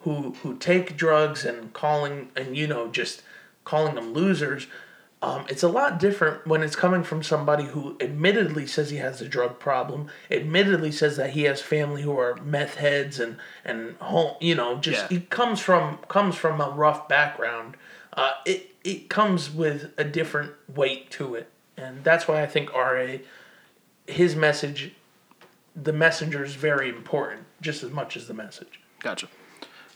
who 0.00 0.34
who 0.42 0.56
take 0.58 0.96
drugs 0.96 1.44
and 1.44 1.72
calling 1.72 2.28
and 2.36 2.56
you 2.56 2.66
know 2.66 2.88
just 2.88 3.22
calling 3.64 3.94
them 3.94 4.12
losers, 4.12 4.66
um, 5.22 5.46
it's 5.48 5.62
a 5.62 5.68
lot 5.68 5.98
different 5.98 6.46
when 6.46 6.62
it's 6.62 6.76
coming 6.76 7.02
from 7.02 7.22
somebody 7.22 7.64
who 7.64 7.96
admittedly 7.98 8.66
says 8.66 8.90
he 8.90 8.98
has 8.98 9.22
a 9.22 9.28
drug 9.28 9.58
problem, 9.58 10.08
admittedly 10.30 10.92
says 10.92 11.16
that 11.16 11.30
he 11.30 11.44
has 11.44 11.62
family 11.62 12.02
who 12.02 12.18
are 12.18 12.36
meth 12.44 12.74
heads 12.76 13.18
and 13.18 13.38
and 13.64 13.96
home, 13.96 14.34
you 14.40 14.54
know, 14.54 14.76
just 14.76 15.10
Yeah. 15.10 15.18
he 15.18 15.24
comes 15.24 15.60
from 15.60 15.98
comes 16.08 16.36
from 16.36 16.60
a 16.60 16.68
rough 16.70 17.08
background. 17.08 17.76
Uh, 18.12 18.32
it 18.44 18.74
it 18.84 19.08
comes 19.08 19.50
with 19.50 19.92
a 19.96 20.04
different 20.04 20.52
weight 20.68 21.10
to 21.12 21.34
it, 21.34 21.48
and 21.76 22.02
that's 22.04 22.26
why 22.28 22.42
I 22.42 22.46
think 22.46 22.72
Ra, 22.74 23.16
his 24.06 24.36
message, 24.36 24.92
the 25.74 25.92
messenger 25.92 26.44
is 26.44 26.54
very 26.54 26.88
important, 26.88 27.42
just 27.60 27.82
as 27.82 27.90
much 27.90 28.16
as 28.16 28.28
the 28.28 28.34
message. 28.34 28.80
Gotcha. 29.00 29.28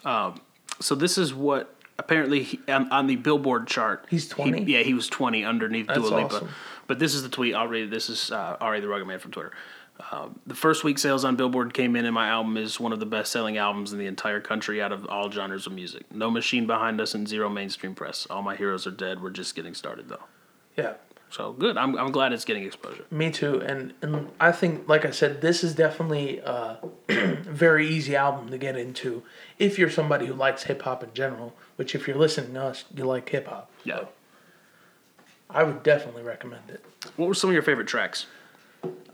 Um, 0.05 0.41
so 0.81 0.95
this 0.95 1.19
is 1.19 1.35
what 1.35 1.75
apparently 1.99 2.43
he, 2.45 2.61
on, 2.69 2.91
on 2.93 3.07
the 3.07 3.17
Billboard 3.17 3.67
chart. 3.67 4.07
He's 4.09 4.25
he- 4.29 4.35
20? 4.35 4.63
yeah, 4.65 4.81
he 4.83 4.95
was 4.95 5.09
twenty 5.09 5.45
underneath 5.45 5.87
That's 5.89 6.01
Dua 6.01 6.09
Lipa. 6.17 6.35
awesome. 6.37 6.49
But 6.87 6.99
this 6.99 7.15
is 7.15 7.23
the 7.23 7.29
tweet 7.29 7.55
already. 7.55 7.87
This 7.87 8.09
is 8.09 8.31
uh, 8.31 8.57
R.A. 8.61 8.81
the 8.81 8.89
Rugged 8.89 9.07
Man 9.07 9.19
from 9.19 9.31
Twitter. 9.33 9.53
Um, 10.13 10.39
the 10.47 10.55
first 10.55 10.85
week 10.85 10.99
sales 10.99 11.25
on 11.25 11.35
Billboard 11.37 11.75
came 11.75 11.97
in, 11.97 12.05
and 12.05 12.15
my 12.15 12.29
album 12.29 12.57
is 12.57 12.79
one 12.79 12.93
of 12.93 13.01
the 13.01 13.05
best 13.07 13.33
selling 13.33 13.57
albums 13.59 13.93
in 13.93 13.99
the 13.99 14.07
entire 14.07 14.41
country 14.41 14.81
out 14.81 14.93
of 14.93 15.05
all 15.07 15.29
genres 15.31 15.67
of 15.67 15.73
music. 15.73 16.05
No 16.15 16.31
machine 16.31 16.67
behind 16.69 17.01
us 17.01 17.15
and 17.15 17.27
zero 17.29 17.49
mainstream 17.49 17.95
press. 17.97 18.27
All 18.31 18.41
my 18.43 18.55
heroes 18.55 18.87
are 18.87 18.93
dead. 18.93 19.21
We're 19.21 19.31
just 19.31 19.55
getting 19.57 19.75
started 19.75 20.09
though. 20.09 20.23
Yeah. 20.77 20.95
So 21.31 21.53
good. 21.53 21.77
I'm, 21.77 21.97
I'm 21.99 22.11
glad 22.11 22.33
it's 22.33 22.45
getting 22.45 22.65
exposure. 22.65 23.05
Me 23.11 23.31
too, 23.31 23.61
and 23.61 23.93
and 24.01 24.31
I 24.41 24.51
think, 24.51 24.89
like 24.89 25.05
I 25.05 25.11
said, 25.11 25.41
this 25.41 25.63
is 25.63 25.75
definitely 25.75 26.39
a 26.39 26.79
very 27.09 27.87
easy 27.87 28.17
album 28.17 28.49
to 28.51 28.59
get 28.59 28.77
into 28.77 29.23
if 29.59 29.79
you're 29.79 29.91
somebody 29.91 30.27
who 30.27 30.35
likes 30.35 30.65
hip 30.65 30.83
hop 30.83 31.05
in 31.05 31.13
general. 31.13 31.55
Which, 31.77 31.95
if 31.95 32.09
you're 32.09 32.17
listening 32.17 32.55
to 32.55 32.63
us, 32.65 32.85
you 32.95 33.05
like 33.05 33.29
hip 33.29 33.47
hop. 33.47 33.71
Yeah. 33.85 34.05
I 35.51 35.63
would 35.63 35.83
definitely 35.83 36.23
recommend 36.23 36.69
it. 36.69 36.85
What 37.17 37.27
were 37.27 37.35
some 37.35 37.51
of 37.51 37.55
your 37.55 37.63
favorite 37.63 37.89
tracks? 37.89 38.27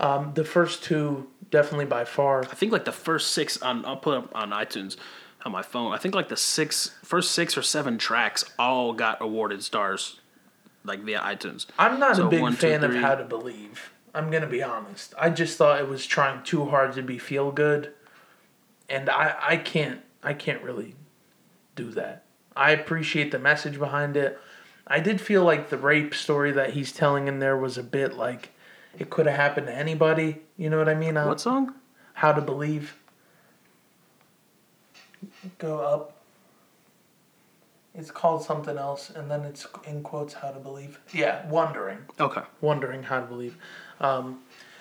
Um, 0.01 0.33
the 0.35 0.45
first 0.45 0.83
two, 0.83 1.29
definitely 1.51 1.87
by 1.87 2.05
far. 2.05 2.43
I 2.43 2.55
think 2.55 2.73
like 2.73 2.85
the 2.85 2.93
first 2.93 3.33
six 3.33 3.61
on 3.63 3.85
I'll 3.85 3.97
put 3.97 4.19
up 4.19 4.31
on 4.35 4.51
iTunes 4.51 4.97
on 5.45 5.53
my 5.53 5.63
phone. 5.63 5.93
I 5.93 5.99
think 5.99 6.15
like 6.15 6.29
the 6.29 6.37
six 6.37 6.97
first 7.03 7.33
six 7.33 7.57
or 7.57 7.63
seven 7.63 7.99
tracks 7.99 8.45
all 8.59 8.93
got 8.93 9.21
awarded 9.21 9.63
stars, 9.63 10.21
like 10.85 11.01
via 11.01 11.21
iTunes. 11.21 11.67
I'm 11.79 11.99
not 11.99 12.17
So 12.17 12.27
a 12.27 12.31
big 12.31 12.43
one, 12.43 12.53
two, 12.53 12.59
fan 12.59 12.85
of. 12.85 12.95
How 12.95 13.15
to 13.15 13.25
Believe. 13.25 13.91
I'm 14.15 14.31
gonna 14.31 14.47
be 14.47 14.63
honest. 14.63 15.15
I 15.19 15.31
just 15.31 15.59
thought 15.59 15.81
it 15.81 15.89
was 15.89 16.07
trying 16.07 16.45
too 16.45 16.67
hard 16.67 16.93
to 16.95 17.03
be 17.03 17.19
feel 17.19 17.51
good, 17.51 17.93
and 18.89 19.11
I 19.11 19.35
I 19.41 19.57
can't 19.57 20.01
I 20.23 20.35
can't 20.35 20.63
really 20.63 20.95
do 21.75 21.91
that. 21.93 22.25
I 22.57 22.71
appreciate 22.71 23.33
the 23.33 23.39
message 23.39 23.79
behind 23.79 24.17
it. 24.17 24.39
I 24.87 25.01
did 25.01 25.21
feel 25.21 25.43
like 25.43 25.71
the 25.71 25.79
rape 25.79 26.15
story 26.15 26.53
that 26.53 26.75
he's 26.75 26.93
telling 26.93 27.27
in 27.27 27.39
there 27.39 27.57
was 27.57 27.77
a 27.79 27.83
bit 27.83 28.15
like 28.15 28.51
it 28.99 29.11
could 29.11 29.27
have 29.27 29.37
happened 29.37 29.67
to 29.67 29.75
anybody. 29.75 30.43
You 30.57 30.71
know 30.71 30.79
what 30.79 30.89
I 30.89 30.95
mean? 30.95 31.15
What 31.15 31.27
uh, 31.27 31.37
song? 31.39 31.75
How 32.13 32.33
to 32.33 32.41
Believe. 32.41 32.97
Go 35.59 35.79
up. 35.81 36.14
It's 37.97 38.11
called 38.11 38.43
something 38.43 38.77
else, 38.77 39.11
and 39.11 39.31
then 39.31 39.43
it's 39.43 39.67
in 39.87 40.03
quotes 40.03 40.35
How 40.35 40.51
to 40.51 40.59
Believe. 40.59 40.99
Yeah, 41.13 41.47
Wondering. 41.49 41.99
Okay. 42.19 42.43
Wondering 42.61 43.05
How 43.05 43.21
to 43.21 43.27
Believe. 43.27 43.57
Um, 44.01 44.41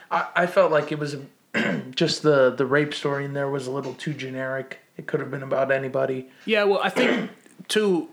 I, 0.10 0.28
I 0.36 0.48
felt 0.48 0.72
like 0.72 0.92
it 0.92 0.98
was 0.98 1.18
just 1.92 2.24
the, 2.24 2.50
the 2.52 2.66
rape 2.66 2.94
story 2.94 3.26
in 3.26 3.34
there 3.34 3.50
was 3.50 3.68
a 3.68 3.72
little 3.72 3.94
too 3.94 4.14
generic. 4.14 4.80
It 4.98 5.06
could 5.06 5.20
have 5.20 5.30
been 5.30 5.44
about 5.44 5.72
anybody. 5.72 6.30
Yeah, 6.46 6.64
well, 6.64 6.80
I 6.84 6.90
think 6.90 7.30
to 7.70 8.10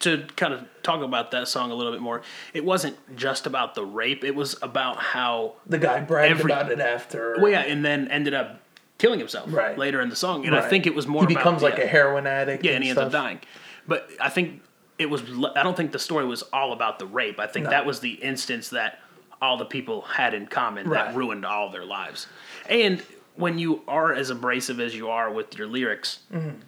to 0.00 0.24
kind 0.36 0.54
of 0.54 0.64
talk 0.84 1.02
about 1.02 1.32
that 1.32 1.48
song 1.48 1.72
a 1.72 1.74
little 1.74 1.90
bit 1.90 2.00
more, 2.00 2.22
it 2.54 2.64
wasn't 2.64 2.96
just 3.16 3.46
about 3.48 3.74
the 3.74 3.84
rape. 3.84 4.22
It 4.22 4.34
was 4.36 4.56
about 4.62 4.98
how 4.98 5.54
The 5.66 5.76
guy 5.78 5.98
bragged 6.00 6.30
Every- 6.38 6.52
about 6.52 6.70
it 6.70 6.78
after. 6.78 7.36
well, 7.40 7.50
yeah, 7.50 7.62
and 7.62 7.84
then 7.84 8.06
ended 8.08 8.32
up 8.32 8.60
killing 8.98 9.18
himself 9.18 9.52
Right. 9.52 9.76
later 9.76 10.00
in 10.00 10.08
the 10.08 10.14
song. 10.14 10.46
And 10.46 10.54
I 10.54 10.68
think 10.68 10.86
it 10.86 10.94
was 10.94 11.08
more. 11.08 11.22
He 11.26 11.34
about- 11.34 11.40
becomes 11.40 11.62
like 11.62 11.78
yeah. 11.78 11.84
a 11.84 11.86
heroin 11.88 12.26
addict. 12.28 12.64
Yeah, 12.64 12.72
and 12.72 12.84
he 12.84 12.90
ends 12.90 13.00
up 13.02 13.10
dying. 13.10 13.40
But 13.88 14.08
I 14.20 14.28
think 14.28 14.62
it 14.98 15.10
was. 15.10 15.22
I 15.56 15.62
don't 15.64 15.76
think 15.76 15.90
the 15.92 15.98
story 15.98 16.24
was 16.26 16.42
all 16.52 16.72
about 16.72 16.98
the 17.00 17.06
rape. 17.06 17.40
I 17.40 17.46
think 17.48 17.64
No. 17.64 17.70
that 17.70 17.86
was 17.86 17.98
the 18.00 18.12
instance 18.12 18.68
that 18.70 19.00
all 19.42 19.56
the 19.56 19.64
people 19.64 20.02
had 20.02 20.34
in 20.34 20.46
common 20.46 20.88
Right. 20.88 21.06
that 21.06 21.16
ruined 21.16 21.44
all 21.44 21.70
their 21.70 21.84
lives. 21.84 22.26
And 22.68 23.02
when 23.36 23.58
you 23.58 23.82
are 23.88 24.12
as 24.12 24.30
abrasive 24.30 24.78
as 24.80 24.94
you 24.94 25.08
are 25.10 25.32
with 25.32 25.56
your 25.58 25.66
lyrics, 25.68 26.20
Mm-hmm. 26.32 26.60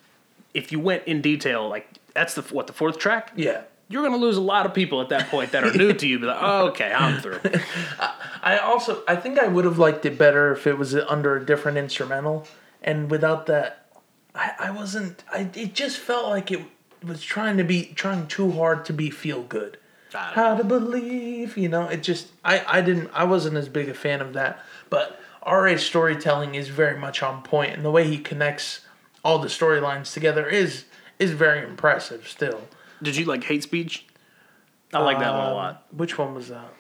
if 0.55 0.73
you 0.73 0.81
went 0.81 1.05
in 1.07 1.21
detail, 1.21 1.69
like 1.69 1.89
that's 2.15 2.35
the 2.35 2.43
what 2.43 2.67
the 2.67 2.73
fourth 2.73 2.99
track. 2.99 3.33
Yeah. 3.37 3.63
You're 3.89 4.05
gonna 4.05 4.19
lose 4.19 4.37
a 4.37 4.41
lot 4.41 4.67
of 4.67 4.73
people 4.73 5.01
at 5.01 5.09
that 5.09 5.29
point 5.31 5.51
that 5.51 5.65
are 5.65 5.73
new 5.75 5.93
to 5.93 6.07
you. 6.07 6.21
Be 6.21 6.27
like, 6.27 6.39
oh, 6.41 6.69
okay, 6.69 6.93
I'm 6.93 7.21
through. 7.21 7.41
I 8.43 8.59
also 8.59 9.03
I 9.09 9.17
think 9.17 9.39
I 9.39 9.49
would 9.49 9.65
have 9.65 9.79
liked 9.79 10.07
it 10.07 10.17
better 10.17 10.53
if 10.53 10.67
it 10.67 10.79
was 10.79 10.95
under 10.95 11.37
a 11.37 11.45
different 11.45 11.77
instrumental, 11.77 12.47
and 12.83 13.11
without 13.11 13.47
that, 13.47 13.87
I, 14.35 14.53
I 14.61 14.71
wasn't. 14.71 15.25
I 15.33 15.51
it 15.55 15.75
just 15.75 15.99
felt 15.99 16.29
like 16.29 16.53
it 16.53 16.61
was 17.03 17.23
trying 17.23 17.57
to 17.57 17.65
be 17.65 17.87
trying 17.95 18.27
too 18.27 18.53
hard 18.53 18.85
to 18.87 18.93
be 18.93 19.11
feel 19.11 19.43
good. 19.43 19.79
How 20.13 20.57
to 20.57 20.65
believe, 20.65 21.57
you 21.57 21.69
know, 21.69 21.87
it 21.87 22.03
just 22.03 22.29
I 22.45 22.65
I 22.67 22.81
didn't 22.81 23.11
I 23.15 23.25
wasn't 23.25 23.57
as 23.57 23.69
big 23.69 23.89
a 23.89 23.95
fan 23.95 24.21
of 24.21 24.33
that, 24.33 24.59
but 24.89 25.21
RA's 25.47 25.85
storytelling 25.85 26.55
is 26.57 26.69
very 26.69 26.99
much 26.99 27.23
on 27.23 27.43
point, 27.43 27.73
and 27.75 27.85
the 27.85 27.91
way 27.91 28.07
he 28.09 28.19
connects 28.19 28.81
all 29.25 29.39
the 29.39 29.49
storylines 29.49 30.13
together 30.13 30.47
is 30.49 30.85
is 31.19 31.31
very 31.31 31.63
impressive. 31.65 32.27
Still, 32.27 32.63
Did 33.03 33.17
you 33.17 33.25
like 33.25 33.45
hate 33.45 33.63
speech? 33.63 34.07
I 34.93 34.99
like 34.99 35.21
that 35.21 35.31
one 35.33 35.47
a 35.47 35.51
Um, 35.51 35.55
lot. 35.55 35.85
Which 35.93 36.19
one 36.19 36.35
was 36.35 36.49
that? 36.49 36.73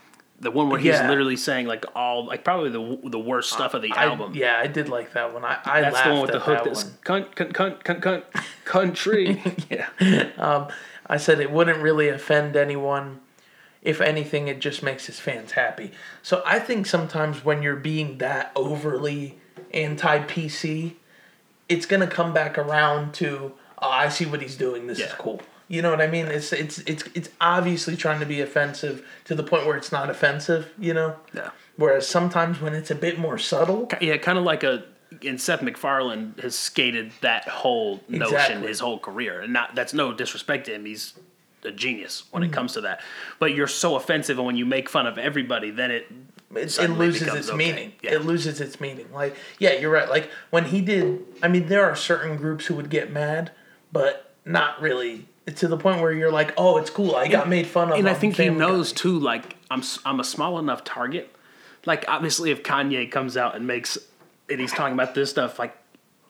The 0.43 0.51
one 0.51 0.70
where 0.70 0.78
he's 0.80 0.95
Yeah. 0.95 1.09
literally 1.09 1.36
saying 1.36 1.66
like 1.66 1.84
all 1.95 2.24
like 2.26 2.45
probably 2.45 2.70
the 2.70 3.11
the 3.11 3.18
worst 3.18 3.53
uh, 3.53 3.57
stuff 3.57 3.74
of 3.74 3.82
the 3.82 3.93
I- 3.93 4.05
album. 4.07 4.32
yeah, 4.34 4.59
I 4.59 4.66
did 4.66 4.88
like 4.88 5.12
that 5.12 5.34
one. 5.34 5.45
I, 5.45 5.59
I 5.64 5.80
That's 5.82 6.01
the 6.03 6.11
one 6.11 6.22
with 6.22 6.32
the 6.32 6.41
hook 6.41 6.64
that 6.64 6.64
that's 6.64 6.84
cunt, 7.05 7.34
cunt, 7.34 7.53
cunt, 7.53 7.82
cunt, 7.82 8.01
cunt, 8.01 8.45
country. 8.64 9.43
yeah. 9.70 10.28
Um, 10.38 10.68
I 11.07 11.18
said 11.18 11.41
it 11.41 11.51
wouldn't 11.51 11.78
really 11.82 12.09
offend 12.09 12.57
anyone. 12.57 13.20
If 13.82 14.01
anything, 14.01 14.49
it 14.49 14.61
just 14.61 14.82
makes 14.82 15.07
his 15.07 15.18
fans 15.20 15.53
happy. 15.53 15.93
So 16.22 16.43
I 16.47 16.59
think 16.59 16.86
sometimes 16.86 17.45
when 17.45 17.62
you're 17.62 17.76
being 17.76 18.18
that 18.18 18.53
overly 18.55 19.38
anti 19.74 20.20
PC, 20.20 20.95
it's 21.68 21.86
gonna 21.86 22.07
come 22.07 22.32
back 22.32 22.57
around 22.59 23.12
to 23.14 23.53
oh, 23.82 23.91
I 23.91 24.09
see 24.09 24.26
what 24.26 24.41
he's 24.43 24.57
doing. 24.57 24.86
This 24.86 25.01
is 25.01 25.12
cool. 25.14 25.41
You 25.71 25.83
know 25.83 25.91
what 25.91 26.01
I 26.01 26.09
mean? 26.09 26.27
It's 26.27 26.53
it's 26.53 26.79
it's 26.81 27.05
it's 27.14 27.29
obviously 27.41 27.97
trying 27.97 28.18
to 28.18 28.27
be 28.27 28.41
offensive 28.41 29.07
to 29.27 29.37
the 29.37 29.45
point 29.45 29.66
where 29.66 29.77
it's 29.77 29.93
not 29.93 30.11
offensive. 30.11 30.73
You 30.81 30.95
know. 30.95 31.16
Yeah. 31.33 31.51
Whereas 31.77 32.09
sometimes 32.09 32.61
when 32.61 32.75
it's 32.75 32.91
a 32.91 32.95
bit 32.97 33.21
more 33.21 33.39
subtle, 33.39 33.89
Yeah, 34.01 34.16
kind 34.16 34.37
of 34.37 34.43
like 34.43 34.64
a 34.64 34.83
and 35.25 35.41
Seth 35.41 35.62
MacFarlane 35.62 36.35
has 36.43 36.57
skated 36.59 37.12
that 37.21 37.49
whole 37.49 38.01
notion 38.09 38.35
Exactly. 38.35 38.66
his 38.68 38.81
whole 38.81 38.99
career, 38.99 39.41
and 39.43 39.53
not 39.53 39.77
that's 39.77 39.95
no 39.95 40.12
disrespect 40.12 40.66
to 40.66 40.75
him. 40.75 40.85
He's 40.87 41.14
a 41.62 41.71
genius 41.71 42.25
when 42.33 42.43
Mm-hmm. 42.43 42.53
it 42.53 42.55
comes 42.57 42.73
to 42.73 42.81
that. 42.81 43.01
But 43.39 43.55
you're 43.55 43.68
so 43.68 43.95
offensive, 43.95 44.39
and 44.39 44.47
when 44.47 44.57
you 44.57 44.66
make 44.66 44.89
fun 44.89 45.07
of 45.07 45.18
everybody, 45.18 45.71
then 45.71 45.93
it 45.93 46.09
it, 46.57 46.77
it 46.81 46.91
loses 46.91 47.33
its 47.33 47.49
okay. 47.49 47.57
meaning. 47.57 47.93
Yeah. 48.03 48.14
It 48.14 48.25
loses 48.25 48.61
its 48.61 48.81
meaning. 48.81 49.07
Like, 49.12 49.37
yeah, 49.61 49.75
you're 49.75 49.93
right. 49.93 50.11
Like 50.11 50.29
when 50.51 50.64
he 50.64 50.81
did, 50.81 51.21
I 51.45 51.47
mean, 51.47 51.68
there 51.68 51.85
are 51.85 51.95
certain 51.95 52.37
groups 52.37 52.66
who 52.66 52.75
would 52.75 52.91
get 52.91 53.12
mad, 53.12 53.53
but 53.93 54.35
not 54.45 54.81
really 54.83 55.29
to 55.57 55.68
the 55.68 55.76
point 55.76 56.01
where 56.01 56.12
you're 56.12 56.32
like, 56.32 56.53
oh, 56.57 56.76
it's 56.78 56.90
cool. 56.90 57.14
I 57.16 57.28
got 57.28 57.48
made 57.48 57.66
fun 57.66 57.90
of. 57.92 57.98
and 57.98 58.09
I 58.09 58.14
think 58.14 58.36
he 58.36 58.48
knows 58.48 58.92
Guy. 58.92 58.96
too. 58.96 59.18
Like 59.18 59.57
I'm, 59.70 59.82
I'm 60.05 60.20
a 60.20 60.24
small 60.24 60.59
enough 60.59 60.84
target. 60.84 61.34
Like 61.86 62.05
obviously, 62.09 62.51
if 62.51 62.62
Kanye 62.62 63.11
comes 63.11 63.36
out 63.36 63.57
and 63.57 63.66
makes, 63.66 63.96
and 64.48 64.61
he's 64.61 64.72
talking 64.72 64.94
about 64.94 65.14
this 65.14 65.30
stuff, 65.30 65.59
like 65.59 65.76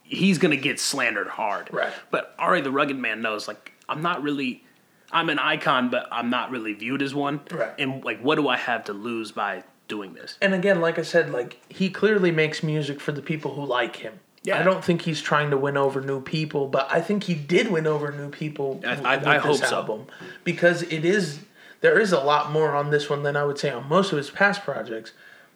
he's 0.02 0.38
gonna 0.38 0.56
get 0.56 0.78
slandered 0.80 1.28
hard. 1.28 1.72
Right. 1.72 1.92
But 2.10 2.34
R.A. 2.38 2.60
the 2.62 2.70
Rugged 2.70 2.96
Man 2.96 3.22
knows, 3.22 3.48
like 3.48 3.72
I'm 3.88 4.02
not 4.02 4.22
really, 4.22 4.64
I'm 5.10 5.28
an 5.28 5.38
icon, 5.38 5.90
but 5.90 6.06
I'm 6.12 6.30
not 6.30 6.50
really 6.50 6.72
viewed 6.74 7.02
as 7.02 7.14
one. 7.14 7.40
Right. 7.50 7.72
And 7.78 8.04
like, 8.04 8.20
what 8.20 8.36
do 8.36 8.48
I 8.48 8.56
have 8.56 8.84
to 8.84 8.92
lose 8.92 9.32
by 9.32 9.64
doing 9.88 10.14
this? 10.14 10.36
And 10.40 10.54
again, 10.54 10.80
like 10.80 10.98
I 10.98 11.02
said, 11.02 11.30
like 11.30 11.60
he 11.68 11.90
clearly 11.90 12.30
makes 12.30 12.62
music 12.62 13.00
for 13.00 13.12
the 13.12 13.22
people 13.22 13.54
who 13.54 13.64
like 13.64 13.96
him. 13.96 14.20
Yeah. 14.42 14.58
I 14.58 14.62
don't 14.62 14.82
think 14.84 15.02
he's 15.02 15.20
trying 15.20 15.50
to 15.50 15.56
win 15.58 15.76
over 15.76 16.00
new 16.00 16.20
people, 16.20 16.66
but 16.66 16.88
I 16.90 17.00
think 17.00 17.24
he 17.24 17.34
did 17.34 17.70
win 17.70 17.86
over 17.86 18.10
new 18.10 18.30
people. 18.30 18.80
I- 18.86 18.96
with 18.96 19.06
I- 19.06 19.12
I 19.14 19.38
this 19.38 19.42
hope 19.60 19.68
so. 19.68 19.76
album 19.76 20.06
because 20.44 20.82
it 20.82 21.04
is 21.04 21.40
there 21.82 21.98
is 21.98 22.12
a 22.12 22.20
lot 22.20 22.50
more 22.52 22.74
on 22.74 22.90
this 22.90 23.08
one 23.08 23.22
than 23.22 23.36
I 23.36 23.44
would 23.44 23.58
say 23.58 23.70
on 23.70 23.88
most 23.88 24.12
of 24.12 24.18
his 24.18 24.28
past 24.30 24.62
projects, 24.64 25.12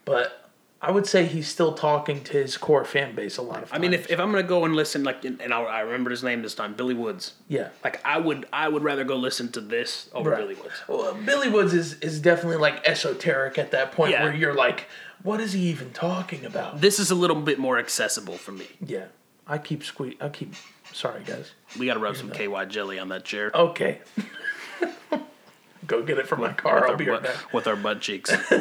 but 0.06 0.50
I 0.80 0.90
would 0.90 1.06
say 1.06 1.24
he's 1.24 1.48
still 1.48 1.72
talking 1.72 2.22
to 2.24 2.32
his 2.32 2.56
core 2.58 2.84
fan 2.84 3.14
base 3.14 3.36
a 3.38 3.42
lot 3.42 3.62
of 3.62 3.70
times. 3.70 3.72
I 3.72 3.78
mean, 3.78 3.94
if, 3.94 4.10
if 4.10 4.18
I'm 4.20 4.30
gonna 4.30 4.42
go 4.42 4.64
and 4.66 4.74
listen, 4.76 5.02
like, 5.02 5.24
and 5.24 5.40
I, 5.52 5.62
I 5.62 5.80
remember 5.80 6.10
his 6.10 6.22
name 6.22 6.42
this 6.42 6.54
time, 6.54 6.74
Billy 6.74 6.92
Woods. 6.94 7.32
yeah. 7.48 7.68
Like 7.82 8.00
I 8.06 8.18
would, 8.18 8.46
I 8.52 8.68
would 8.68 8.82
rather 8.82 9.02
go 9.04 9.16
listen 9.16 9.50
to 9.52 9.60
this 9.62 10.10
over 10.14 10.30
Right. 10.30 10.40
Billy 10.40 10.54
Woods. 10.56 10.74
Well, 10.88 11.14
Billy 11.14 11.48
Woods 11.48 11.72
is, 11.72 11.94
is 12.00 12.20
definitely 12.20 12.58
like 12.58 12.86
esoteric 12.86 13.56
at 13.58 13.70
that 13.70 13.92
point 13.92 14.12
Yeah. 14.12 14.24
where 14.24 14.34
you're 14.34 14.54
like, 14.54 14.86
what 15.24 15.40
is 15.40 15.54
he 15.54 15.62
even 15.62 15.90
talking 15.90 16.44
about? 16.44 16.80
This 16.80 17.00
is 17.00 17.10
a 17.10 17.14
little 17.16 17.40
bit 17.40 17.58
more 17.58 17.78
accessible 17.78 18.36
for 18.36 18.52
me. 18.52 18.66
Yeah. 18.84 19.06
I 19.46 19.58
keep 19.58 19.82
squeak. 19.82 20.22
I 20.22 20.28
keep. 20.28 20.54
Sorry, 20.92 21.22
guys. 21.24 21.50
We 21.78 21.86
got 21.86 21.94
to 21.94 22.00
rub 22.00 22.16
some 22.16 22.30
KY 22.30 22.66
jelly 22.68 22.98
on 23.00 23.08
that 23.08 23.24
chair. 23.24 23.50
Okay. 23.54 23.98
Go 25.86 26.02
get 26.02 26.18
it 26.18 26.26
from 26.28 26.40
my 26.40 26.52
car. 26.52 26.76
with, 26.76 26.84
I'll 26.84 26.90
our 26.92 26.96
be 26.96 27.08
right 27.08 27.22
butt, 27.22 27.34
back. 27.34 27.52
with 27.52 27.66
our 27.66 27.76
butt 27.76 28.00
cheeks. 28.00 28.30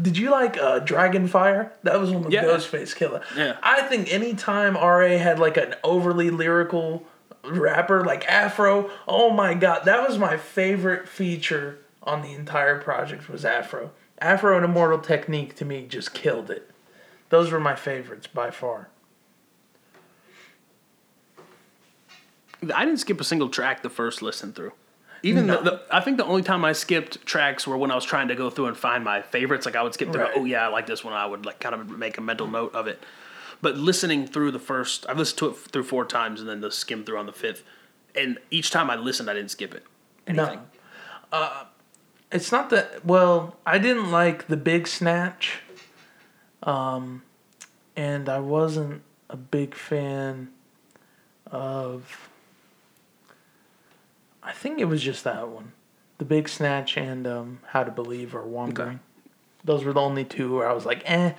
Did 0.00 0.16
you 0.18 0.30
like 0.30 0.56
uh, 0.58 0.80
Dragonfire? 0.80 1.70
That 1.82 1.98
was 1.98 2.10
one 2.10 2.24
with 2.24 2.32
Yeah. 2.32 2.44
Ghostface 2.44 2.94
Killah. 2.94 3.22
Yeah. 3.36 3.56
I 3.62 3.82
think 3.82 4.12
anytime 4.12 4.74
RA 4.74 5.16
had 5.18 5.38
like 5.38 5.56
an 5.56 5.74
overly 5.82 6.30
lyrical 6.30 7.04
rapper 7.44 8.04
like 8.04 8.26
Afro, 8.28 8.90
oh 9.08 9.30
my 9.30 9.54
god, 9.54 9.84
that 9.86 10.06
was 10.06 10.18
my 10.18 10.36
favorite 10.36 11.08
feature 11.08 11.78
on 12.02 12.22
the 12.22 12.32
entire 12.32 12.80
project 12.80 13.28
was 13.28 13.44
Afro. 13.44 13.90
Afro 14.20 14.56
and 14.56 14.64
Immortal 14.64 14.98
Technique 14.98 15.54
to 15.56 15.64
me 15.64 15.86
just 15.88 16.14
killed 16.14 16.50
it. 16.50 16.70
Those 17.30 17.52
were 17.52 17.60
my 17.60 17.74
favorites 17.76 18.26
by 18.26 18.50
far. 18.50 18.88
I 22.74 22.84
didn't 22.84 22.98
skip 23.00 23.20
a 23.20 23.24
single 23.24 23.48
track 23.48 23.82
the 23.82 23.90
first 23.90 24.20
listen 24.22 24.52
through. 24.52 24.72
Even 25.22 25.46
No. 25.46 25.62
the, 25.62 25.70
the, 25.70 25.82
I 25.90 26.00
think 26.00 26.16
the 26.16 26.24
only 26.24 26.42
time 26.42 26.64
I 26.64 26.72
skipped 26.72 27.24
tracks 27.26 27.66
were 27.66 27.76
when 27.76 27.90
I 27.90 27.94
was 27.94 28.04
trying 28.04 28.28
to 28.28 28.34
go 28.34 28.50
through 28.50 28.66
and 28.66 28.76
find 28.76 29.04
my 29.04 29.20
favorites. 29.22 29.66
Like 29.66 29.76
I 29.76 29.82
would 29.82 29.94
skip 29.94 30.12
through, 30.12 30.22
Right. 30.22 30.32
oh 30.36 30.44
yeah, 30.44 30.64
I 30.64 30.68
like 30.68 30.86
this 30.86 31.04
one. 31.04 31.12
I 31.14 31.26
would 31.26 31.44
like 31.46 31.60
kind 31.60 31.74
of 31.74 31.88
make 31.90 32.18
a 32.18 32.20
mental 32.20 32.46
note 32.46 32.74
of 32.74 32.86
it. 32.86 33.02
But 33.60 33.76
listening 33.76 34.26
through 34.26 34.52
the 34.52 34.58
first, 34.60 35.06
I've 35.08 35.18
listened 35.18 35.38
to 35.38 35.48
it 35.50 35.56
through 35.56 35.84
four 35.84 36.04
times 36.04 36.40
and 36.40 36.48
then 36.48 36.60
the 36.60 36.70
skim 36.70 37.04
through 37.04 37.18
on 37.18 37.26
the 37.26 37.32
fifth. 37.32 37.64
And 38.14 38.38
each 38.50 38.70
time 38.70 38.90
I 38.90 38.96
listened, 38.96 39.28
I 39.28 39.34
didn't 39.34 39.50
skip 39.50 39.74
it. 39.74 39.84
Anything. 40.26 40.60
No. 41.32 41.66
It's 42.30 42.52
not 42.52 42.70
that 42.70 43.04
well, 43.04 43.56
I 43.64 43.78
didn't 43.78 44.10
like 44.10 44.48
the 44.48 44.56
big 44.56 44.86
snatch. 44.86 45.60
Um 46.62 47.22
and 47.96 48.28
I 48.28 48.38
wasn't 48.38 49.02
a 49.30 49.36
big 49.36 49.74
fan 49.74 50.48
of 51.50 52.28
I 54.42 54.52
think 54.52 54.78
it 54.78 54.84
was 54.86 55.02
just 55.02 55.24
that 55.24 55.48
one. 55.48 55.72
The 56.18 56.24
big 56.24 56.48
snatch 56.48 56.96
and 56.96 57.26
um 57.26 57.60
How 57.68 57.84
to 57.84 57.90
Believe 57.90 58.34
or 58.34 58.42
Wandering. 58.42 58.88
Okay. 58.88 58.98
Those 59.64 59.84
were 59.84 59.92
the 59.92 60.00
only 60.00 60.24
two 60.24 60.56
where 60.56 60.68
I 60.68 60.72
was 60.72 60.84
like, 60.86 61.02
eh. 61.06 61.32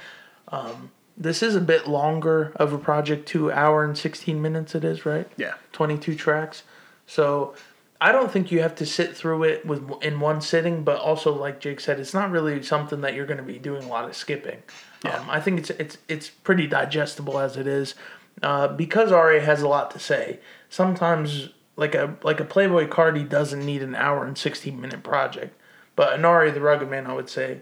Um 0.48 0.92
this 1.16 1.44
is 1.44 1.54
a 1.54 1.62
bit 1.62 1.86
longer 1.86 2.54
of 2.56 2.72
a 2.72 2.78
project, 2.78 3.28
two 3.28 3.52
hour 3.52 3.84
and 3.84 3.98
sixteen 3.98 4.42
minutes 4.42 4.74
it 4.74 4.86
is, 4.86 5.06
right? 5.06 5.30
Yeah. 5.36 5.56
22 5.74 6.16
tracks. 6.16 6.64
So 7.06 7.56
I 8.02 8.12
don't 8.14 8.32
think 8.32 8.52
you 8.52 8.62
have 8.62 8.76
to 8.76 8.86
sit 8.86 9.16
through 9.16 9.44
it 9.44 9.66
with 9.66 9.92
in 10.02 10.20
one 10.20 10.42
sitting, 10.42 10.84
but 10.84 11.00
also 11.00 11.34
like 11.34 11.60
Jake 11.60 11.80
said, 11.82 12.00
it's 12.00 12.14
not 12.14 12.32
really 12.32 12.64
something 12.64 13.02
that 13.02 13.14
you're 13.14 13.26
going 13.26 13.38
to 13.38 13.44
be 13.44 13.60
doing 13.60 13.84
a 13.84 13.88
lot 13.88 14.06
of 14.06 14.16
skipping. 14.16 14.64
Yeah. 15.04 15.18
Um, 15.18 15.30
I 15.30 15.42
think 15.42 15.60
it's 15.60 15.70
it's 15.72 15.98
it's 16.08 16.30
pretty 16.30 16.66
digestible 16.66 17.40
as 17.40 17.58
it 17.58 17.68
is, 17.68 17.96
uh, 18.42 18.70
because 18.70 19.12
Ra 19.12 19.40
has 19.40 19.62
a 19.62 19.68
lot 19.68 19.92
to 19.92 20.00
say. 20.00 20.40
Sometimes 20.70 21.50
like 21.76 21.94
a 21.94 22.16
like 22.24 22.40
a 22.40 22.46
Playboi 22.46 22.88
Carti 22.88 23.28
doesn't 23.28 23.66
need 23.66 23.84
an 23.84 23.96
hour 23.96 24.26
and 24.26 24.38
16 24.38 24.80
minute 24.80 25.04
project, 25.04 25.60
but 25.96 26.14
an 26.14 26.24
Ra 26.24 26.50
the 26.52 26.62
Rugged 26.62 26.90
Man 26.90 27.06
I 27.06 27.14
would 27.14 27.30
say 27.30 27.60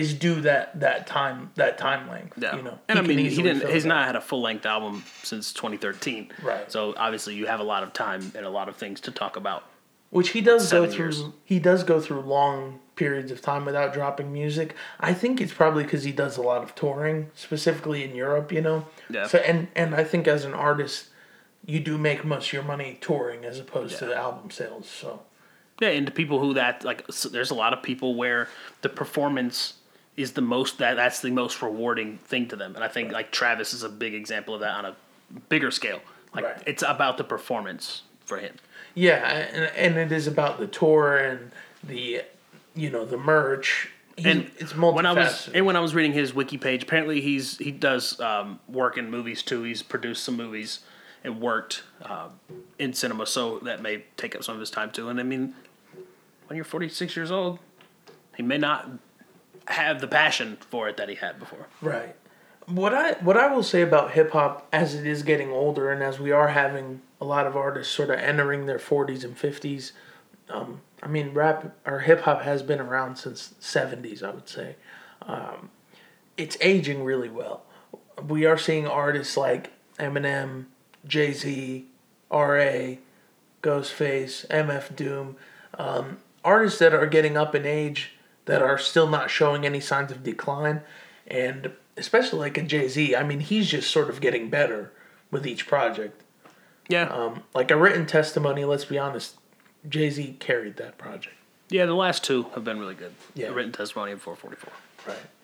is 0.00 0.14
due 0.14 0.40
that 0.42 0.80
that 0.80 1.06
time 1.06 1.50
that 1.56 1.78
time 1.78 2.08
length. 2.08 2.38
Yeah. 2.40 2.56
You 2.56 2.62
know, 2.62 2.78
and 2.88 2.98
I 2.98 3.02
mean, 3.02 3.18
he 3.18 3.42
didn't. 3.42 3.68
He's 3.70 3.82
that. 3.82 3.88
not 3.88 4.06
had 4.06 4.16
a 4.16 4.20
full 4.20 4.40
length 4.40 4.66
album 4.66 5.04
since 5.22 5.52
2013. 5.52 6.32
Right. 6.42 6.70
So 6.70 6.94
obviously, 6.96 7.34
you 7.34 7.46
have 7.46 7.60
a 7.60 7.64
lot 7.64 7.82
of 7.82 7.92
time 7.92 8.32
and 8.34 8.46
a 8.46 8.50
lot 8.50 8.68
of 8.68 8.76
things 8.76 9.00
to 9.02 9.10
talk 9.10 9.36
about. 9.36 9.64
Which 10.10 10.30
he 10.30 10.40
does 10.40 10.70
go 10.70 10.86
through. 10.86 11.04
years. 11.04 11.24
He 11.44 11.58
does 11.58 11.84
go 11.84 12.00
through 12.00 12.20
long 12.20 12.80
periods 12.94 13.30
of 13.30 13.42
time 13.42 13.64
without 13.64 13.92
dropping 13.92 14.32
music. 14.32 14.74
I 15.00 15.12
think 15.12 15.40
it's 15.40 15.52
probably 15.52 15.82
because 15.82 16.04
he 16.04 16.12
does 16.12 16.36
a 16.36 16.42
lot 16.42 16.62
of 16.62 16.74
touring, 16.74 17.30
specifically 17.34 18.04
in 18.04 18.14
Europe. 18.14 18.52
You 18.52 18.62
know. 18.62 18.86
Yeah. 19.10 19.26
So 19.26 19.38
and 19.38 19.68
and 19.74 19.94
I 19.94 20.04
think 20.04 20.28
as 20.28 20.44
an 20.44 20.54
artist, 20.54 21.08
you 21.64 21.80
do 21.80 21.98
make 21.98 22.24
most 22.24 22.46
of 22.48 22.52
your 22.52 22.62
money 22.62 22.98
touring 23.00 23.44
as 23.44 23.58
opposed 23.58 23.98
to 23.98 24.06
the 24.06 24.16
album 24.16 24.50
sales. 24.50 24.88
So 24.88 25.22
Yeah, 25.80 25.88
and 25.88 26.06
to 26.06 26.12
people 26.12 26.38
who 26.38 26.54
that 26.54 26.84
like, 26.84 27.04
s 27.08 27.24
there's 27.24 27.50
a 27.50 27.54
lot 27.54 27.72
of 27.72 27.82
people 27.82 28.14
where 28.14 28.48
the 28.82 28.88
performance 28.88 29.74
is 30.16 30.32
the 30.32 30.40
most 30.40 30.78
that 30.78 30.94
that's 30.96 31.20
the 31.20 31.30
most 31.30 31.60
rewarding 31.62 32.18
thing 32.18 32.48
to 32.48 32.56
them, 32.56 32.74
and 32.74 32.82
I 32.84 32.88
think 32.88 33.12
like 33.12 33.30
Travis 33.30 33.72
is 33.74 33.82
a 33.82 33.88
big 33.88 34.14
example 34.14 34.54
of 34.54 34.60
that 34.60 34.70
on 34.74 34.84
a 34.86 34.96
bigger 35.48 35.70
scale. 35.70 36.00
Like 36.34 36.44
Right. 36.44 36.62
it's 36.66 36.82
about 36.82 37.16
the 37.18 37.24
performance 37.24 38.02
for 38.24 38.38
him. 38.38 38.54
yeah, 38.94 39.46
and 39.52 39.64
and 39.76 39.96
it 39.98 40.12
is 40.16 40.26
about 40.26 40.58
the 40.58 40.66
tour 40.66 41.16
and 41.16 41.52
the, 41.84 42.22
you 42.74 42.90
know, 42.90 43.04
the 43.04 43.16
merch. 43.18 43.90
He's, 44.16 44.26
And 44.26 44.50
it's 44.58 44.72
multifaceted. 44.72 44.94
when 44.94 45.06
I 45.06 45.12
was 45.12 45.48
and 45.54 45.66
when 45.66 45.76
I 45.76 45.80
was 45.80 45.94
reading 45.94 46.12
his 46.12 46.32
wiki 46.34 46.56
page, 46.58 46.82
apparently 46.84 47.20
he's 47.20 47.58
he 47.58 47.70
does 47.70 48.18
um, 48.20 48.58
work 48.68 48.96
in 48.96 49.10
movies 49.10 49.42
too. 49.42 49.62
He's 49.62 49.82
produced 49.82 50.24
some 50.24 50.36
movies 50.36 50.80
and 51.24 51.40
worked 51.40 51.82
uh, 52.02 52.28
in 52.78 52.92
cinema, 52.94 53.26
so 53.26 53.58
that 53.60 53.82
may 53.82 54.04
take 54.16 54.34
up 54.34 54.42
some 54.44 54.54
of 54.54 54.60
his 54.60 54.70
time 54.70 54.90
too. 54.90 55.08
And 55.10 55.20
I 55.20 55.22
mean, 55.22 55.54
when 56.46 56.56
you're 56.56 56.64
46 56.64 57.14
years 57.16 57.30
old, 57.30 57.58
he 58.36 58.42
may 58.42 58.58
not 58.58 58.88
have 59.68 60.00
the 60.00 60.08
passion 60.08 60.58
for 60.70 60.88
it 60.88 60.96
that 60.96 61.08
he 61.08 61.14
had 61.16 61.38
before. 61.38 61.66
Right. 61.80 62.14
What 62.66 62.92
I 62.94 63.12
what 63.14 63.36
I 63.36 63.46
will 63.52 63.62
say 63.62 63.82
about 63.82 64.12
hip 64.12 64.32
hop 64.32 64.66
as 64.72 64.94
it 64.94 65.06
is 65.06 65.22
getting 65.22 65.50
older 65.50 65.90
and 65.92 66.02
as 66.02 66.18
we 66.18 66.32
are 66.32 66.48
having 66.48 67.00
a 67.20 67.24
lot 67.24 67.46
of 67.46 67.56
artists 67.56 67.94
sort 67.94 68.10
of 68.10 68.18
entering 68.18 68.66
their 68.66 68.78
forties 68.80 69.22
and 69.22 69.38
fifties, 69.38 69.92
um, 70.50 70.80
I 71.02 71.06
mean 71.06 71.32
rap 71.32 71.76
or 71.86 72.00
hip 72.00 72.22
hop 72.22 72.42
has 72.42 72.62
been 72.62 72.80
around 72.80 73.16
since 73.16 73.54
seventies. 73.60 74.22
I 74.22 74.30
would 74.30 74.48
say, 74.48 74.76
um, 75.22 75.70
it's 76.36 76.56
aging 76.60 77.04
really 77.04 77.28
well. 77.28 77.62
We 78.26 78.46
are 78.46 78.58
seeing 78.58 78.86
artists 78.88 79.36
like 79.36 79.70
Eminem, 79.98 80.64
Jay 81.06 81.32
Z, 81.32 81.86
R.A., 82.30 82.98
Ghostface, 83.62 84.46
MF 84.48 84.96
Doom. 84.96 85.36
um, 85.78 86.18
artists 86.44 86.78
that 86.78 86.94
are 86.94 87.06
getting 87.06 87.36
up 87.36 87.54
in 87.54 87.66
age 87.66 88.12
that 88.46 88.62
are 88.62 88.78
still 88.78 89.06
not 89.06 89.30
showing 89.30 89.64
any 89.66 89.80
signs 89.80 90.10
of 90.10 90.22
decline, 90.24 90.80
and 91.26 91.70
especially 91.96 92.38
like 92.40 92.56
a 92.58 92.62
Jay 92.62 92.88
Z. 92.88 93.14
I 93.14 93.22
mean, 93.22 93.40
he's 93.40 93.68
just 93.68 93.90
sort 93.90 94.08
of 94.08 94.20
getting 94.20 94.48
better 94.50 94.92
with 95.30 95.46
each 95.46 95.66
project. 95.66 96.22
Yeah, 96.88 97.08
Um, 97.08 97.42
like 97.54 97.70
a 97.70 97.76
written 97.76 98.06
testimony. 98.06 98.64
Let's 98.64 98.84
be 98.84 98.98
honest, 98.98 99.36
Jay 99.88 100.08
Z 100.10 100.36
carried 100.38 100.76
that 100.76 100.96
project. 100.98 101.34
yeah. 101.68 101.84
The 101.86 101.94
last 101.94 102.22
two 102.24 102.44
have 102.54 102.62
been 102.64 102.78
really 102.78 102.94
good. 102.94 103.12
Yeah. 103.34 103.48
The 103.48 103.54
written 103.54 103.72
testimony 103.72 104.12
and 104.12 104.20
444. 104.22 104.72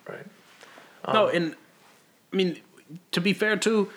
Right, 0.08 0.16
right. 0.16 1.12
no, 1.14 1.26
and 1.28 1.56
I 2.32 2.36
mean, 2.36 2.60
to 3.10 3.20
be 3.20 3.32
fair 3.32 3.56
too, 3.56 3.90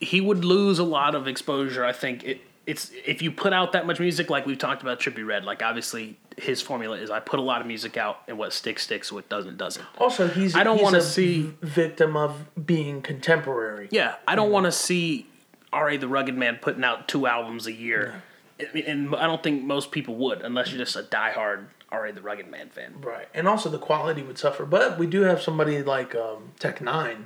he 0.00 0.20
would 0.20 0.44
lose 0.44 0.78
a 0.78 0.84
lot 0.84 1.14
of 1.14 1.26
exposure. 1.28 1.84
I 1.84 1.92
think 1.92 2.24
it. 2.24 2.40
It's 2.64 2.92
if 3.04 3.22
you 3.22 3.32
put 3.32 3.52
out 3.52 3.72
that 3.72 3.86
much 3.88 3.98
music, 3.98 4.30
like 4.30 4.46
we've 4.46 4.56
talked 4.58 4.82
about 4.82 5.00
Trippie 5.00 5.26
Redd. 5.26 5.44
Like 5.44 5.62
obviously, 5.64 6.16
his 6.38 6.62
formula 6.62 6.96
is 6.96 7.10
I 7.10 7.20
put 7.20 7.38
a 7.38 7.42
lot 7.42 7.60
of 7.60 7.66
music 7.66 7.96
out, 7.96 8.20
and 8.28 8.38
what 8.38 8.52
sticks 8.52 8.82
sticks, 8.84 9.12
what 9.12 9.28
doesn't 9.28 9.56
doesn't. 9.58 9.84
Also, 9.98 10.28
he's 10.28 10.54
I 10.56 10.64
don't 10.64 10.82
wanna 10.82 10.98
a 10.98 11.02
see- 11.02 11.52
victim 11.62 12.16
of 12.16 12.46
being 12.66 13.02
contemporary. 13.02 13.88
Yeah, 13.90 14.14
I 14.26 14.34
don't 14.34 14.50
want 14.50 14.66
to 14.66 14.72
see 14.72 15.26
R.A. 15.72 15.96
the 15.96 16.08
Rugged 16.08 16.36
Man 16.36 16.58
putting 16.60 16.84
out 16.84 17.08
two 17.08 17.26
albums 17.26 17.66
a 17.66 17.72
year. 17.72 18.22
I 18.60 18.78
and 18.86 19.14
I 19.16 19.26
don't 19.26 19.42
think 19.42 19.62
most 19.64 19.90
people 19.90 20.14
would, 20.16 20.42
unless 20.42 20.70
you're 20.70 20.78
just 20.84 20.96
a 20.96 21.02
diehard 21.02 21.64
R.A. 21.90 22.12
the 22.12 22.20
Rugged 22.22 22.48
Man 22.50 22.68
fan. 22.68 22.94
Right, 23.00 23.28
and 23.34 23.48
also 23.48 23.68
the 23.68 23.78
quality 23.78 24.22
would 24.22 24.38
suffer. 24.38 24.64
But 24.64 24.98
we 24.98 25.06
do 25.06 25.22
have 25.22 25.42
somebody 25.42 25.82
like 25.82 26.14
um, 26.14 26.52
Tech 26.58 26.78
N9ne. 26.78 27.24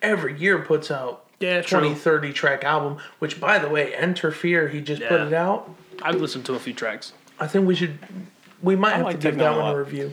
Every 0.00 0.38
year 0.38 0.60
puts 0.60 0.90
out 0.92 1.26
Yeah, 1.40 1.60
20, 1.62 1.88
true. 1.88 1.96
30 1.96 2.32
track 2.32 2.62
album. 2.64 2.98
Which, 3.18 3.40
by 3.40 3.58
the 3.58 3.68
way, 3.68 3.92
EnterFear, 3.96 4.70
he 4.70 4.80
just 4.80 5.02
put 5.02 5.20
it 5.20 5.32
out. 5.32 5.74
I've 6.02 6.20
listened 6.20 6.44
to 6.46 6.54
a 6.54 6.60
few 6.60 6.72
tracks. 6.72 7.12
I 7.40 7.46
think 7.46 7.66
we 7.66 7.74
should. 7.74 7.98
We 8.62 8.74
might 8.76 8.94
have 8.96 9.04
like 9.04 9.20
to 9.20 9.30
give 9.30 9.38
that 9.38 9.56
one 9.56 9.74
a 9.74 9.78
review. 9.78 10.12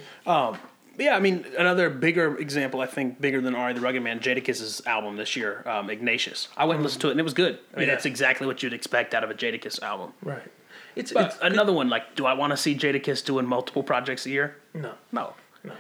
Yeah, 0.97 1.15
I 1.17 1.19
mean, 1.19 1.45
another 1.57 1.89
bigger 1.89 2.37
example, 2.37 2.79
I 2.79 2.85
think, 2.85 3.19
bigger 3.19 3.41
than 3.41 3.53
R.A. 3.53 3.73
the 3.73 3.81
Rugged 3.81 4.01
Man, 4.01 4.21
Jadakiss' 4.21 4.85
album 4.87 5.17
this 5.17 5.35
year, 5.35 5.61
um, 5.67 5.89
Ignatius. 5.89 6.47
I 6.55 6.63
went 6.63 6.77
and 6.77 6.83
listened 6.85 7.01
to 7.01 7.07
it, 7.09 7.11
and 7.11 7.19
it 7.19 7.23
was 7.23 7.33
good. 7.33 7.59
I 7.75 7.79
mean, 7.79 7.89
Yeah. 7.89 7.95
it's 7.95 8.05
exactly 8.05 8.47
what 8.47 8.63
you'd 8.63 8.71
expect 8.71 9.13
out 9.13 9.21
of 9.21 9.29
a 9.29 9.33
Jadakiss 9.33 9.81
album. 9.83 10.13
Right. 10.23 10.41
It's, 10.95 11.11
it's 11.13 11.37
another 11.41 11.73
one, 11.73 11.89
like, 11.89 12.15
do 12.15 12.25
I 12.25 12.31
want 12.31 12.51
to 12.51 12.57
see 12.57 12.75
Jadakiss 12.75 13.25
doing 13.25 13.45
multiple 13.45 13.83
projects 13.83 14.25
a 14.25 14.29
year? 14.29 14.55
no. 14.73 14.93
No. 15.11 15.33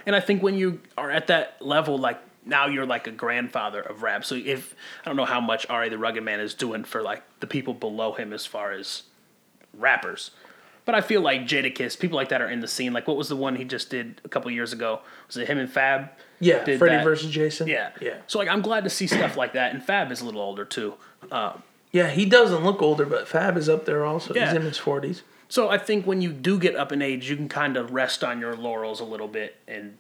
And 0.05 0.15
I 0.15 0.19
think 0.19 0.41
when 0.43 0.55
you 0.55 0.81
are 0.97 1.11
at 1.11 1.27
that 1.27 1.61
level, 1.61 1.97
like 1.99 2.19
now 2.43 2.65
you're 2.65 2.87
like 2.87 3.05
a 3.05 3.11
grandfather 3.11 3.81
of 3.81 4.01
rap. 4.01 4.25
So 4.25 4.33
if 4.33 4.75
I 5.03 5.09
don't 5.09 5.15
know 5.15 5.25
how 5.25 5.39
much 5.39 5.65
R.A. 5.69 5.89
the 5.89 5.97
Rugged 5.99 6.23
Man 6.23 6.39
is 6.39 6.55
doing 6.55 6.83
for 6.83 7.03
like 7.03 7.21
the 7.39 7.45
people 7.47 7.75
below 7.75 8.13
him 8.13 8.33
as 8.33 8.47
far 8.47 8.71
as 8.71 9.03
rappers. 9.77 10.31
But 10.85 10.93
I 10.95 11.01
feel 11.01 11.21
like 11.21 11.41
Jadakiss, 11.41 11.99
people 11.99 12.15
like 12.15 12.29
that 12.29 12.41
are 12.41 12.49
in 12.49 12.59
the 12.59 12.67
scene. 12.67 12.93
Like 12.93 13.07
what 13.07 13.17
was 13.17 13.27
the 13.27 13.35
one 13.35 13.55
he 13.55 13.63
just 13.65 13.89
did 13.89 14.21
a 14.23 14.29
couple 14.29 14.51
years 14.51 14.71
ago? 14.71 14.99
Was 15.27 15.35
it 15.37 15.47
him 15.47 15.57
and 15.57 15.69
Fab? 15.69 16.09
Yeah, 16.39 16.63
did 16.63 16.77
Freddie 16.79 16.97
that? 16.97 17.03
versus 17.03 17.31
Jason. 17.31 17.67
Yeah. 17.67 17.89
yeah, 18.01 18.17
So 18.27 18.37
like 18.39 18.47
I'm 18.47 18.61
glad 18.61 18.83
to 18.83 18.89
see 18.89 19.07
stuff 19.07 19.35
like 19.35 19.53
that. 19.53 19.73
And 19.73 19.83
Fab 19.83 20.11
is 20.11 20.21
a 20.21 20.25
little 20.25 20.41
older 20.41 20.63
too. 20.65 20.93
Um, 21.31 21.63
yeah. 21.91 22.09
He 22.09 22.25
doesn't 22.25 22.63
look 22.63 22.81
older, 22.81 23.05
but 23.05 23.27
Fab 23.27 23.57
is 23.57 23.67
up 23.67 23.85
there 23.85 24.05
also. 24.05 24.33
Yeah. 24.35 24.45
He's 24.47 24.55
in 24.55 24.61
his 24.61 24.77
forties. 24.77 25.23
so 25.49 25.69
I 25.69 25.77
think 25.79 26.05
when 26.05 26.21
you 26.21 26.31
do 26.31 26.59
get 26.59 26.75
up 26.75 26.91
in 26.91 27.01
age, 27.01 27.29
you 27.29 27.35
can 27.35 27.49
kind 27.49 27.77
of 27.77 27.91
rest 27.91 28.23
on 28.23 28.39
your 28.39 28.55
laurels 28.55 28.99
a 28.99 29.05
little 29.05 29.27
bit 29.27 29.55
and 29.67 29.97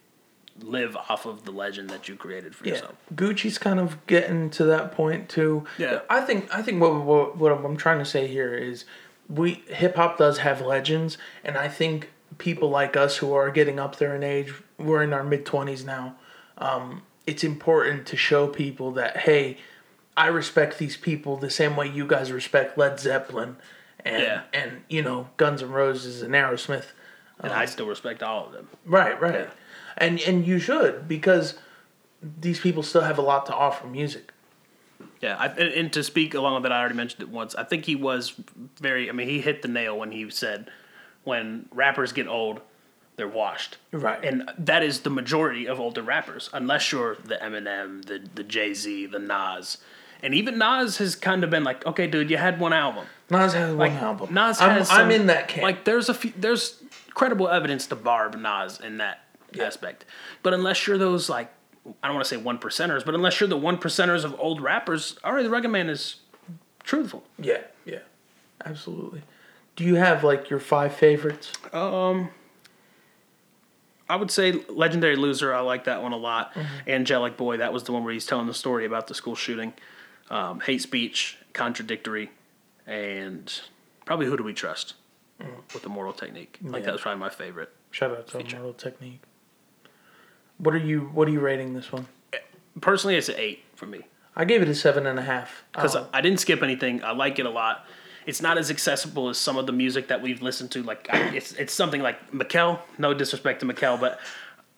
live 0.61 0.95
off 0.95 1.25
of 1.25 1.43
the 1.45 1.51
legend 1.51 1.89
that 1.89 2.07
you 2.07 2.15
created 2.15 2.55
for 2.55 2.65
Yeah, 2.65 2.73
yourself. 2.75 2.95
Gucci's 3.13 3.57
kind 3.57 3.79
of 3.79 4.05
getting 4.07 4.49
to 4.51 4.63
that 4.65 4.91
point 4.93 5.27
too. 5.29 5.65
Yeah. 5.77 6.01
I 6.09 6.21
think 6.21 6.47
I 6.53 6.61
think 6.61 6.79
what 6.81 6.93
what, 7.03 7.37
what 7.37 7.51
I'm 7.51 7.75
trying 7.77 7.99
to 7.99 8.05
say 8.05 8.27
here 8.27 8.53
is 8.53 8.85
we 9.29 9.63
hip 9.67 9.95
hop 9.95 10.17
does 10.17 10.39
have 10.39 10.61
legends, 10.61 11.17
and 11.43 11.57
I 11.57 11.67
think 11.67 12.11
people 12.37 12.69
like 12.69 12.95
us 12.97 13.17
who 13.17 13.33
are 13.33 13.49
getting 13.49 13.79
up 13.79 13.97
there 13.97 14.15
in 14.15 14.23
age, 14.23 14.53
we're 14.77 15.03
in 15.03 15.13
our 15.13 15.23
mid 15.23 15.45
twenties 15.45 15.83
now. 15.85 16.15
Um, 16.57 17.03
it's 17.25 17.43
important 17.43 18.05
to 18.07 18.17
show 18.17 18.47
people 18.47 18.91
that 18.93 19.17
hey, 19.17 19.57
I 20.15 20.27
respect 20.27 20.77
these 20.77 20.97
people 20.97 21.37
the 21.37 21.49
same 21.49 21.75
way 21.75 21.87
you 21.89 22.05
guys 22.07 22.31
respect 22.31 22.77
Led 22.77 22.99
Zeppelin, 22.99 23.57
and 24.03 24.21
Yeah. 24.23 24.41
and 24.53 24.83
you 24.89 25.01
know 25.01 25.29
Guns 25.37 25.63
N' 25.63 25.71
Roses 25.71 26.21
and 26.21 26.33
Aerosmith. 26.33 26.85
And 27.41 27.51
I 27.51 27.65
still 27.65 27.85
respect 27.87 28.23
all 28.23 28.45
of 28.45 28.53
them. 28.53 28.69
Right, 28.85 29.19
right. 29.19 29.33
Yeah. 29.33 29.49
And 29.97 30.21
and 30.21 30.47
you 30.47 30.57
should 30.57 31.05
because 31.07 31.57
these 32.21 32.59
people 32.61 32.81
still 32.81 33.01
have 33.01 33.17
a 33.17 33.21
lot 33.21 33.45
to 33.47 33.53
offer 33.53 33.87
music. 33.87 34.31
Yeah, 35.25 35.37
I, 35.39 35.47
and, 35.47 35.91
to 35.93 36.03
speak 36.03 36.35
along 36.35 36.53
with 36.53 36.63
that, 36.63 36.71
I 36.71 36.79
already 36.79 36.93
mentioned 36.93 37.23
it 37.23 37.29
once. 37.29 37.55
I 37.55 37.63
think 37.63 37.85
he 37.85 37.95
was 37.95 38.33
very. 38.79 39.09
I 39.09 39.11
mean, 39.11 39.27
he 39.27 39.41
hit 39.41 39.63
the 39.63 39.67
nail 39.67 39.97
when 39.97 40.11
he 40.11 40.29
said, 40.29 40.69
"When 41.23 41.67
rappers 41.71 42.13
get 42.13 42.27
old, 42.27 42.61
they're 43.15 43.27
washed." 43.27 43.77
Right. 43.91 44.23
And 44.23 44.51
that 44.59 44.83
is 44.83 44.99
the 44.99 45.09
majority 45.09 45.67
of 45.67 45.79
older 45.79 46.03
rappers, 46.03 46.51
unless 46.53 46.91
you're 46.91 47.15
the 47.15 47.37
Eminem, 47.37 48.05
the 48.05 48.21
the 48.35 48.43
Jay 48.43 48.75
Z, 48.75 49.07
the 49.07 49.17
Nas, 49.17 49.79
and 50.21 50.35
even 50.35 50.59
Nas 50.59 50.99
has 50.99 51.15
kind 51.15 51.43
of 51.43 51.49
been 51.49 51.63
like, 51.63 51.83
"Okay, 51.87 52.05
dude, 52.05 52.29
you 52.29 52.37
had 52.37 52.59
one 52.59 52.73
album." 52.73 53.07
Nas 53.31 53.53
has 53.53 53.73
one 53.73 53.93
album. 53.93 54.31
Nas 54.31 54.61
I'm, 54.61 54.69
has. 54.77 54.91
I'm 54.91 55.09
in 55.09 55.25
that 55.25 55.47
camp. 55.47 55.63
Like, 55.63 55.85
there's 55.85 56.07
a 56.07 56.13
few. 56.13 56.33
There's 56.37 56.83
credible 57.15 57.49
evidence 57.49 57.87
to 57.87 57.95
barb 57.95 58.35
Nas 58.35 58.79
in 58.79 58.97
that 58.97 59.25
aspect, 59.59 60.05
but 60.43 60.53
unless 60.53 60.85
you're 60.85 60.99
those 60.99 61.29
like. 61.29 61.51
I 62.01 62.07
don't 62.07 62.15
want 62.15 62.25
to 62.25 62.29
say 62.29 62.37
one 62.37 62.57
percenters, 62.57 63.05
but 63.05 63.13
unless 63.15 63.39
you're 63.39 63.49
the 63.49 63.57
one 63.57 63.77
percenters 63.77 64.23
of 64.23 64.35
old 64.39 64.61
rappers, 64.61 65.17
R.A. 65.23 65.43
the 65.43 65.49
Rugged 65.49 65.69
Man 65.71 65.89
is 65.89 66.15
truthful. 66.83 67.23
yeah, 67.37 67.61
yeah, 67.85 67.99
absolutely. 68.65 69.21
Do 69.75 69.83
you 69.83 69.95
have 69.95 70.23
like 70.23 70.49
your 70.49 70.59
five 70.59 70.95
favorites? 70.95 71.51
Um, 71.73 72.29
I 74.09 74.15
would 74.15 74.31
say 74.31 74.53
Legendary 74.69 75.15
Loser. 75.15 75.53
I 75.53 75.59
like 75.61 75.83
that 75.85 76.01
one 76.01 76.11
a 76.13 76.17
lot. 76.17 76.55
Angelic 76.87 77.37
Boy. 77.37 77.57
That 77.57 77.73
was 77.73 77.83
the 77.83 77.91
one 77.91 78.03
where 78.03 78.13
he's 78.13 78.25
telling 78.25 78.47
the 78.47 78.53
story 78.53 78.85
about 78.85 79.07
the 79.07 79.13
school 79.15 79.35
shooting. 79.35 79.73
Um, 80.29 80.59
hate 80.61 80.81
speech, 80.81 81.37
contradictory, 81.53 82.31
and 82.87 83.51
probably 84.05 84.27
Who 84.27 84.37
Do 84.37 84.43
We 84.43 84.53
Trust 84.53 84.93
with 85.73 85.85
Immortal 85.85 86.13
Technique. 86.13 86.57
Like 86.61 86.81
Yeah. 86.81 86.85
that 86.87 86.91
was 86.93 87.01
probably 87.01 87.19
my 87.19 87.29
favorite. 87.29 87.71
Shout 87.91 88.11
out 88.11 88.27
to 88.27 88.37
Feature. 88.37 88.57
Mortal 88.57 88.73
Technique. 88.73 89.21
What 90.57 90.73
are 90.73 90.79
you 90.79 91.01
What 91.13 91.27
are 91.27 91.31
you 91.31 91.39
rating 91.39 91.73
this 91.73 91.91
one? 91.91 92.07
Personally, 92.81 93.15
it's 93.15 93.29
an 93.29 93.35
eight 93.37 93.63
for 93.75 93.85
me 93.85 94.01
I 94.35 94.43
gave 94.45 94.61
it 94.61 94.67
a 94.67 94.75
seven 94.75 95.05
and 95.07 95.17
a 95.17 95.21
half. 95.21 95.63
because 95.71 95.95
Oh, 95.95 96.07
I, 96.13 96.17
I 96.17 96.21
didn't 96.21 96.39
skip 96.39 96.61
anything. 96.61 97.03
I 97.03 97.11
like 97.11 97.39
it 97.39 97.45
a 97.45 97.49
lot. 97.49 97.85
It's 98.25 98.41
not 98.41 98.57
as 98.57 98.69
accessible 98.69 99.29
as 99.29 99.37
some 99.37 99.55
of 99.55 99.65
the 99.65 99.71
music 99.71 100.07
that 100.09 100.21
we've 100.21 100.41
listened 100.41 100.71
to. 100.71 100.83
Like 100.83 101.07
I, 101.11 101.35
it's 101.35 101.53
it's 101.53 101.73
something 101.73 102.01
like 102.01 102.31
Mikkel. 102.31 102.79
No 102.97 103.13
disrespect 103.13 103.59
to 103.61 103.65
Mikkel, 103.65 103.99
but 103.99 104.19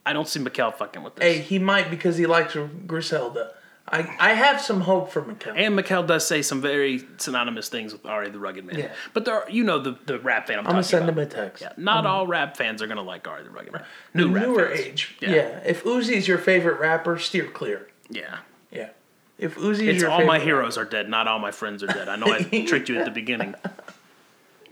I 0.06 0.14
don't 0.14 0.28
see 0.28 0.40
Mikkel 0.40 0.76
fucking 0.76 1.02
with 1.02 1.16
this. 1.16 1.24
hey, 1.24 1.40
he 1.40 1.58
might 1.60 1.90
because 1.90 2.18
he 2.18 2.26
likes 2.26 2.56
Griselda. 2.86 3.54
I 3.90 4.00
I 4.20 4.34
have 4.34 4.60
some 4.60 4.82
hope 4.82 5.12
for 5.12 5.22
McKellen. 5.22 5.58
And 5.58 5.80
Mikkel 5.80 6.06
does 6.06 6.28
say 6.28 6.42
some 6.42 6.62
very 6.62 7.04
synonymous 7.18 7.70
things 7.70 7.94
with 7.94 8.06
R.A. 8.06 8.30
the 8.30 8.40
Rugged 8.40 8.66
Man. 8.66 8.78
Yeah. 8.78 8.92
But 9.14 9.26
there 9.26 9.36
are, 9.36 9.50
you 9.50 9.64
know 9.64 9.80
the, 9.80 9.98
the 10.06 10.20
rap 10.20 10.48
fan 10.48 10.60
I'm, 10.60 10.60
I'm 10.60 10.66
talking 10.66 10.74
gonna 10.76 10.84
send 10.84 11.10
about. 11.10 11.22
him 11.22 11.28
a 11.28 11.32
text. 11.32 11.62
Yeah, 11.64 11.74
not 11.78 12.06
all 12.06 12.28
rap 12.28 12.58
fans 12.58 12.82
are 12.82 12.88
gonna 12.88 13.02
like 13.02 13.28
R.A. 13.28 13.44
the 13.44 13.50
Rugged 13.50 13.74
Man. 13.74 13.84
New 14.14 14.32
rap 14.32 14.44
Newer 14.44 14.72
age. 14.72 15.16
Yeah. 15.22 15.30
Yeah. 15.36 15.60
If 15.66 15.84
Uzi's 15.84 16.28
your 16.28 16.38
favorite 16.38 16.80
rapper, 16.80 17.18
steer 17.18 17.46
clear. 17.48 17.88
Yeah. 18.10 18.40
Yeah. 18.72 18.90
If 19.38 19.56
Uzi's 19.56 19.82
It's 19.82 20.02
your 20.02 20.12
all 20.12 20.26
my 20.26 20.40
heroes 20.40 20.78
are 20.78 20.86
dead, 20.86 21.10
not 21.10 21.28
all 21.28 21.40
my 21.40 21.52
friends 21.52 21.82
are 21.84 21.88
dead. 21.88 22.10
I 22.10 22.16
know 22.16 22.28
I 22.28 22.42
tricked 22.68 22.90
you 22.90 22.98
at 23.00 23.06
the 23.06 23.12
beginning. 23.12 23.56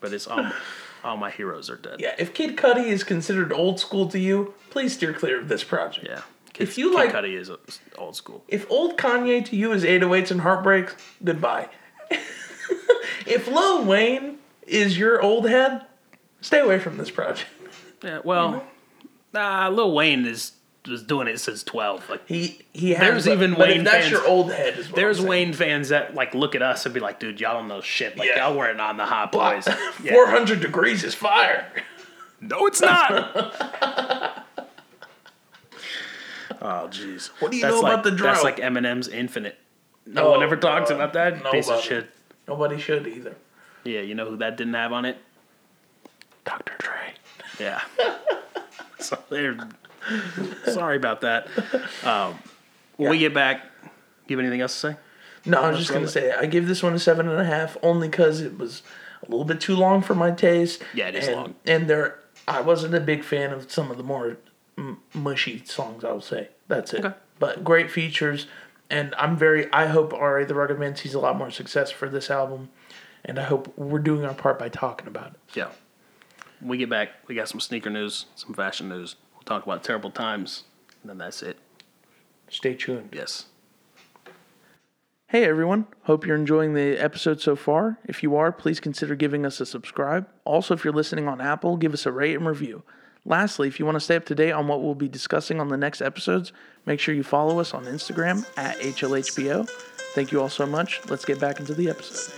But 0.02 0.14
it's 0.14 0.28
all 0.28 0.52
all 1.04 1.18
my 1.18 1.30
heroes 1.32 1.70
are 1.70 1.76
dead. 1.78 2.00
Yeah, 2.00 2.16
if 2.18 2.34
Kid 2.34 2.58
Cudi 2.58 2.88
is 2.88 3.04
considered 3.04 3.54
old 3.54 3.80
school 3.80 4.08
to 4.10 4.20
you, 4.20 4.56
please 4.72 4.94
steer 4.94 5.14
clear 5.14 5.40
of 5.40 5.48
this 5.48 5.64
project. 5.64 6.08
Yeah. 6.08 6.22
If 6.60 6.78
you 6.78 6.90
Kid 6.92 6.96
like- 6.96 7.12
Cudi 7.14 7.38
is 7.40 7.50
uh, 7.50 7.58
old 7.98 8.16
school. 8.16 8.44
If 8.48 8.70
old 8.72 8.98
Kanye 8.98 9.44
to 9.46 9.56
you 9.56 9.72
is 9.72 9.84
808s 9.84 10.32
and 10.32 10.42
heartbreaks, 10.42 10.96
goodbye. 11.24 11.70
if 13.26 13.48
Lil 13.48 13.84
Wayne 13.86 14.38
is 14.68 14.98
your 14.98 15.22
old 15.22 15.48
head, 15.50 15.86
stay 16.42 16.60
away 16.60 16.80
from 16.80 16.98
this 16.98 17.10
project. 17.12 17.48
Yeah, 18.04 18.20
well, 18.24 18.64
nah, 19.34 19.68
Lil 19.70 19.94
Wayne 19.94 20.26
is 20.26 20.52
was 20.88 21.02
doing 21.02 21.28
it 21.28 21.40
since 21.40 21.64
twelve. 21.64 22.08
Like 22.12 22.28
He 22.28 22.62
he 22.72 22.92
has. 22.92 23.00
There's 23.00 23.26
but- 23.26 23.34
even 23.34 23.56
Wayne 23.56 23.84
that's 23.84 23.98
fans- 24.08 24.12
your 24.12 24.28
old 24.28 24.52
head. 24.52 24.76
There's. 24.94 25.20
Wayne 25.20 25.52
fans 25.54 25.90
that 25.90 26.14
like 26.14 26.36
look 26.36 26.54
at 26.54 26.62
us 26.62 26.86
and 26.86 26.94
be 26.94 27.00
like, 27.00 27.20
dude, 27.20 27.40
y'all 27.40 27.54
don't 27.56 27.68
know 27.68 27.82
shit. 27.82 28.16
Like 28.18 28.30
Yeah. 28.30 28.48
y'all 28.48 28.56
weren't 28.58 28.80
on 28.80 28.98
the 28.98 29.06
hot 29.06 29.32
boys. 29.32 29.68
Yeah. 30.04 30.14
400 30.14 30.60
degrees 30.60 31.04
is 31.04 31.16
fire. 31.16 31.66
No, 32.42 32.68
it's 32.68 32.82
not. 32.82 33.34
oh, 36.66 36.88
jeez. 36.90 37.28
What 37.40 37.52
do 37.52 37.58
you 37.58 37.64
That's 37.64 37.76
know 37.76 37.82
like, 37.82 37.94
about 37.94 38.04
the 38.04 38.12
drought? 38.12 38.34
That's 38.34 38.44
like 38.44 38.58
Eminem's 38.58 39.08
Infinite. 39.08 39.58
No 40.06 40.28
Oh, 40.28 40.32
one 40.32 40.44
ever 40.44 40.56
talks 40.56 40.90
God. 40.90 40.96
about 40.96 41.14
that 41.14 41.36
piece 41.52 41.66
of 41.68 41.76
Nobody. 41.76 41.88
shit. 41.88 42.10
Nobody 42.48 42.80
should 42.80 43.08
either. 43.08 43.36
Yeah, 43.84 44.02
you 44.02 44.16
know 44.16 44.30
who 44.30 44.38
that 44.38 44.58
didn't 44.58 44.74
have 44.74 44.92
on 44.94 45.06
it? 45.06 45.18
Dr. 46.46 46.74
Dre. 46.78 47.14
Yeah. 47.60 47.82
so 49.00 49.18
they're 49.30 49.58
sorry 50.66 50.98
about 50.98 51.22
that. 51.22 51.48
Um, 52.04 52.36
when 52.98 53.10
we 53.10 53.18
get 53.18 53.34
back, 53.34 53.64
you 54.28 54.38
have 54.38 54.44
anything 54.44 54.62
else 54.62 54.74
to 54.82 54.92
say? 54.94 54.98
No, 55.46 55.62
I 55.62 55.70
was 55.70 55.80
just 55.80 55.92
gonna 55.92 56.08
say 56.08 56.32
I 56.32 56.46
give 56.48 56.68
this 56.68 56.82
one 56.82 56.94
a 56.94 57.00
seven 57.00 57.28
and 57.28 57.40
a 57.40 57.46
half 57.46 57.78
only 57.84 58.08
because 58.08 58.42
it 58.42 58.58
was 58.58 58.82
a 59.22 59.30
little 59.30 59.46
bit 59.46 59.60
too 59.62 59.76
long 59.76 60.02
for 60.02 60.16
my 60.16 60.32
taste. 60.32 60.82
Yeah, 60.94 61.08
it 61.08 61.16
is 61.16 61.28
and, 61.28 61.36
long. 61.36 61.56
And 61.66 61.88
there, 61.88 62.20
I 62.48 62.62
wasn't 62.62 62.96
a 62.96 63.00
big 63.00 63.24
fan 63.24 63.52
of 63.52 63.72
some 63.72 63.92
of 63.92 63.98
the 63.98 64.04
more 64.04 64.38
m- 64.78 65.00
mushy 65.14 65.64
songs. 65.66 66.04
I 66.04 66.12
would 66.12 66.24
say 66.24 66.50
that's 66.68 66.94
it. 66.94 67.06
Okay. 67.06 67.16
But 67.40 67.64
great 67.64 67.92
features, 67.92 68.48
and 68.90 69.14
I'm 69.18 69.38
very. 69.38 69.72
I 69.74 69.88
hope 69.88 70.14
Ra 70.14 70.44
the 70.46 70.56
Rugged 70.56 70.80
Man 70.80 70.96
sees 70.96 71.14
a 71.14 71.20
lot 71.20 71.38
more 71.38 71.52
success 71.52 71.92
for 71.92 72.08
this 72.08 72.30
album, 72.30 72.70
and 73.24 73.38
I 73.40 73.44
hope 73.44 73.78
we're 73.78 74.00
doing 74.00 74.26
our 74.26 74.34
part 74.34 74.58
by 74.58 74.70
talking 74.70 75.08
about 75.08 75.28
it. 75.28 75.40
Yeah. 75.54 75.70
When 76.60 76.70
we 76.70 76.78
get 76.78 76.90
back, 76.90 77.10
we 77.28 77.36
got 77.36 77.50
some 77.50 77.60
sneaker 77.60 77.90
news, 77.90 78.26
some 78.36 78.54
fashion 78.54 78.88
news. 78.90 79.16
We'll 79.34 79.44
talk 79.44 79.66
about 79.66 79.84
terrible 79.84 80.12
times, 80.12 80.64
and 81.02 81.10
then 81.10 81.18
that's 81.18 81.44
it. 81.44 81.58
Stay 82.50 82.74
tuned. 82.76 83.10
Yes. 83.12 83.48
Hey 85.28 85.44
everyone, 85.44 85.88
hope 86.04 86.26
you're 86.26 86.36
enjoying 86.36 86.76
the 86.76 86.98
episode 86.98 87.42
so 87.42 87.56
far. 87.56 87.98
If 88.06 88.22
you 88.22 88.36
are, 88.36 88.52
please 88.52 88.80
consider 88.80 89.16
giving 89.16 89.46
us 89.46 89.60
a 89.60 89.66
subscribe. 89.66 90.28
Also, 90.46 90.76
if 90.76 90.86
you're 90.86 90.94
listening 90.94 91.28
on 91.28 91.42
Apple, 91.42 91.78
give 91.78 91.94
us 91.94 92.06
a 92.06 92.12
rate 92.12 92.36
and 92.36 92.48
review. 92.48 92.84
Lastly, 93.28 93.68
if 93.68 93.80
you 93.80 93.86
want 93.86 93.96
to 93.96 94.00
stay 94.00 94.16
up 94.16 94.26
to 94.26 94.36
date 94.36 94.52
on 94.52 94.68
what 94.68 94.84
we'll 94.84 94.94
be 94.94 95.08
discussing 95.08 95.60
on 95.60 95.70
the 95.70 95.78
next 95.78 96.00
episodes, 96.00 96.54
make 96.86 97.00
sure 97.00 97.16
you 97.16 97.24
follow 97.24 97.60
us 97.60 97.74
on 97.74 97.86
Instagram 97.86 98.46
at 98.56 98.78
HLHBO. 98.80 99.68
Thank 100.14 100.32
you 100.32 100.40
all 100.42 100.50
so 100.50 100.68
much. 100.68 101.02
Let's 101.10 101.26
get 101.26 101.40
back 101.40 101.60
into 101.60 101.74
the 101.74 101.90
episode. 101.90 102.34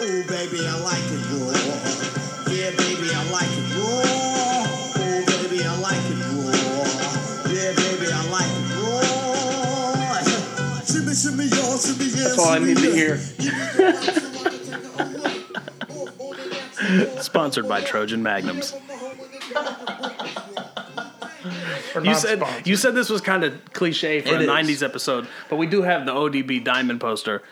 Oh, 0.00 0.22
baby, 0.28 0.60
I 0.60 0.78
like 0.84 1.02
it 1.10 1.24
raw. 1.32 1.56
Yeah, 2.52 2.70
baby, 2.76 3.08
I 3.14 3.24
like 3.32 3.48
it 3.48 3.74
raw. 3.74 4.04
Oh, 4.94 5.24
baby, 5.24 5.64
I 5.64 5.66
like 5.80 6.04
it 6.04 6.20
raw. 6.20 6.52
Yeah, 7.50 7.72
baby, 7.74 8.12
I 8.12 8.14
like 8.28 8.52
it 8.52 8.68
raw. 8.76 9.00
Shimmy, 10.84 11.14
shimmy, 11.14 11.46
y'all, 11.46 11.78
shimmy, 11.78 12.10
yeah. 12.10 12.28
That's 12.28 12.38
all 12.38 12.50
I 12.50 12.58
need 12.58 12.76
to 12.76 12.92
hear. 12.92 13.18
Sponsored 17.20 17.68
by 17.68 17.80
Trojan 17.82 18.22
Magnums. 18.22 18.74
You 22.02 22.14
said 22.14 22.38
sponsored. 22.38 22.66
you 22.66 22.76
said 22.76 22.94
this 22.94 23.08
was 23.08 23.20
kind 23.20 23.42
of 23.44 23.72
cliche 23.72 24.20
for 24.20 24.28
It 24.34 24.40
a 24.42 24.44
is. 24.44 24.48
'90s 24.48 24.82
episode, 24.84 25.26
but 25.48 25.56
we 25.56 25.66
do 25.66 25.82
have 25.82 26.06
the 26.06 26.12
ODB 26.12 26.62
diamond 26.62 27.00
poster. 27.00 27.42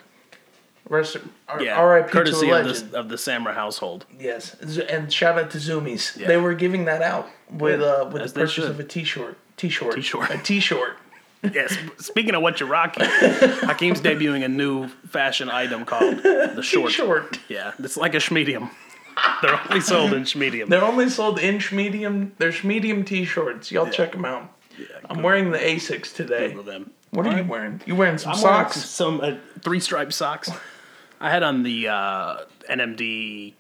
Rest, 0.89 1.17
R- 1.49 1.61
Yeah, 1.63 1.75
R.I.P. 1.77 2.07
to 2.09 2.13
courtesy 2.13 2.47
the 2.47 2.53
of 2.61 2.67
legend. 2.67 2.91
the 2.93 2.99
of 2.99 3.09
the 3.09 3.17
Samra 3.17 3.55
household. 3.55 4.07
Yes, 4.21 4.55
and 4.61 5.13
shout 5.13 5.39
out 5.39 5.51
to 5.53 5.59
Zumiez. 5.59 6.17
Yeah. 6.17 6.29
They 6.29 6.37
were 6.37 6.55
giving 6.55 6.85
that 6.85 7.03
out 7.03 7.29
with 7.51 7.81
uh, 7.81 8.09
with 8.13 8.23
As 8.23 8.33
the 8.35 8.41
they 8.41 8.45
purchase 8.45 8.55
should. 8.65 8.71
of 8.71 8.81
a 8.81 8.85
T-shirt. 8.85 9.37
T-shirt. 9.57 9.95
T-shirt. 9.95 10.31
A 10.31 10.39
T-shirt. 10.39 10.97
Yes. 11.55 11.77
Speaking 11.99 12.35
of 12.35 12.43
what 12.43 12.59
you're 12.59 12.69
rocking, 12.69 13.05
Hakeem's 13.07 14.01
debuting 14.09 14.45
a 14.45 14.49
new 14.49 14.89
fashion 15.11 15.49
item 15.49 15.85
called 15.85 16.17
the 16.23 16.61
short. 16.63 16.89
T-shirt. 16.91 17.39
Yeah, 17.49 17.73
it's 17.79 17.97
like 17.97 18.15
a 18.15 18.19
schmedium. 18.19 18.71
They're 19.43 19.61
only 19.69 19.81
sold 19.81 20.13
in 20.13 20.23
schmedium. 20.23 20.69
They're 20.69 20.85
only 20.85 21.09
sold 21.09 21.39
inch 21.39 21.73
medium. 21.73 22.33
There's 22.39 22.63
medium 22.65 23.05
T-shirts. 23.05 23.71
Y'all 23.71 23.91
check 23.91 24.13
them 24.13 24.25
out. 24.25 24.53
I'm 25.09 25.23
wearing 25.23 25.51
the 25.51 25.59
Asics 25.59 26.15
today. 26.15 26.53
Them. 26.53 26.91
What 27.11 27.27
are 27.27 27.37
you 27.37 27.45
wearing? 27.45 27.81
You 27.87 27.95
wearing 27.95 28.19
some 28.19 28.33
I'm 28.33 28.43
wearing 28.43 28.65
socks? 28.65 28.85
some 28.85 29.21
uh, 29.21 29.37
three 29.63 29.81
striped 29.81 30.13
socks. 30.13 30.51
I 31.21 31.31
had 31.31 31.43
on 31.43 31.63
the 31.63 31.89
uh, 31.89 32.37
NMD 32.69 33.55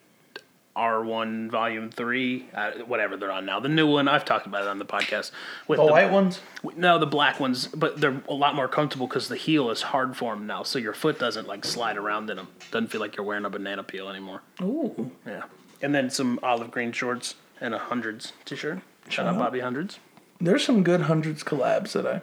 R1 0.76 1.50
Volume 1.50 1.90
Three, 1.90 2.46
uh, 2.54 2.72
whatever 2.86 3.16
they're 3.16 3.32
on 3.32 3.46
now. 3.46 3.60
The 3.60 3.68
new 3.68 3.86
one 3.86 4.08
I've 4.08 4.24
talked 4.24 4.46
about 4.46 4.62
it 4.62 4.68
on 4.68 4.78
the 4.78 4.84
podcast. 4.84 5.30
With 5.66 5.78
The 5.78 5.86
white 5.86 6.10
ones. 6.12 6.40
No, 6.76 6.98
the 6.98 7.06
black 7.06 7.40
ones, 7.40 7.68
but 7.68 8.00
they're 8.00 8.22
a 8.28 8.34
lot 8.34 8.54
more 8.54 8.68
comfortable 8.68 9.06
because 9.06 9.28
the 9.28 9.36
heel 9.36 9.70
is 9.70 9.82
hard 9.82 10.16
formed 10.16 10.46
now, 10.46 10.62
so 10.62 10.78
your 10.78 10.92
foot 10.92 11.18
doesn't 11.18 11.48
like 11.48 11.64
slide 11.64 11.96
around 11.96 12.28
in 12.30 12.36
them. 12.36 12.48
Doesn't 12.70 12.88
feel 12.88 13.00
like 13.00 13.16
you're 13.16 13.26
wearing 13.26 13.44
a 13.44 13.50
banana 13.50 13.82
peel 13.82 14.08
anymore. 14.08 14.42
Ooh. 14.60 15.10
Yeah, 15.26 15.44
and 15.82 15.94
then 15.94 16.10
some 16.10 16.38
olive 16.42 16.70
green 16.70 16.92
shorts 16.92 17.36
and 17.60 17.74
a 17.74 17.78
hundreds 17.78 18.32
t-shirt. 18.44 18.80
Shout 19.08 19.26
out 19.26 19.38
Bobby 19.38 19.60
Hundreds. 19.60 19.98
There's 20.40 20.64
some 20.64 20.82
good 20.82 21.02
hundreds 21.02 21.42
collabs 21.42 21.92
that 21.92 22.06
I. 22.06 22.20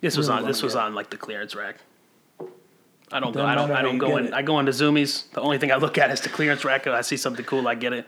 This 0.00 0.16
was 0.16 0.28
Really 0.28 0.42
on. 0.42 0.46
This 0.48 0.62
was 0.62 0.74
get. 0.74 0.82
on 0.82 0.94
like 0.94 1.08
the 1.10 1.16
clearance 1.16 1.54
rack. 1.54 1.76
I 3.14 3.20
don't 3.20 3.32
go. 3.32 3.46
I 3.46 3.54
don't. 3.54 3.70
I 3.70 3.80
don't 3.82 3.98
go 3.98 4.16
in. 4.18 4.26
it. 4.26 4.34
I 4.34 4.42
go 4.42 4.58
into 4.58 4.72
Zumiez. 4.72 5.30
The 5.30 5.40
only 5.40 5.56
thing 5.58 5.70
I 5.72 5.76
look 5.76 5.96
at 5.98 6.10
is 6.10 6.20
the 6.20 6.28
clearance 6.28 6.64
rack. 6.64 6.86
If 6.86 6.92
I 6.92 7.00
see 7.00 7.16
something 7.16 7.44
cool, 7.46 7.66
I 7.68 7.74
get 7.76 7.92
it. 7.92 8.06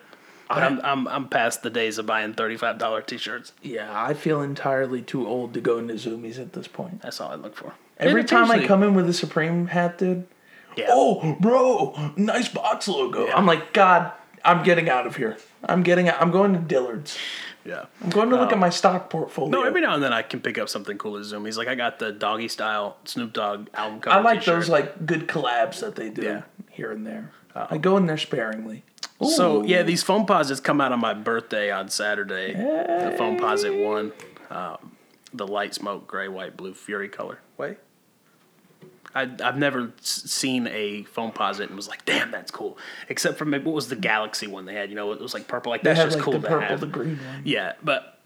But 0.48 0.62
I'm, 0.62 0.80
I'm 0.84 1.08
I'm 1.08 1.28
past 1.28 1.62
the 1.62 1.70
days 1.70 1.98
of 1.98 2.06
buying 2.06 2.34
thirty 2.34 2.56
five 2.56 2.78
dollar 2.78 3.02
t-shirts. 3.02 3.52
Yeah, 3.62 3.88
I 3.90 4.14
feel 4.14 4.42
entirely 4.42 5.02
too 5.02 5.26
old 5.26 5.54
to 5.54 5.60
go 5.60 5.78
into 5.78 5.94
Zumiez 5.94 6.38
at 6.38 6.52
this 6.52 6.68
point. 6.68 7.02
That's 7.02 7.20
all 7.20 7.30
I 7.32 7.34
look 7.36 7.56
for. 7.56 7.72
Every 7.98 8.20
And 8.20 8.28
time 8.28 8.50
I 8.50 8.66
come 8.66 8.82
in 8.82 8.94
with 8.94 9.08
a 9.08 9.12
Supreme 9.14 9.68
hat, 9.68 9.98
dude. 9.98 10.26
yeah. 10.76 10.86
Oh, 10.90 11.36
bro, 11.40 12.12
nice 12.16 12.48
box 12.48 12.86
logo. 12.88 13.26
Yeah. 13.26 13.36
I'm 13.36 13.46
like, 13.46 13.72
God, 13.72 14.12
I'm 14.44 14.62
getting 14.62 14.88
out 14.88 15.06
of 15.06 15.16
here. 15.16 15.36
I'm 15.64 15.82
getting 15.82 16.08
out. 16.08 16.20
I'm 16.20 16.30
going 16.30 16.52
to 16.52 16.58
Dillard's. 16.60 17.16
Yeah. 17.66 17.86
I'm 18.02 18.10
going 18.10 18.30
to 18.30 18.36
look 18.36 18.52
at 18.52 18.58
my 18.58 18.70
stock 18.70 19.10
portfolio. 19.10 19.50
No, 19.50 19.62
every 19.64 19.80
now 19.80 19.94
and 19.94 20.02
then 20.02 20.12
I 20.12 20.22
can 20.22 20.40
pick 20.40 20.58
up 20.58 20.68
something 20.68 20.96
cool 20.98 21.16
at 21.16 21.24
Zumiez. 21.24 21.56
Like 21.56 21.68
I 21.68 21.74
got 21.74 21.98
the 21.98 22.12
doggy 22.12 22.48
style 22.48 22.96
Snoop 23.04 23.32
Dogg 23.32 23.68
album 23.74 24.00
cover. 24.00 24.16
I 24.16 24.20
like 24.22 24.40
t-shirt. 24.40 24.54
those 24.60 24.68
like 24.68 25.04
good 25.06 25.26
collabs 25.26 25.80
that 25.80 25.96
they 25.96 26.10
do 26.10 26.22
Yeah. 26.22 26.42
here 26.70 26.92
and 26.92 27.06
there. 27.06 27.32
I 27.54 27.78
go 27.78 27.96
in 27.96 28.06
there 28.06 28.18
sparingly. 28.18 28.84
So 29.22 29.64
yeah, 29.64 29.82
these 29.82 30.04
Foamposites 30.04 30.62
come 30.62 30.80
out 30.80 30.92
on 30.92 31.00
my 31.00 31.14
birthday 31.14 31.70
on 31.70 31.88
Saturday. 31.88 32.52
The 32.52 33.16
Foamposite 33.18 33.82
one, 33.82 34.12
um, 34.50 34.92
the 35.32 35.46
light 35.46 35.74
smoke 35.74 36.06
gray, 36.06 36.28
white, 36.28 36.56
blue 36.56 36.74
Fury 36.74 37.08
color. 37.08 37.38
Wait. 37.56 37.78
I, 39.14 39.30
I've 39.42 39.56
never 39.56 39.92
seen 40.00 40.66
a 40.66 41.04
Foamposite 41.04 41.66
and 41.68 41.76
was 41.76 41.88
like, 41.88 42.04
"Damn, 42.04 42.30
that's 42.30 42.50
cool." 42.50 42.76
Except 43.08 43.38
for 43.38 43.44
maybe 43.44 43.64
what 43.64 43.74
was 43.74 43.88
the 43.88 43.96
Galaxy 43.96 44.46
one 44.46 44.66
they 44.66 44.74
had? 44.74 44.90
You 44.90 44.96
know, 44.96 45.12
it 45.12 45.20
was 45.20 45.32
like 45.34 45.48
purple. 45.48 45.70
Like 45.70 45.82
that's 45.82 45.98
have 45.98 46.08
just 46.08 46.18
like 46.18 46.24
cool 46.24 46.32
the 46.34 46.40
to 46.40 46.48
purple, 46.48 46.68
have. 46.68 46.80
the 46.80 46.86
green 46.86 47.16
one. 47.18 47.42
Yeah, 47.44 47.72
but 47.82 48.18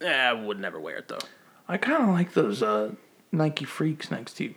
eh, 0.00 0.06
I 0.12 0.32
would 0.32 0.60
never 0.60 0.78
wear 0.78 0.96
it 0.96 1.08
though. 1.08 1.18
I 1.66 1.76
kind 1.76 2.02
of 2.02 2.10
like 2.10 2.34
those 2.34 2.62
uh, 2.62 2.92
Nike 3.32 3.64
Freaks 3.64 4.10
next 4.10 4.34
to 4.34 4.44
you. 4.44 4.54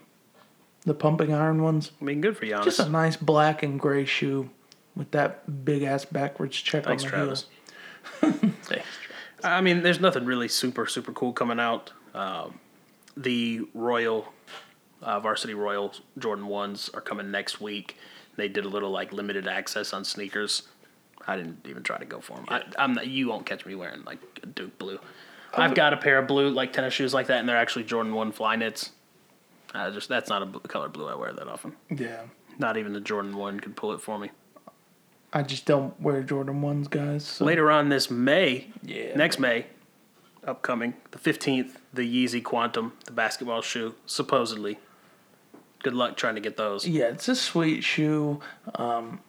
The 0.86 0.93
pumping 0.93 1.34
iron 1.34 1.61
ones. 1.61 1.91
I 2.01 2.03
mean, 2.05 2.22
good 2.22 2.38
for 2.38 2.45
you, 2.45 2.59
Just 2.63 2.80
a 2.80 2.89
nice 2.89 3.15
black 3.15 3.61
and 3.61 3.80
gray 3.80 4.05
shoe 4.05 4.49
with 4.95 5.11
that 5.11 5.63
big 5.63 5.84
ass 5.84 6.05
backwards 6.05 6.57
check 6.57 6.86
Thanks, 6.86 7.03
on 7.03 7.09
the 7.11 7.15
Travis. 7.15 7.45
heel. 8.19 8.32
Thanks. 8.63 8.86
I 9.43 9.61
mean, 9.61 9.84
there's 9.84 9.99
nothing 9.99 10.26
really 10.26 10.47
super 10.47 10.86
super 10.88 11.11
cool 11.11 11.34
coming 11.34 11.59
out. 11.59 11.91
Um, 12.13 12.59
the 13.17 13.61
Royal 13.74 14.32
uh, 15.02 15.20
Varsity 15.20 15.54
Royal 15.54 15.93
Jordan 16.18 16.47
ones 16.47 16.89
are 16.93 17.02
coming 17.02 17.32
next 17.32 17.60
week. 17.62 17.97
They 18.36 18.47
did 18.47 18.66
a 18.66 18.70
little 18.70 18.91
like 18.91 19.12
limited 19.14 19.47
access 19.47 19.93
on 19.93 20.04
sneakers. 20.06 20.64
I 21.28 21.36
didn't 21.38 21.66
even 21.68 21.84
try 21.84 21.97
to 21.97 22.06
go 22.06 22.20
for 22.20 22.34
them. 22.38 22.45
I, 22.49 22.64
I'm 22.80 22.93
not, 22.93 23.08
you 23.08 23.28
won't 23.28 23.45
catch 23.45 23.66
me 23.66 23.76
wearing 23.76 24.04
like 24.04 24.20
a 24.41 24.47
Duke 24.47 24.78
blue. 24.80 24.99
I've 25.54 25.76
got 25.76 25.93
a 25.93 25.97
pair 25.97 26.18
of 26.18 26.28
blue 26.28 26.49
like 26.49 26.72
tennis 26.74 26.93
shoes 26.93 27.14
like 27.14 27.28
that, 27.28 27.39
and 27.39 27.49
they're 27.49 27.58
actually 27.58 27.84
Jordan 27.84 28.14
One 28.14 28.32
Flyknits. 28.32 28.91
Uh, 29.76 29.91
just 29.91 30.10
that's 30.10 30.30
not 30.30 30.41
a 30.43 30.60
color 30.68 30.89
blue 30.89 31.08
I 31.08 31.16
wear 31.16 31.32
that 31.34 31.47
often. 31.47 31.76
Yeah. 31.89 32.22
Not 32.58 32.78
even 32.78 32.93
the 32.93 33.02
Jordan 33.02 33.36
One 33.36 33.60
could 33.60 33.76
pull 33.76 33.93
it 33.93 34.02
for 34.02 34.18
me. 34.18 34.32
I 35.34 35.43
just 35.43 35.66
don't 35.66 35.99
wear 36.02 36.24
Jordan 36.24 36.62
ones, 36.62 36.88
guys. 36.89 37.26
So. 37.26 37.45
Later 37.45 37.72
on 37.72 37.89
this 37.89 38.12
May, 38.12 38.68
Yeah. 38.84 39.16
next 39.16 39.39
May, 39.39 39.68
upcoming, 40.45 40.93
the 41.12 41.18
15th, 41.20 41.78
the 41.93 42.02
Yeezy 42.02 42.43
Quantum, 42.43 42.93
the 43.06 43.14
basketball 43.14 43.62
shoe, 43.62 43.95
supposedly. 44.06 44.78
Good 45.84 45.94
luck 45.94 46.16
trying 46.18 46.36
to 46.36 46.42
get 46.42 46.58
those. 46.58 46.88
Yeah, 46.88 47.06
it's 47.06 47.28
a 47.28 47.36
sweet 47.36 47.84
shoe. 47.84 48.40
Um, 48.76 49.20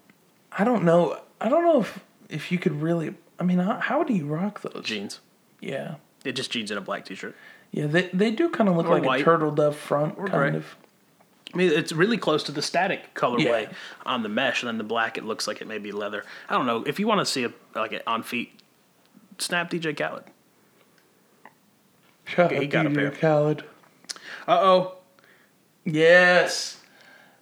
I 0.53 0.65
don't 0.65 0.85
know. 0.85 1.19
I 1.41 1.49
don't 1.49 1.65
know 1.65 1.81
if 1.81 2.01
if 2.29 2.53
you 2.53 2.59
could 2.59 2.81
really. 2.83 3.15
I 3.41 3.45
mean, 3.45 3.59
how, 3.59 3.75
how 3.81 4.03
do 4.05 4.13
you 4.15 4.27
rock 4.27 4.61
those? 4.61 4.85
Jeans. 4.85 5.21
Yeah, 5.61 5.95
It 6.25 6.33
just 6.33 6.51
jeans 6.51 6.71
and 6.71 6.79
a 6.79 6.81
black 6.81 7.05
t 7.07 7.15
shirt. 7.15 7.35
yeah. 7.71 7.87
They 7.87 8.09
they 8.13 8.31
do 8.31 8.49
kind 8.51 8.69
of 8.69 8.77
look 8.77 8.87
Or 8.87 8.95
like 8.99 9.05
white. 9.05 9.21
a 9.23 9.25
turtle 9.25 9.51
dove 9.51 9.77
front, 9.77 10.19
Or 10.19 10.27
kind 10.29 10.51
gray. 10.53 10.57
of. 10.59 10.77
I 11.55 11.57
mean, 11.57 11.71
it's 11.73 11.93
really 11.93 12.17
close 12.17 12.43
to 12.45 12.53
the 12.53 12.63
static 12.63 13.15
colorway 13.15 13.45
Yeah. 13.65 13.73
on 14.07 14.23
the 14.23 14.29
mesh, 14.29 14.63
and 14.63 14.69
then 14.69 14.79
the 14.79 14.85
black, 14.85 15.19
it 15.19 15.25
looks 15.25 15.47
like 15.47 15.61
it 15.61 15.67
may 15.69 15.79
be 15.79 15.93
leather. 15.93 16.25
I 16.49 16.55
don't 16.55 16.67
know. 16.67 16.83
If 16.87 16.99
you 16.99 17.07
want 17.07 17.21
to 17.21 17.27
see 17.27 17.45
a 17.45 17.53
like 17.75 17.93
it 17.93 18.03
on 18.07 18.23
feet, 18.23 18.59
snap 19.39 19.71
DJ 19.71 19.97
Khaled. 19.97 20.25
Shout 22.25 22.51
he 22.53 22.59
out 22.59 22.69
got 22.71 22.87
a 22.87 22.91
DJ 22.91 22.95
pair. 22.95 23.11
Khaled. 23.11 23.65
Uh 24.49 24.59
oh. 24.61 24.95
Yes, 25.85 26.79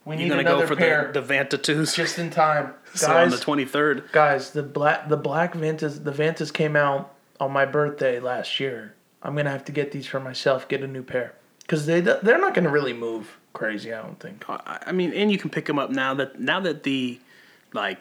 we 0.05 0.15
You're 0.17 0.23
need 0.25 0.29
gonna 0.31 0.41
another 0.41 0.63
go 0.63 0.67
for 0.69 0.77
pair 0.77 1.11
the 1.13 1.21
the 1.21 1.35
Vanta 1.35 1.63
twos. 1.63 1.95
just 1.95 2.19
in 2.19 2.31
time, 2.31 2.73
so 2.95 3.13
on 3.15 3.31
the 3.31 3.37
guys. 3.37 3.45
23rd. 3.45 4.13
guys, 4.13 4.51
the 4.53 4.63
black 4.63 5.09
the 5.09 5.17
black 5.17 5.55
Vantas 5.55 6.03
the 6.03 6.13
Vantas 6.13 6.53
came 6.53 6.77
out 6.77 7.15
on 7.39 7.53
my 7.53 7.67
birthday 7.67 8.19
last 8.21 8.59
year. 8.61 8.95
I'm 9.23 9.37
gonna 9.37 9.51
have 9.51 9.65
to 9.67 9.73
get 9.73 9.93
these 9.93 10.07
for 10.07 10.21
myself. 10.21 10.69
Get 10.69 10.83
a 10.83 10.87
new 10.87 11.03
pair 11.03 11.35
because 11.61 11.85
they 11.87 12.01
they're 12.01 12.41
not 12.41 12.55
gonna 12.55 12.71
really 12.71 12.95
move 12.95 13.37
crazy. 13.53 13.93
I 13.93 14.01
don't 14.01 14.19
think. 14.19 14.45
I 14.49 14.79
I 14.87 14.93
mean, 14.93 15.13
and 15.13 15.31
you 15.31 15.37
can 15.39 15.51
pick 15.51 15.67
them 15.67 15.79
up 15.79 15.91
now 15.91 16.15
that 16.15 16.41
now 16.41 16.61
that 16.61 16.83
the 16.85 17.19
like 17.75 17.99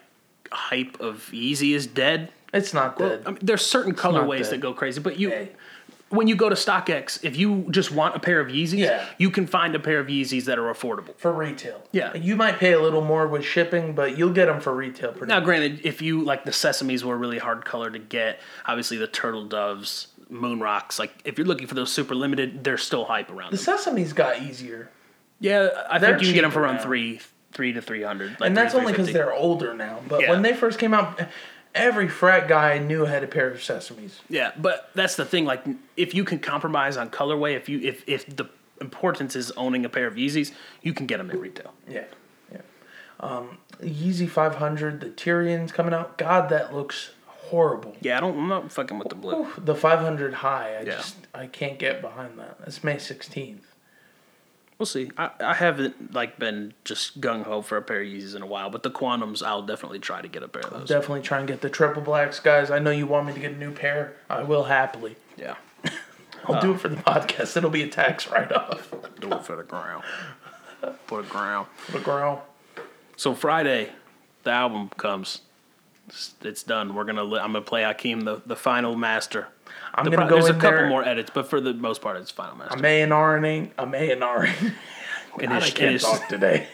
hype 0.51 0.99
of 1.01 1.29
Yeezy 1.33 1.75
is 1.75 1.85
dead. 1.85 2.31
It's 2.53 2.73
not 2.73 2.97
Well, 2.97 3.09
dead. 3.09 3.23
I 3.25 3.29
mean, 3.31 3.39
there's 3.43 3.63
certain 3.65 3.93
colorways 3.93 4.43
dead. 4.43 4.51
that 4.53 4.57
go 4.61 4.73
crazy, 4.73 5.01
but 5.01 5.19
you 5.19 5.29
Hey. 5.29 5.49
When 6.09 6.27
you 6.27 6.35
go 6.35 6.49
to 6.49 6.55
StockX, 6.55 7.23
if 7.23 7.37
you 7.37 7.67
just 7.69 7.91
want 7.91 8.15
a 8.15 8.19
pair 8.19 8.39
of 8.39 8.47
Yeezys, 8.47 8.79
Yeah. 8.79 9.05
you 9.17 9.29
can 9.29 9.45
find 9.47 9.75
a 9.75 9.79
pair 9.79 9.99
of 9.99 10.07
Yeezys 10.07 10.45
that 10.45 10.57
are 10.57 10.73
affordable. 10.73 11.15
for 11.17 11.31
retail. 11.31 11.81
Yeah. 11.91 12.15
you 12.15 12.35
might 12.35 12.57
pay 12.59 12.73
a 12.73 12.79
little 12.81 13.03
more 13.03 13.27
with 13.27 13.43
shipping, 13.45 13.93
but 13.93 14.17
you'll 14.17 14.33
get 14.33 14.45
them 14.47 14.59
for 14.59 14.75
retail. 14.75 15.11
Pretty 15.11 15.27
Now, 15.31 15.39
granted, 15.39 15.81
if 15.83 16.01
you 16.01 16.21
like 16.23 16.45
the 16.45 16.51
sesames 16.51 17.03
were 17.03 17.13
a 17.15 17.17
really 17.17 17.37
hard 17.39 17.65
color 17.65 17.89
to 17.91 17.99
get, 17.99 18.39
obviously 18.65 18.97
the 18.97 19.07
turtle 19.07 19.45
doves, 19.45 20.07
moon 20.29 20.59
rocks, 20.59 20.99
like 20.99 21.11
if 21.25 21.37
you're 21.37 21.47
looking 21.47 21.67
for 21.67 21.75
those 21.75 21.91
super 21.91 22.15
limited, 22.15 22.63
they're 22.63 22.77
still 22.77 23.05
hype 23.05 23.29
around. 23.31 23.51
The 23.51 23.57
Them. 23.57 23.77
sesames 23.77 24.13
got 24.15 24.41
easier, 24.41 24.89
Yeah, 25.39 25.69
I 25.89 25.99
They're 25.99 26.11
think 26.11 26.21
you 26.21 26.27
can 26.27 26.35
get 26.35 26.41
them 26.41 26.51
for 26.51 26.61
around 26.61 26.75
now. 26.75 26.83
three, 26.83 27.19
three 27.53 27.71
to 27.73 27.81
three 27.81 28.03
hundred. 28.03 28.39
Like 28.39 28.47
and 28.47 28.57
that's 28.57 28.75
only 28.75 28.91
because 28.93 29.11
they're 29.13 29.33
older 29.33 29.73
now. 29.73 29.99
But 30.07 30.21
Yeah. 30.21 30.31
when 30.31 30.41
they 30.41 30.53
first 30.53 30.77
came 30.79 30.93
out, 30.93 31.19
every 31.79 32.07
frat 32.07 32.47
guy 32.47 32.73
I 32.73 32.77
knew 32.79 33.05
had 33.05 33.23
a 33.23 33.27
pair 33.27 33.49
of 33.49 33.59
sesames. 33.59 34.19
Yeah, 34.29 34.51
but 34.57 34.89
that's 34.93 35.15
the 35.15 35.25
thing. 35.25 35.45
Like, 35.45 35.63
if 35.97 36.13
you 36.13 36.23
can 36.23 36.39
compromise 36.39 36.97
on 36.97 37.09
colorway, 37.09 37.55
if 37.55 37.67
you 37.69 37.79
if 37.79 38.03
if 38.07 38.25
the 38.35 38.45
importance 38.81 39.35
is 39.35 39.51
owning 39.51 39.85
a 39.85 39.89
pair 39.89 40.07
of 40.07 40.15
Yeezys, 40.15 40.51
you 40.81 40.93
can 40.93 41.05
get 41.05 41.17
them 41.17 41.29
at 41.31 41.39
retail. 41.39 41.73
Yeah, 41.87 42.05
yeah. 42.51 42.61
Um, 43.19 43.57
Yeezy 43.81 44.29
500, 44.29 44.99
the 45.01 45.07
Tyrians 45.09 45.71
coming 45.73 45.93
out. 45.93 46.17
God, 46.17 46.49
that 46.49 46.73
looks 46.75 47.11
horrible. 47.25 47.95
Yeah, 48.01 48.17
I 48.17 48.19
don't. 48.19 48.37
I'm 48.37 48.47
not 48.47 48.71
fucking 48.71 48.97
with 48.99 49.09
the 49.09 49.15
blue. 49.15 49.35
Oof, 49.41 49.59
the 49.63 49.75
500 49.75 50.35
high, 50.35 50.75
I 50.77 50.81
Yeah. 50.81 50.95
just 50.97 51.15
I 51.33 51.47
can't 51.47 51.79
get 51.79 52.01
behind 52.01 52.37
that. 52.39 52.57
It's 52.67 52.83
May 52.83 52.95
16th. 52.95 53.61
We'll 54.79 54.85
see. 54.85 55.11
I, 55.17 55.29
I 55.41 55.53
haven't 55.55 56.13
like 56.13 56.39
been 56.39 56.73
just 56.85 57.19
gung 57.19 57.43
ho 57.43 57.61
for 57.61 57.75
a 57.75 57.81
pair 57.81 58.01
of 58.01 58.07
Yeezys 58.07 58.33
in 58.33 58.41
a 58.41 58.45
while, 58.47 58.69
but 58.69 58.81
the 58.81 58.89
Quantums, 58.89 59.45
I'll 59.45 59.61
definitely 59.61 59.99
try 59.99 60.21
to 60.21 60.27
get 60.29 60.41
a 60.41 60.47
pair 60.47 60.61
of 60.63 60.71
those. 60.71 60.87
Definitely 60.87 61.21
try 61.21 61.39
and 61.39 61.47
get 61.49 61.59
the 61.59 61.69
triple 61.69 62.01
blacks, 62.01 62.39
guys. 62.39 62.71
I 62.71 62.79
know 62.79 62.89
you 62.89 63.05
want 63.05 63.27
me 63.27 63.33
to 63.33 63.39
get 63.41 63.51
a 63.51 63.57
new 63.57 63.73
pair. 63.73 64.15
I 64.29 64.41
will 64.43 64.63
happily. 64.63 65.17
yeah, 65.37 65.55
I'll 66.45 66.61
do 66.61 66.71
it 66.73 66.79
for 66.79 66.87
the 66.87 66.95
podcast. 66.95 67.57
It'll 67.57 67.69
be 67.69 67.83
a 67.83 67.89
tax 67.89 68.29
write 68.29 68.53
off. 68.53 68.93
do 69.19 69.33
it 69.33 69.43
for 69.45 69.57
the 69.57 69.63
ground. 69.63 70.05
For 71.07 71.23
the 71.23 71.27
ground. 71.29 71.67
For 71.75 71.91
the 71.97 71.99
girl. 72.05 72.45
So 73.17 73.33
Friday, 73.33 73.89
the 74.43 74.51
album 74.51 74.89
comes. 74.95 75.41
It's, 76.07 76.35
it's 76.41 76.63
done. 76.63 76.95
We're 76.95 77.03
gonna. 77.03 77.25
li- 77.25 77.39
I'm 77.41 77.51
gonna 77.51 77.65
play 77.65 77.83
Hakeem, 77.83 78.21
the, 78.21 78.41
the 78.45 78.55
final 78.55 78.95
master. 78.95 79.49
I'm 79.95 80.05
The 80.05 80.11
gonna 80.11 80.27
pro- 80.27 80.29
go 80.29 80.35
There's 80.41 80.49
in 80.49 80.55
a 80.55 80.59
couple 80.59 80.77
there. 80.77 80.89
more 80.89 81.03
edits, 81.03 81.31
but 81.33 81.47
for 81.49 81.59
the 81.61 81.73
most 81.73 82.01
part, 82.01 82.17
it's 82.17 82.31
final 82.31 82.55
master. 82.57 82.77
I'm 82.77 82.85
A 82.85 83.01
and 83.01 83.11
R-ing. 83.13 83.71
I'm 83.77 83.93
A 83.95 84.11
and 84.11 84.23
R-ing. 84.23 84.53
in 85.39 85.49
God, 85.49 85.63
I 85.63 85.69
can't 85.69 85.93
his, 85.93 86.03
talk 86.03 86.27
today. 86.27 86.67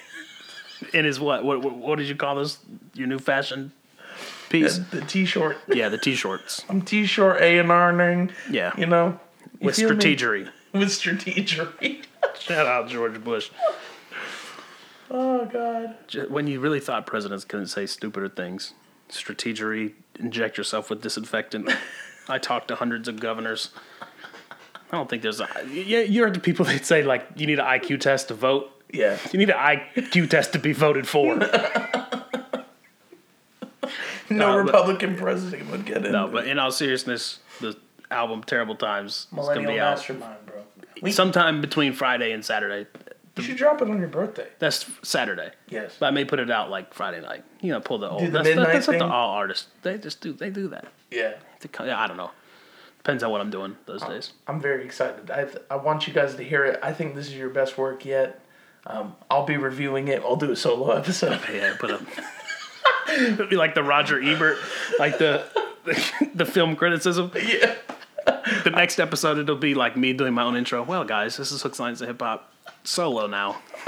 in 0.94 1.06
his 1.06 1.20
what? 1.20 1.44
what? 1.44 1.62
What 1.62 1.76
what 1.78 1.98
did 1.98 2.08
you 2.08 2.16
call 2.16 2.36
this? 2.36 2.60
Your 2.94 3.08
new 3.08 3.20
fashion 3.20 3.72
piece? 4.50 4.78
The 4.78 5.02
t-shirt. 5.02 5.58
yeah, 5.68 5.90
the 5.90 5.98
t-shirts. 5.98 6.64
I'm 6.70 6.82
T-short 6.82 7.42
A 7.42 7.60
and 7.60 7.72
R-ing. 7.72 8.32
Yeah, 8.50 8.72
You 8.78 8.86
know. 8.86 9.20
You 9.60 9.68
with 9.68 9.76
feel 9.78 9.90
me? 9.92 9.96
strategery. 9.96 10.50
With 10.74 10.90
strategery. 10.90 12.04
Shout 12.38 12.68
out 12.68 12.90
George 12.90 13.24
Bush. 13.24 13.50
oh 15.10 15.46
God. 15.46 15.96
When 16.30 16.48
you 16.48 16.60
really 16.60 16.80
thought 16.82 17.06
presidents 17.06 17.46
couldn't 17.46 17.68
say 17.68 17.86
stupider 17.86 18.28
things, 18.30 18.74
strategery, 19.10 19.94
inject 20.20 20.58
yourself 20.58 20.90
with 20.90 21.02
disinfectant. 21.02 21.70
I 22.28 22.38
talked 22.38 22.68
to 22.70 22.76
hundreds 22.76 23.08
of 23.08 23.20
governors. 23.20 23.70
I 24.92 24.98
don't 24.98 25.10
think 25.10 25.22
there's 25.24 25.40
a. 25.42 25.48
Yeah, 25.72 26.00
you're 26.02 26.30
the 26.32 26.40
people 26.40 26.66
that 26.66 26.86
say 26.86 27.04
like 27.04 27.28
you 27.36 27.48
need 27.48 27.60
an 27.60 27.66
IQ 27.66 28.00
test 28.02 28.28
to 28.30 28.34
vote. 28.34 28.72
Yeah. 28.92 29.18
You 29.32 29.40
need 29.40 29.50
an 29.50 29.58
IQ 29.58 30.30
test 30.30 30.54
to 30.54 30.60
be 30.60 30.74
voted 30.74 31.08
for. 31.08 31.38
No 34.28 34.60
Uh, 34.60 34.64
but- 34.64 34.74
Republican 34.74 35.16
president 35.16 35.70
would 35.70 35.86
get 35.86 36.04
in. 36.04 36.12
No, 36.12 36.28
but 36.28 36.48
in 36.48 36.58
all 36.58 36.72
seriousness, 36.72 37.40
the 37.62 37.78
album 38.10 38.44
"Terrible 38.44 38.76
Times" 38.76 39.12
is 39.14 39.26
gonna 39.30 39.42
millennial 39.44 39.72
be 39.74 39.80
out 39.80 39.98
mastermind, 39.98 40.46
bro. 40.48 40.64
We, 41.04 41.12
sometime 41.12 41.62
between 41.62 41.94
Friday 41.94 42.32
and 42.32 42.44
Saturday. 42.44 42.88
You 43.38 43.44
should 43.44 43.58
drop 43.58 43.82
it 43.82 43.90
on 43.90 44.00
your 44.00 44.08
birthday. 44.08 44.48
That's 44.60 44.90
Saturday. 45.04 45.52
Yes. 45.68 45.96
But 46.00 46.08
I 46.08 46.12
may 46.12 46.24
put 46.26 46.40
it 46.40 46.50
out 46.50 46.70
like 46.70 46.94
Friday 46.94 47.22
night. 47.22 47.44
You 47.62 47.72
know, 47.74 47.82
pull 47.82 47.98
the 47.98 48.10
old. 48.10 48.22
the 48.22 48.30
that's, 48.30 48.48
midnight 48.48 48.68
that's 48.74 48.88
what 48.88 48.94
the 48.94 49.00
thing? 49.00 49.10
all 49.12 49.32
artists. 49.32 49.68
They 49.82 49.98
just 49.98 50.22
do. 50.22 50.34
They 50.34 50.50
do 50.50 50.68
that. 50.70 50.88
Yeah. 51.12 51.34
Yeah, 51.84 52.00
I 52.00 52.08
don't 52.08 52.18
know. 52.18 52.32
Depends 53.00 53.24
on 53.24 53.32
what 53.32 53.42
I'm 53.42 53.50
doing 53.52 53.76
those 53.86 54.02
Oh. 54.04 54.10
days. 54.10 54.34
I'm 54.48 54.60
very 54.62 54.84
excited. 54.86 55.30
I 55.32 55.44
th- 55.46 55.58
I 55.70 55.76
want 55.76 56.08
you 56.08 56.14
guys 56.14 56.36
to 56.36 56.44
hear 56.44 56.64
it. 56.66 56.80
I 56.82 56.92
think 56.94 57.16
this 57.16 57.28
is 57.28 57.36
your 57.36 57.50
best 57.50 57.78
work 57.78 58.06
yet. 58.06 58.40
Um, 58.88 59.16
I'll 59.32 59.46
be 59.46 59.58
reviewing 59.58 60.08
it. 60.08 60.22
I'll 60.24 60.36
do 60.36 60.52
a 60.52 60.56
solo 60.56 60.92
episode. 60.92 61.40
Yeah, 61.54 61.76
put 61.78 61.92
up. 61.92 62.02
It'd 63.10 63.50
be 63.50 63.56
like 63.56 63.76
the 63.76 63.84
Roger 63.84 64.22
Ebert, 64.22 64.58
like 65.00 65.18
the 65.18 65.44
the 66.36 66.46
film 66.46 66.76
criticism. 66.76 67.32
yeah. 67.36 67.76
The 68.64 68.72
next 68.72 69.00
episode, 69.00 69.38
it'll 69.38 69.56
be 69.56 69.76
like 69.76 69.96
me 69.96 70.14
doing 70.14 70.34
my 70.34 70.44
own 70.44 70.56
intro. 70.56 70.82
Well, 70.84 71.04
guys, 71.04 71.38
this 71.38 71.52
is 71.52 71.62
Hooks, 71.62 71.80
Lines, 71.80 72.02
and 72.02 72.08
Hip 72.10 72.20
Hop 72.22 72.52
solo 72.84 73.28
now. 73.28 73.58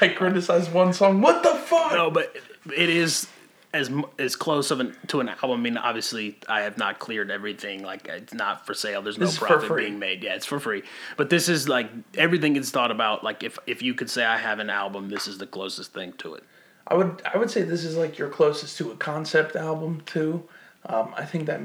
I 0.00 0.08
criticize 0.08 0.68
one 0.68 0.92
song. 0.92 1.20
What 1.20 1.42
the 1.42 1.54
fuck? 1.54 1.92
No, 1.92 2.10
but 2.10 2.34
it 2.76 2.88
is 2.88 3.28
as 3.72 3.90
as 4.18 4.36
close 4.36 4.70
of 4.70 4.80
an 4.80 4.96
to 5.08 5.20
an 5.20 5.28
album. 5.28 5.52
I 5.52 5.56
mean, 5.56 5.76
obviously, 5.76 6.38
I 6.48 6.62
have 6.62 6.78
not 6.78 6.98
cleared 6.98 7.30
everything. 7.30 7.82
Like, 7.82 8.08
it's 8.08 8.34
not 8.34 8.66
for 8.66 8.74
sale. 8.74 9.02
There's 9.02 9.18
no 9.18 9.30
profit 9.30 9.76
being 9.76 9.98
made. 9.98 10.22
Yeah, 10.22 10.34
it's 10.34 10.46
for 10.46 10.58
free. 10.58 10.82
But 11.16 11.30
this 11.30 11.48
is 11.48 11.68
like 11.68 11.90
everything 12.16 12.56
is 12.56 12.70
thought 12.70 12.90
about. 12.90 13.24
Like, 13.24 13.42
if 13.42 13.58
if 13.66 13.82
you 13.82 13.94
could 13.94 14.10
say 14.10 14.24
I 14.24 14.38
have 14.38 14.58
an 14.58 14.70
album, 14.70 15.08
this 15.08 15.28
is 15.28 15.38
the 15.38 15.46
closest 15.46 15.92
thing 15.92 16.12
to 16.18 16.34
it. 16.34 16.44
I 16.88 16.94
would 16.94 17.22
I 17.32 17.38
would 17.38 17.50
say 17.50 17.62
this 17.62 17.84
is 17.84 17.96
like 17.96 18.18
your 18.18 18.28
closest 18.28 18.78
to 18.78 18.90
a 18.92 18.96
concept 18.96 19.56
album 19.56 20.02
too. 20.06 20.44
Um, 20.86 21.12
I 21.16 21.24
think 21.24 21.46
that 21.46 21.60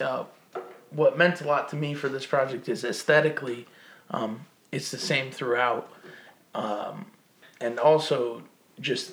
uh, 0.00 0.24
what 0.90 1.18
meant 1.18 1.40
a 1.40 1.46
lot 1.46 1.68
to 1.70 1.76
me 1.76 1.94
for 1.94 2.08
this 2.08 2.26
project 2.26 2.68
is 2.68 2.84
aesthetically, 2.84 3.66
um, 4.10 4.46
it's 4.72 4.90
the 4.90 4.98
same 4.98 5.30
throughout, 5.30 5.90
um, 6.54 7.06
and 7.60 7.78
also 7.78 8.42
just 8.80 9.12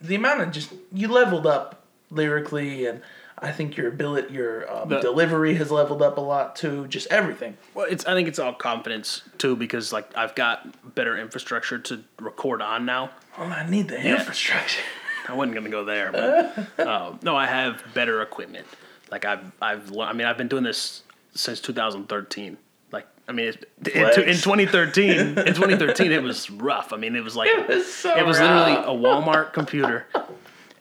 the 0.00 0.14
amount 0.14 0.40
of 0.40 0.50
just 0.50 0.72
you 0.92 1.08
leveled 1.08 1.46
up 1.46 1.84
lyrically, 2.10 2.86
and 2.86 3.00
I 3.38 3.52
think 3.52 3.76
your 3.76 3.88
ability, 3.88 4.34
your 4.34 4.70
um, 4.72 4.88
The- 4.88 5.00
delivery 5.00 5.54
has 5.54 5.70
leveled 5.70 6.02
up 6.02 6.18
a 6.18 6.20
lot 6.20 6.56
too. 6.56 6.86
Just 6.88 7.06
everything. 7.08 7.56
Well, 7.74 7.86
it's 7.88 8.04
I 8.06 8.14
think 8.14 8.28
it's 8.28 8.38
all 8.38 8.52
confidence 8.52 9.22
too 9.38 9.56
because 9.56 9.92
like 9.92 10.10
I've 10.16 10.34
got 10.34 10.94
better 10.94 11.16
infrastructure 11.16 11.78
to 11.78 12.02
record 12.20 12.60
on 12.62 12.84
now. 12.84 13.10
Oh, 13.36 13.44
I 13.44 13.68
need 13.68 13.88
the 13.88 14.00
infrastructure. 14.00 14.82
I 15.28 15.34
wasn't 15.34 15.54
gonna 15.54 15.68
go 15.70 15.84
there, 15.84 16.10
but 16.10 16.80
um, 16.86 17.20
no, 17.22 17.36
I 17.36 17.46
have 17.46 17.82
better 17.94 18.22
equipment. 18.22 18.66
Like 19.10 19.24
I've 19.24 19.52
I've 19.60 19.96
I 19.96 20.12
mean 20.12 20.26
I've 20.26 20.38
been 20.38 20.48
doing 20.48 20.64
this 20.64 21.02
since 21.34 21.60
2013. 21.60 22.56
Like 22.92 23.06
I 23.28 23.32
mean 23.32 23.48
in, 23.48 23.56
in 23.86 24.36
2013 24.36 25.10
in 25.10 25.34
2013 25.34 26.12
it 26.12 26.22
was 26.22 26.50
rough. 26.50 26.92
I 26.92 26.96
mean 26.96 27.16
it 27.16 27.24
was 27.24 27.36
like 27.36 27.48
It 27.48 27.68
was 27.68 27.92
so 27.92 28.16
it 28.16 28.26
was 28.26 28.38
literally 28.38 28.74
a 28.74 28.96
Walmart 28.96 29.52
computer 29.52 30.06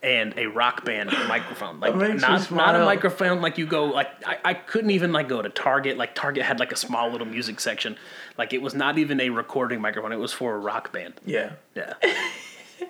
and 0.03 0.33
a 0.37 0.45
rock 0.47 0.85
band 0.85 1.11
microphone. 1.27 1.79
Like 1.79 1.95
not 1.95 2.51
not 2.51 2.75
a 2.75 2.85
microphone 2.85 3.41
like 3.41 3.57
you 3.57 3.65
go 3.65 3.85
like 3.85 4.09
I, 4.25 4.37
I 4.45 4.53
couldn't 4.53 4.91
even 4.91 5.11
like 5.11 5.27
go 5.27 5.41
to 5.41 5.49
Target. 5.49 5.97
Like 5.97 6.15
Target 6.15 6.43
had 6.43 6.59
like 6.59 6.71
a 6.71 6.77
small 6.77 7.09
little 7.09 7.27
music 7.27 7.59
section. 7.59 7.97
Like 8.37 8.53
it 8.53 8.61
was 8.61 8.73
not 8.73 8.97
even 8.97 9.19
a 9.19 9.29
recording 9.29 9.81
microphone. 9.81 10.11
It 10.11 10.19
was 10.19 10.33
for 10.33 10.55
a 10.55 10.59
rock 10.59 10.91
band. 10.91 11.15
Yeah. 11.25 11.53
Yeah. 11.75 11.93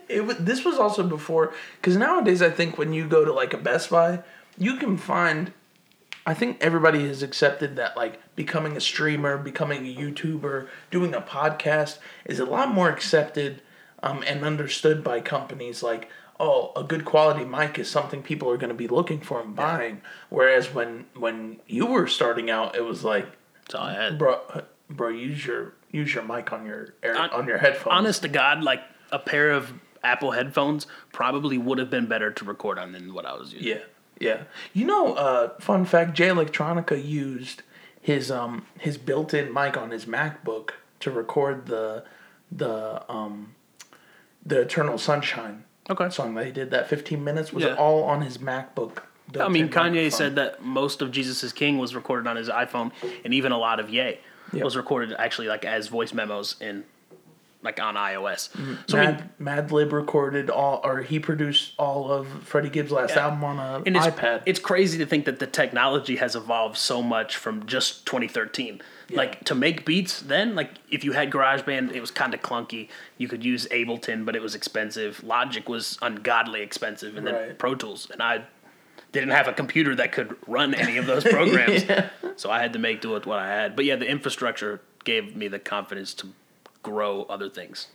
It 0.10 0.26
was, 0.26 0.38
this 0.38 0.66
was 0.66 0.78
also 0.78 1.04
before 1.04 1.54
because 1.80 1.96
nowadays 1.96 2.42
I 2.42 2.50
think 2.50 2.78
when 2.78 2.92
you 2.92 3.08
go 3.08 3.24
to 3.24 3.32
like 3.32 3.54
a 3.54 3.58
Best 3.58 3.90
Buy, 3.90 4.20
you 4.58 4.78
can 4.78 4.98
find. 4.98 5.54
I 6.26 6.34
think 6.34 6.58
everybody 6.60 7.08
has 7.08 7.24
accepted 7.24 7.78
that 7.78 7.96
like 7.96 8.20
becoming 8.36 8.76
a 8.76 8.82
streamer, 8.82 9.38
becoming 9.38 9.86
a 9.88 9.96
YouTuber, 9.96 10.68
doing 10.92 11.14
a 11.14 11.22
podcast 11.22 12.00
is 12.26 12.40
a 12.40 12.46
lot 12.46 12.74
more 12.74 12.90
accepted 12.90 13.62
um, 14.04 14.24
and 14.28 14.44
understood 14.44 15.06
by 15.06 15.22
companies. 15.22 15.82
Like, 15.84 16.10
oh, 16.38 16.74
a 16.76 16.84
good 16.84 17.06
quality 17.06 17.46
mic 17.46 17.80
is 17.80 17.90
something 17.90 18.22
people 18.22 18.50
are 18.52 18.58
going 18.58 18.68
to 18.70 18.76
be 18.76 18.90
looking 18.90 19.22
for 19.22 19.40
and 19.42 19.56
buying. 19.56 20.02
Whereas 20.30 20.74
when 20.74 21.06
when 21.16 21.62
you 21.66 21.86
were 21.86 22.08
starting 22.08 22.50
out, 22.50 22.76
it 22.76 22.84
was 22.84 23.06
like, 23.06 23.26
That's 23.64 23.76
all 23.76 23.84
I 23.86 23.94
had. 23.94 24.18
bro, 24.20 24.42
bro, 24.90 25.08
use 25.08 25.46
your 25.46 25.76
use 25.92 26.14
your 26.14 26.26
mic 26.26 26.52
on 26.52 26.66
your 26.66 26.94
air, 27.04 27.16
Hon- 27.16 27.30
on 27.30 27.48
your 27.48 27.58
headphones. 27.60 27.88
honest 27.96 28.22
to 28.24 28.28
God, 28.28 28.64
like 28.64 28.82
a 29.14 29.20
pair 29.20 29.52
of 29.52 29.72
Apple 30.04 30.32
headphones 30.32 30.88
probably 31.14 31.58
would 31.58 31.78
have 31.78 31.90
been 31.90 32.08
better 32.08 32.32
to 32.32 32.44
record 32.44 32.78
on 32.78 32.92
than 32.92 33.14
what 33.14 33.26
I 33.26 33.34
was 33.34 33.54
using. 33.54 33.70
Yeah, 33.70 33.80
yeah. 34.20 34.44
You 34.74 34.86
know, 34.86 35.14
uh, 35.14 35.50
fun 35.60 35.86
fact: 35.86 36.14
Jay 36.14 36.28
Electronica 36.28 37.04
used 37.04 37.62
his 38.02 38.32
um 38.32 38.66
his 38.80 38.98
built-in 38.98 39.54
mic 39.54 39.76
on 39.78 39.92
his 39.92 40.06
MacBook 40.06 40.72
to 41.02 41.12
record 41.12 41.66
the 41.68 42.04
the 42.52 43.04
um 43.12 43.56
the 44.46 44.62
Eternal 44.62 44.98
Sunshine 44.98 45.64
Okay. 45.90 46.10
song 46.10 46.36
that 46.36 46.46
he 46.46 46.52
did. 46.52 46.72
That 46.72 46.88
15 46.90 47.24
minutes 47.24 47.52
was 47.54 47.64
Yeah. 47.64 47.76
all 47.76 48.04
on 48.04 48.22
his 48.22 48.38
MacBook. 48.38 49.00
I 49.40 49.50
mean, 49.50 49.68
built-in 49.68 49.70
Kanye 49.70 49.94
microphone. 50.06 50.12
said 50.12 50.36
that 50.36 50.62
most 50.64 51.02
of 51.02 51.12
Jesus 51.12 51.44
is 51.44 51.52
King 51.52 51.78
was 51.78 51.94
recorded 51.96 52.28
on 52.28 52.36
his 52.38 52.48
iPhone, 52.50 52.92
and 53.26 53.34
even 53.34 53.52
a 53.52 53.58
lot 53.58 53.80
of 53.82 53.90
Ye 53.90 54.20
was 54.54 54.78
recorded 54.78 55.14
actually 55.20 55.48
like 55.50 55.66
as 55.66 55.88
voice 55.90 56.14
memos 56.14 56.56
in 56.62 56.86
like 57.68 57.82
on 57.82 57.96
iOS. 57.96 58.50
So 58.50 58.58
mm-hmm. 58.60 58.96
I 58.96 59.06
mean, 59.06 59.30
Mad, 59.40 59.68
Madlib 59.68 59.92
recorded 59.92 60.50
all, 60.50 60.80
or 60.86 61.02
he 61.02 61.20
produced 61.20 61.74
all 61.78 62.10
of 62.10 62.26
Freddie 62.44 62.70
Gibbs' 62.70 62.92
last 62.92 63.18
album 63.18 63.44
on 63.44 63.60
a 63.60 63.84
and 63.86 63.98
it's, 63.98 64.06
iPad. 64.06 64.44
it's 64.46 64.60
crazy 64.60 64.98
to 65.00 65.06
think 65.06 65.26
that 65.26 65.40
the 65.40 65.48
technology 65.48 66.16
has 66.16 66.34
evolved 66.34 66.78
so 66.78 67.04
much 67.04 67.36
from 67.36 67.66
just 67.66 68.06
2013. 68.06 68.82
Like 69.12 69.44
to 69.46 69.56
make 69.56 69.86
beats 69.86 70.22
then, 70.22 70.56
like 70.56 70.72
if 70.90 71.04
you 71.04 71.12
had 71.12 71.30
GarageBand, 71.30 71.94
it 71.94 72.00
was 72.00 72.12
kind 72.12 72.34
of 72.34 72.42
clunky. 72.42 72.88
You 73.18 73.28
could 73.28 73.44
use 73.44 73.68
Ableton, 73.72 74.26
but 74.26 74.36
it 74.36 74.42
was 74.42 74.56
expensive. 74.56 75.24
Logic 75.24 75.68
was 75.68 75.98
ungodly 76.02 76.62
expensive, 76.62 77.18
and 77.18 77.28
then 77.28 77.34
Right. 77.34 77.60
Pro 77.60 77.76
Tools, 77.76 78.10
and 78.12 78.22
I 78.22 78.44
didn't 79.12 79.30
have 79.30 79.48
a 79.48 79.54
computer 79.54 79.94
that 79.96 80.12
could 80.12 80.36
run 80.48 80.74
any 80.74 80.98
of 80.98 81.06
those 81.06 81.24
programs, 81.38 81.86
so 82.36 82.50
I 82.50 82.60
had 82.60 82.74
to 82.74 82.80
make 82.80 83.02
do 83.02 83.12
with 83.12 83.26
what 83.26 83.40
I 83.40 83.48
had. 83.48 83.76
But 83.76 83.86
yeah, 83.86 83.96
the 83.98 84.10
infrastructure 84.10 84.82
gave 85.04 85.38
me 85.38 85.48
the 85.48 85.60
confidence 85.60 86.14
to 86.16 86.28
grow 86.92 87.24
other 87.24 87.50
things. 87.50 87.88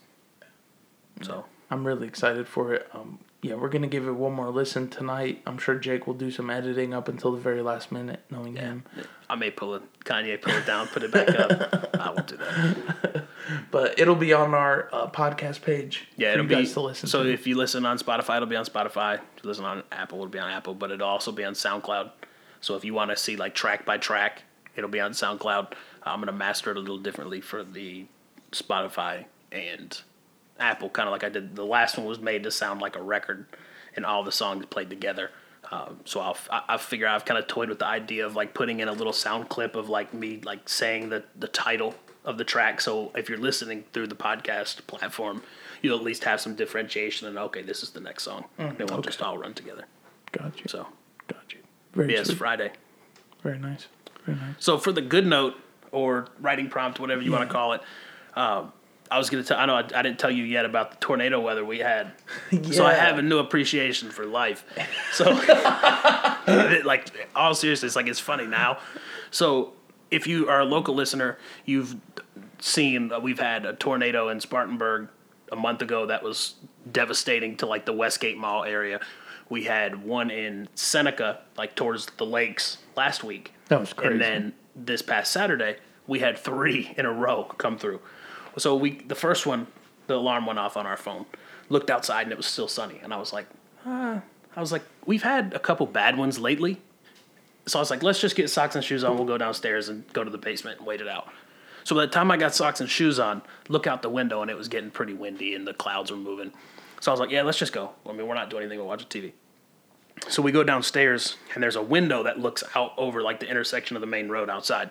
So 1.22 1.44
I'm 1.70 1.86
really 1.86 2.06
excited 2.06 2.46
for 2.48 2.74
it. 2.74 2.88
Um, 2.92 3.20
yeah, 3.42 3.54
we're 3.54 3.68
gonna 3.70 3.86
give 3.86 4.06
it 4.06 4.12
one 4.12 4.32
more 4.34 4.50
listen 4.50 4.88
tonight. 4.88 5.40
I'm 5.46 5.58
sure 5.58 5.74
Jake 5.76 6.06
will 6.06 6.14
do 6.14 6.30
some 6.30 6.50
editing 6.50 6.92
up 6.94 7.08
until 7.08 7.32
the 7.32 7.40
very 7.40 7.62
last 7.62 7.90
minute, 7.90 8.20
knowing 8.30 8.56
him. 8.56 8.84
I 9.30 9.34
may 9.36 9.50
pull 9.50 9.74
it, 9.74 9.82
Kanye 10.04 10.40
pull 10.40 10.54
it 10.54 10.66
down, 10.66 10.86
put 10.88 11.02
it 11.02 11.10
back 11.10 11.28
up. 11.38 11.90
I 11.98 12.10
will 12.10 12.22
do 12.22 12.36
that. 12.36 13.24
But 13.72 13.98
it'll 13.98 14.14
be 14.14 14.32
on 14.32 14.54
our 14.54 14.88
uh, 14.92 15.10
podcast 15.10 15.62
page 15.62 16.06
Yeah, 16.16 16.32
it'll 16.32 16.44
you 16.44 16.48
be 16.48 16.54
guys 16.54 16.72
to 16.74 16.80
listen 16.80 17.08
so 17.08 17.24
to. 17.24 17.32
if 17.32 17.44
you 17.46 17.56
listen 17.56 17.84
on 17.84 17.98
Spotify, 17.98 18.36
it'll 18.36 18.46
be 18.48 18.54
on 18.56 18.64
Spotify. 18.64 19.14
If 19.14 19.42
you 19.42 19.48
listen 19.48 19.64
on 19.64 19.82
Apple, 19.90 20.18
it'll 20.18 20.30
be 20.30 20.38
on 20.38 20.48
Apple, 20.50 20.74
but 20.74 20.92
it'll 20.92 21.08
also 21.08 21.32
be 21.32 21.42
on 21.44 21.54
SoundCloud. 21.54 22.12
So 22.60 22.76
if 22.76 22.84
you 22.84 22.94
want 22.94 23.10
to 23.10 23.16
see 23.16 23.34
like 23.36 23.54
track 23.54 23.84
by 23.84 23.98
track, 23.98 24.44
it'll 24.76 24.88
be 24.88 25.00
on 25.00 25.10
SoundCloud. 25.10 25.72
I'm 26.04 26.20
gonna 26.20 26.32
master 26.32 26.70
it 26.70 26.76
a 26.76 26.80
little 26.80 26.98
differently 26.98 27.40
for 27.40 27.64
the 27.64 28.06
Spotify 28.52 29.26
and 29.50 30.00
Apple, 30.58 30.88
kind 30.90 31.08
of 31.08 31.12
like 31.12 31.24
I 31.24 31.28
did. 31.28 31.56
The 31.56 31.64
last 31.64 31.98
one 31.98 32.06
was 32.06 32.20
made 32.20 32.42
to 32.44 32.50
sound 32.50 32.80
like 32.80 32.96
a 32.96 33.02
record, 33.02 33.46
and 33.96 34.04
all 34.06 34.22
the 34.22 34.32
songs 34.32 34.64
played 34.66 34.90
together. 34.90 35.30
Um, 35.70 36.00
so 36.04 36.20
I'll 36.20 36.36
I, 36.50 36.62
I 36.70 36.76
figure 36.76 37.08
I've 37.08 37.24
kind 37.24 37.38
of 37.38 37.46
toyed 37.46 37.68
with 37.68 37.78
the 37.78 37.86
idea 37.86 38.26
of 38.26 38.36
like 38.36 38.54
putting 38.54 38.80
in 38.80 38.88
a 38.88 38.92
little 38.92 39.12
sound 39.12 39.48
clip 39.48 39.74
of 39.76 39.88
like 39.88 40.12
me 40.14 40.40
like 40.44 40.68
saying 40.68 41.08
the 41.08 41.24
the 41.36 41.48
title 41.48 41.94
of 42.24 42.38
the 42.38 42.44
track. 42.44 42.80
So 42.80 43.10
if 43.16 43.28
you're 43.28 43.38
listening 43.38 43.84
through 43.92 44.06
the 44.08 44.14
podcast 44.14 44.86
platform, 44.86 45.42
you'll 45.80 45.98
at 45.98 46.04
least 46.04 46.24
have 46.24 46.40
some 46.40 46.54
differentiation 46.54 47.26
and 47.26 47.36
okay, 47.38 47.62
this 47.62 47.82
is 47.82 47.90
the 47.90 48.00
next 48.00 48.22
song. 48.22 48.44
they 48.58 48.84
won't 48.84 49.04
just 49.04 49.20
all 49.22 49.38
run 49.38 49.54
together. 49.54 49.84
got 50.30 50.56
you. 50.60 50.66
So 50.68 50.86
Got 51.26 51.52
you. 51.52 51.58
Very 51.94 52.12
yes, 52.12 52.26
sweet. 52.26 52.38
Friday. 52.38 52.72
Very 53.42 53.58
nice. 53.58 53.86
Very 54.24 54.38
nice. 54.38 54.54
So 54.58 54.78
for 54.78 54.92
the 54.92 55.00
good 55.02 55.26
note 55.26 55.54
or 55.90 56.26
writing 56.40 56.68
prompt, 56.68 57.00
whatever 57.00 57.22
you 57.22 57.32
want 57.32 57.48
to 57.48 57.52
call 57.52 57.72
it, 57.72 57.80
um, 58.34 58.72
I 59.10 59.18
was 59.18 59.28
gonna 59.28 59.44
tell. 59.44 59.58
I 59.58 59.66
know 59.66 59.74
I, 59.74 59.80
I 59.80 60.02
didn't 60.02 60.18
tell 60.18 60.30
you 60.30 60.44
yet 60.44 60.64
about 60.64 60.92
the 60.92 60.96
tornado 60.96 61.38
weather 61.38 61.64
we 61.64 61.78
had. 61.78 62.12
So 62.72 62.86
I 62.86 62.94
have 62.94 63.18
a 63.18 63.22
new 63.22 63.38
appreciation 63.38 64.10
for 64.10 64.24
life. 64.24 64.64
So, 65.12 65.24
like, 66.84 67.28
all 67.36 67.54
seriousness, 67.54 67.94
like 67.94 68.06
it's 68.06 68.18
funny 68.18 68.46
now. 68.46 68.78
So, 69.30 69.74
if 70.10 70.26
you 70.26 70.48
are 70.48 70.60
a 70.60 70.64
local 70.64 70.94
listener, 70.94 71.38
you've 71.66 71.96
seen 72.60 73.12
uh, 73.12 73.20
we've 73.20 73.38
had 73.38 73.66
a 73.66 73.74
tornado 73.74 74.30
in 74.30 74.40
Spartanburg 74.40 75.08
a 75.50 75.56
month 75.56 75.82
ago 75.82 76.06
that 76.06 76.22
was 76.22 76.54
devastating 76.90 77.56
to 77.58 77.66
like 77.66 77.84
the 77.84 77.92
Westgate 77.92 78.38
Mall 78.38 78.64
area. 78.64 79.00
We 79.50 79.64
had 79.64 80.02
one 80.02 80.30
in 80.30 80.68
Seneca, 80.74 81.40
like 81.58 81.74
towards 81.74 82.06
the 82.16 82.24
lakes, 82.24 82.78
last 82.96 83.22
week. 83.22 83.52
That 83.68 83.80
was 83.80 83.92
crazy. 83.92 84.12
And 84.12 84.20
then 84.22 84.52
this 84.74 85.02
past 85.02 85.30
Saturday, 85.30 85.76
we 86.06 86.20
had 86.20 86.38
three 86.38 86.94
in 86.96 87.04
a 87.04 87.12
row 87.12 87.44
come 87.44 87.76
through. 87.76 88.00
So 88.58 88.76
we, 88.76 88.98
the 89.02 89.14
first 89.14 89.46
one, 89.46 89.66
the 90.06 90.14
alarm 90.14 90.46
went 90.46 90.58
off 90.58 90.76
on 90.76 90.86
our 90.86 90.96
phone. 90.96 91.26
Looked 91.68 91.90
outside 91.90 92.22
and 92.22 92.32
it 92.32 92.36
was 92.36 92.46
still 92.46 92.68
sunny, 92.68 93.00
and 93.02 93.14
I 93.14 93.16
was 93.16 93.32
like, 93.32 93.46
uh, 93.86 94.20
I 94.54 94.60
was 94.60 94.72
like, 94.72 94.82
we've 95.06 95.22
had 95.22 95.54
a 95.54 95.58
couple 95.58 95.86
bad 95.86 96.16
ones 96.18 96.38
lately. 96.38 96.80
So 97.66 97.78
I 97.78 97.82
was 97.82 97.90
like, 97.90 98.02
let's 98.02 98.20
just 98.20 98.36
get 98.36 98.50
socks 98.50 98.74
and 98.74 98.84
shoes 98.84 99.04
on. 99.04 99.16
We'll 99.16 99.24
go 99.24 99.38
downstairs 99.38 99.88
and 99.88 100.04
go 100.12 100.24
to 100.24 100.30
the 100.30 100.38
basement 100.38 100.78
and 100.78 100.86
wait 100.86 101.00
it 101.00 101.08
out. 101.08 101.28
So 101.84 101.94
by 101.96 102.02
the 102.02 102.12
time 102.12 102.30
I 102.30 102.36
got 102.36 102.54
socks 102.54 102.80
and 102.80 102.90
shoes 102.90 103.18
on, 103.18 103.42
look 103.68 103.86
out 103.86 104.02
the 104.02 104.08
window 104.08 104.42
and 104.42 104.50
it 104.50 104.56
was 104.56 104.68
getting 104.68 104.90
pretty 104.90 105.14
windy 105.14 105.54
and 105.54 105.66
the 105.66 105.74
clouds 105.74 106.10
were 106.10 106.16
moving. 106.16 106.52
So 107.00 107.10
I 107.10 107.12
was 107.12 107.20
like, 107.20 107.30
yeah, 107.30 107.42
let's 107.42 107.58
just 107.58 107.72
go. 107.72 107.90
I 108.06 108.12
mean, 108.12 108.26
we're 108.26 108.34
not 108.34 108.50
doing 108.50 108.62
anything. 108.62 108.78
We're 108.78 108.86
watching 108.86 109.08
TV. 109.08 109.32
So 110.28 110.42
we 110.42 110.52
go 110.52 110.62
downstairs 110.62 111.36
and 111.54 111.62
there's 111.62 111.76
a 111.76 111.82
window 111.82 112.22
that 112.24 112.38
looks 112.38 112.62
out 112.76 112.92
over 112.96 113.22
like 113.22 113.40
the 113.40 113.48
intersection 113.48 113.96
of 113.96 114.00
the 114.00 114.06
main 114.06 114.28
road 114.28 114.50
outside. 114.50 114.90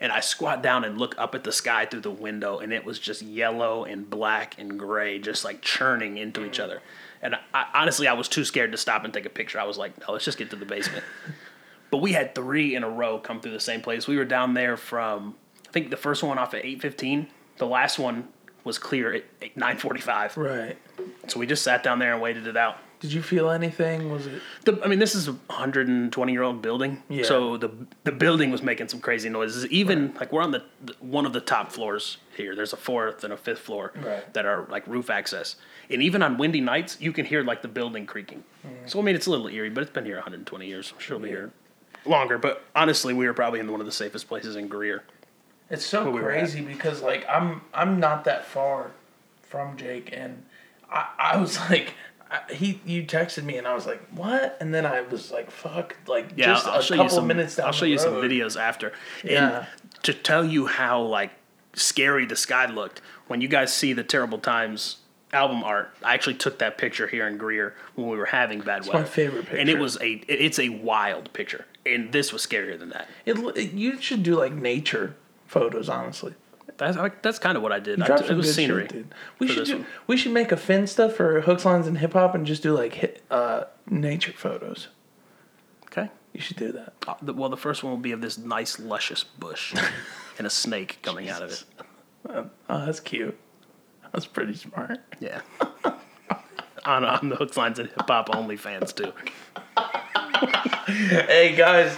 And 0.00 0.12
I 0.12 0.20
squat 0.20 0.62
down 0.62 0.84
and 0.84 0.98
look 0.98 1.16
up 1.18 1.34
at 1.34 1.42
the 1.42 1.50
sky 1.50 1.86
through 1.86 2.02
the 2.02 2.10
window 2.10 2.58
and 2.58 2.72
it 2.72 2.84
was 2.84 2.98
just 2.98 3.20
yellow 3.20 3.84
and 3.84 4.08
black 4.08 4.54
and 4.58 4.78
gray, 4.78 5.18
just 5.18 5.44
like 5.44 5.60
churning 5.60 6.18
into 6.18 6.44
each 6.44 6.58
mm. 6.58 6.64
other. 6.64 6.82
And 7.20 7.34
I, 7.52 7.66
honestly, 7.74 8.06
I 8.06 8.12
was 8.12 8.28
too 8.28 8.44
scared 8.44 8.72
to 8.72 8.78
stop 8.78 9.04
and 9.04 9.12
take 9.12 9.26
a 9.26 9.30
picture. 9.30 9.58
I 9.58 9.64
was 9.64 9.76
like, 9.76 9.98
no, 10.00 10.12
let's 10.12 10.24
just 10.24 10.38
get 10.38 10.50
to 10.50 10.56
the 10.56 10.64
basement. 10.64 11.04
but 11.90 11.98
we 11.98 12.12
had 12.12 12.34
three 12.34 12.74
in 12.76 12.84
a 12.84 12.90
row 12.90 13.18
come 13.18 13.40
through 13.40 13.52
the 13.52 13.60
same 13.60 13.80
place. 13.80 14.06
We 14.06 14.16
were 14.16 14.24
down 14.24 14.54
there 14.54 14.76
from, 14.76 15.34
I 15.68 15.72
think 15.72 15.90
the 15.90 15.96
first 15.96 16.22
one 16.22 16.38
off 16.38 16.54
at 16.54 16.62
8.15. 16.62 17.26
The 17.56 17.66
last 17.66 17.98
one 17.98 18.28
was 18.62 18.78
clear 18.78 19.14
at 19.14 19.40
9.45. 19.56 20.36
Right. 20.36 20.78
So 21.26 21.40
we 21.40 21.46
just 21.46 21.64
sat 21.64 21.82
down 21.82 21.98
there 21.98 22.12
and 22.12 22.22
waited 22.22 22.46
it 22.46 22.56
out. 22.56 22.78
Did 23.00 23.12
you 23.12 23.22
feel 23.22 23.50
anything? 23.50 24.10
Was 24.10 24.26
it? 24.26 24.42
The, 24.64 24.80
I 24.84 24.88
mean, 24.88 24.98
this 24.98 25.14
is 25.14 25.28
a 25.28 25.32
120 25.32 26.32
year 26.32 26.42
old 26.42 26.60
building, 26.60 27.02
Yeah. 27.08 27.22
so 27.24 27.56
the 27.56 27.70
the 28.02 28.10
building 28.10 28.50
was 28.50 28.60
making 28.62 28.88
some 28.88 29.00
crazy 29.00 29.28
noises. 29.28 29.66
Even 29.66 30.14
like 30.18 30.32
we're 30.32 30.42
on 30.42 30.50
the, 30.50 30.64
the 30.84 30.94
one 31.00 31.24
of 31.24 31.32
the 31.32 31.40
top 31.40 31.70
floors 31.70 32.16
here. 32.36 32.56
There's 32.56 32.72
a 32.72 32.76
fourth 32.76 33.22
and 33.22 33.32
a 33.32 33.36
fifth 33.36 33.60
floor 33.60 33.92
Right. 33.96 34.32
that 34.34 34.46
are 34.46 34.66
like 34.68 34.84
roof 34.88 35.10
access, 35.10 35.54
and 35.88 36.02
even 36.02 36.22
on 36.22 36.38
windy 36.38 36.60
nights, 36.60 36.96
you 37.00 37.12
can 37.12 37.24
hear 37.24 37.44
like 37.44 37.62
the 37.62 37.68
building 37.68 38.04
creaking. 38.04 38.42
Mm. 38.66 38.90
So 38.90 38.98
I 38.98 39.02
mean, 39.02 39.14
it's 39.14 39.26
a 39.26 39.30
little 39.30 39.46
eerie, 39.48 39.70
but 39.70 39.82
it's 39.82 39.92
been 39.92 40.04
here 40.04 40.16
120 40.16 40.66
years. 40.66 40.92
I'm 40.92 40.98
sure 41.00 41.16
it'll 41.16 41.24
be 41.24 41.30
here 41.30 41.52
longer. 42.04 42.36
But 42.36 42.64
honestly, 42.74 43.14
we 43.14 43.26
were 43.26 43.34
probably 43.34 43.60
in 43.60 43.70
one 43.70 43.80
of 43.80 43.86
the 43.86 43.92
safest 43.92 44.26
places 44.26 44.56
in 44.56 44.66
Greer. 44.66 45.04
It's 45.70 45.86
so 45.86 46.10
we 46.10 46.20
crazy 46.20 46.62
because 46.62 47.00
like 47.00 47.24
I'm 47.28 47.60
I'm 47.72 48.00
not 48.00 48.24
that 48.24 48.44
far 48.44 48.90
from 49.42 49.76
Jake, 49.76 50.10
and 50.12 50.42
I 50.90 51.06
I 51.16 51.36
was 51.36 51.58
like. 51.70 51.94
I, 52.30 52.52
he, 52.52 52.80
you 52.84 53.04
texted 53.04 53.44
me 53.44 53.56
and 53.56 53.66
I 53.66 53.74
was 53.74 53.86
like, 53.86 54.02
"What?" 54.10 54.56
And 54.60 54.74
then 54.74 54.84
I 54.84 55.00
was 55.00 55.30
like, 55.30 55.50
"Fuck!" 55.50 55.96
Like 56.06 56.30
Yeah, 56.36 56.46
just 56.46 56.66
I'll, 56.66 56.74
I'll 56.74 56.80
a 56.80 56.82
show 56.82 56.94
couple 56.96 57.04
you 57.06 57.10
some. 57.10 57.26
minutes 57.26 57.56
down 57.56 57.66
I'll 57.66 57.72
show 57.72 57.86
you 57.86 57.98
some 57.98 58.14
videos 58.14 58.60
after. 58.60 58.92
Yeah. 59.24 59.58
And 59.58 59.66
to 60.04 60.12
tell 60.14 60.44
you 60.44 60.66
how 60.66 61.00
like 61.02 61.30
scary 61.74 62.26
the 62.26 62.36
sky 62.36 62.66
looked 62.66 63.00
when 63.28 63.40
you 63.40 63.48
guys 63.48 63.72
see 63.72 63.92
the 63.92 64.04
Terrible 64.04 64.38
Times 64.38 64.98
album 65.32 65.62
art. 65.62 65.90
I 66.02 66.14
actually 66.14 66.34
took 66.36 66.58
that 66.58 66.78
picture 66.78 67.06
here 67.06 67.26
in 67.28 67.36
Greer 67.36 67.74
when 67.94 68.08
we 68.08 68.16
were 68.16 68.26
having 68.26 68.60
bad 68.60 68.86
weather. 68.86 69.00
my 69.00 69.04
favorite 69.04 69.42
picture, 69.44 69.58
And 69.58 69.68
it 69.68 69.78
was 69.78 69.96
a 70.00 70.12
it- 70.12 70.24
it's 70.28 70.58
a 70.58 70.68
wild 70.70 71.32
picture. 71.32 71.66
And 71.86 72.12
this 72.12 72.32
was 72.32 72.46
scarier 72.46 72.78
than 72.78 72.90
that. 72.90 73.08
It, 73.26 73.38
it- 73.56 73.72
you 73.72 74.00
should 74.00 74.22
do 74.22 74.36
like 74.36 74.52
nature 74.52 75.16
photos, 75.46 75.88
honestly. 75.88 76.34
That's 76.78 76.96
that's 77.22 77.38
kind 77.38 77.56
of 77.56 77.62
what 77.62 77.72
I 77.72 77.80
did. 77.80 78.00
I, 78.00 78.16
it 78.16 78.30
was 78.36 78.54
scenery. 78.54 78.86
shit. 78.90 79.06
We 79.38 79.48
should 79.48 79.66
do. 79.66 79.84
We 80.06 80.16
should 80.16 80.32
make 80.32 80.52
a 80.52 80.56
fin 80.56 80.86
stuff 80.86 81.14
for 81.14 81.40
hooks, 81.42 81.64
lines, 81.64 81.86
and 81.86 81.98
hip 81.98 82.12
hop, 82.14 82.34
and 82.34 82.46
just 82.46 82.62
do 82.62 82.72
like 82.72 82.94
hit, 82.94 83.22
uh, 83.30 83.64
nature 83.90 84.32
photos. 84.32 84.88
Okay. 85.86 86.08
You 86.32 86.40
should 86.40 86.56
do 86.56 86.70
that. 86.72 86.92
Uh, 87.06 87.14
the- 87.20 87.32
Well, 87.34 87.48
the 87.48 87.56
first 87.56 87.82
one 87.82 87.90
will 87.92 87.98
be 87.98 88.12
of 88.12 88.20
this 88.20 88.38
nice 88.38 88.78
luscious 88.78 89.24
bush 89.24 89.74
and 90.38 90.46
a 90.46 90.50
snake 90.50 90.98
coming 91.02 91.28
out 91.28 91.42
of 91.42 91.50
it. 91.50 91.64
Oh, 92.28 92.48
that's 92.86 93.00
cute. 93.00 93.36
That's 94.12 94.26
pretty 94.26 94.54
smart. 94.54 94.98
Yeah. 95.20 95.40
on, 96.84 97.04
on 97.04 97.28
the 97.28 97.36
hooks, 97.36 97.56
lines, 97.56 97.78
and 97.78 97.88
hip 97.88 98.06
hop 98.08 98.28
only 98.34 98.56
fans 98.56 98.92
too. 98.92 99.12
Hey 100.86 101.54
guys, 101.56 101.96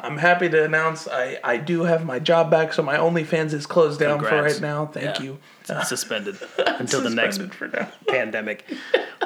I'm 0.00 0.16
happy 0.18 0.48
to 0.48 0.64
announce 0.64 1.08
I, 1.08 1.38
I 1.42 1.56
do 1.56 1.82
have 1.84 2.04
my 2.04 2.18
job 2.18 2.50
back, 2.50 2.72
so 2.72 2.82
my 2.82 2.96
OnlyFans 2.96 3.52
is 3.52 3.66
closed 3.66 4.00
down 4.00 4.20
for 4.20 4.42
right 4.42 4.60
now. 4.60 4.86
Thank 4.86 5.18
Yeah. 5.18 5.22
you. 5.22 5.38
It's 5.68 5.88
suspended 5.88 6.38
until 6.58 7.00
the 7.00 7.10
next 7.10 7.40
pandemic. 8.08 8.64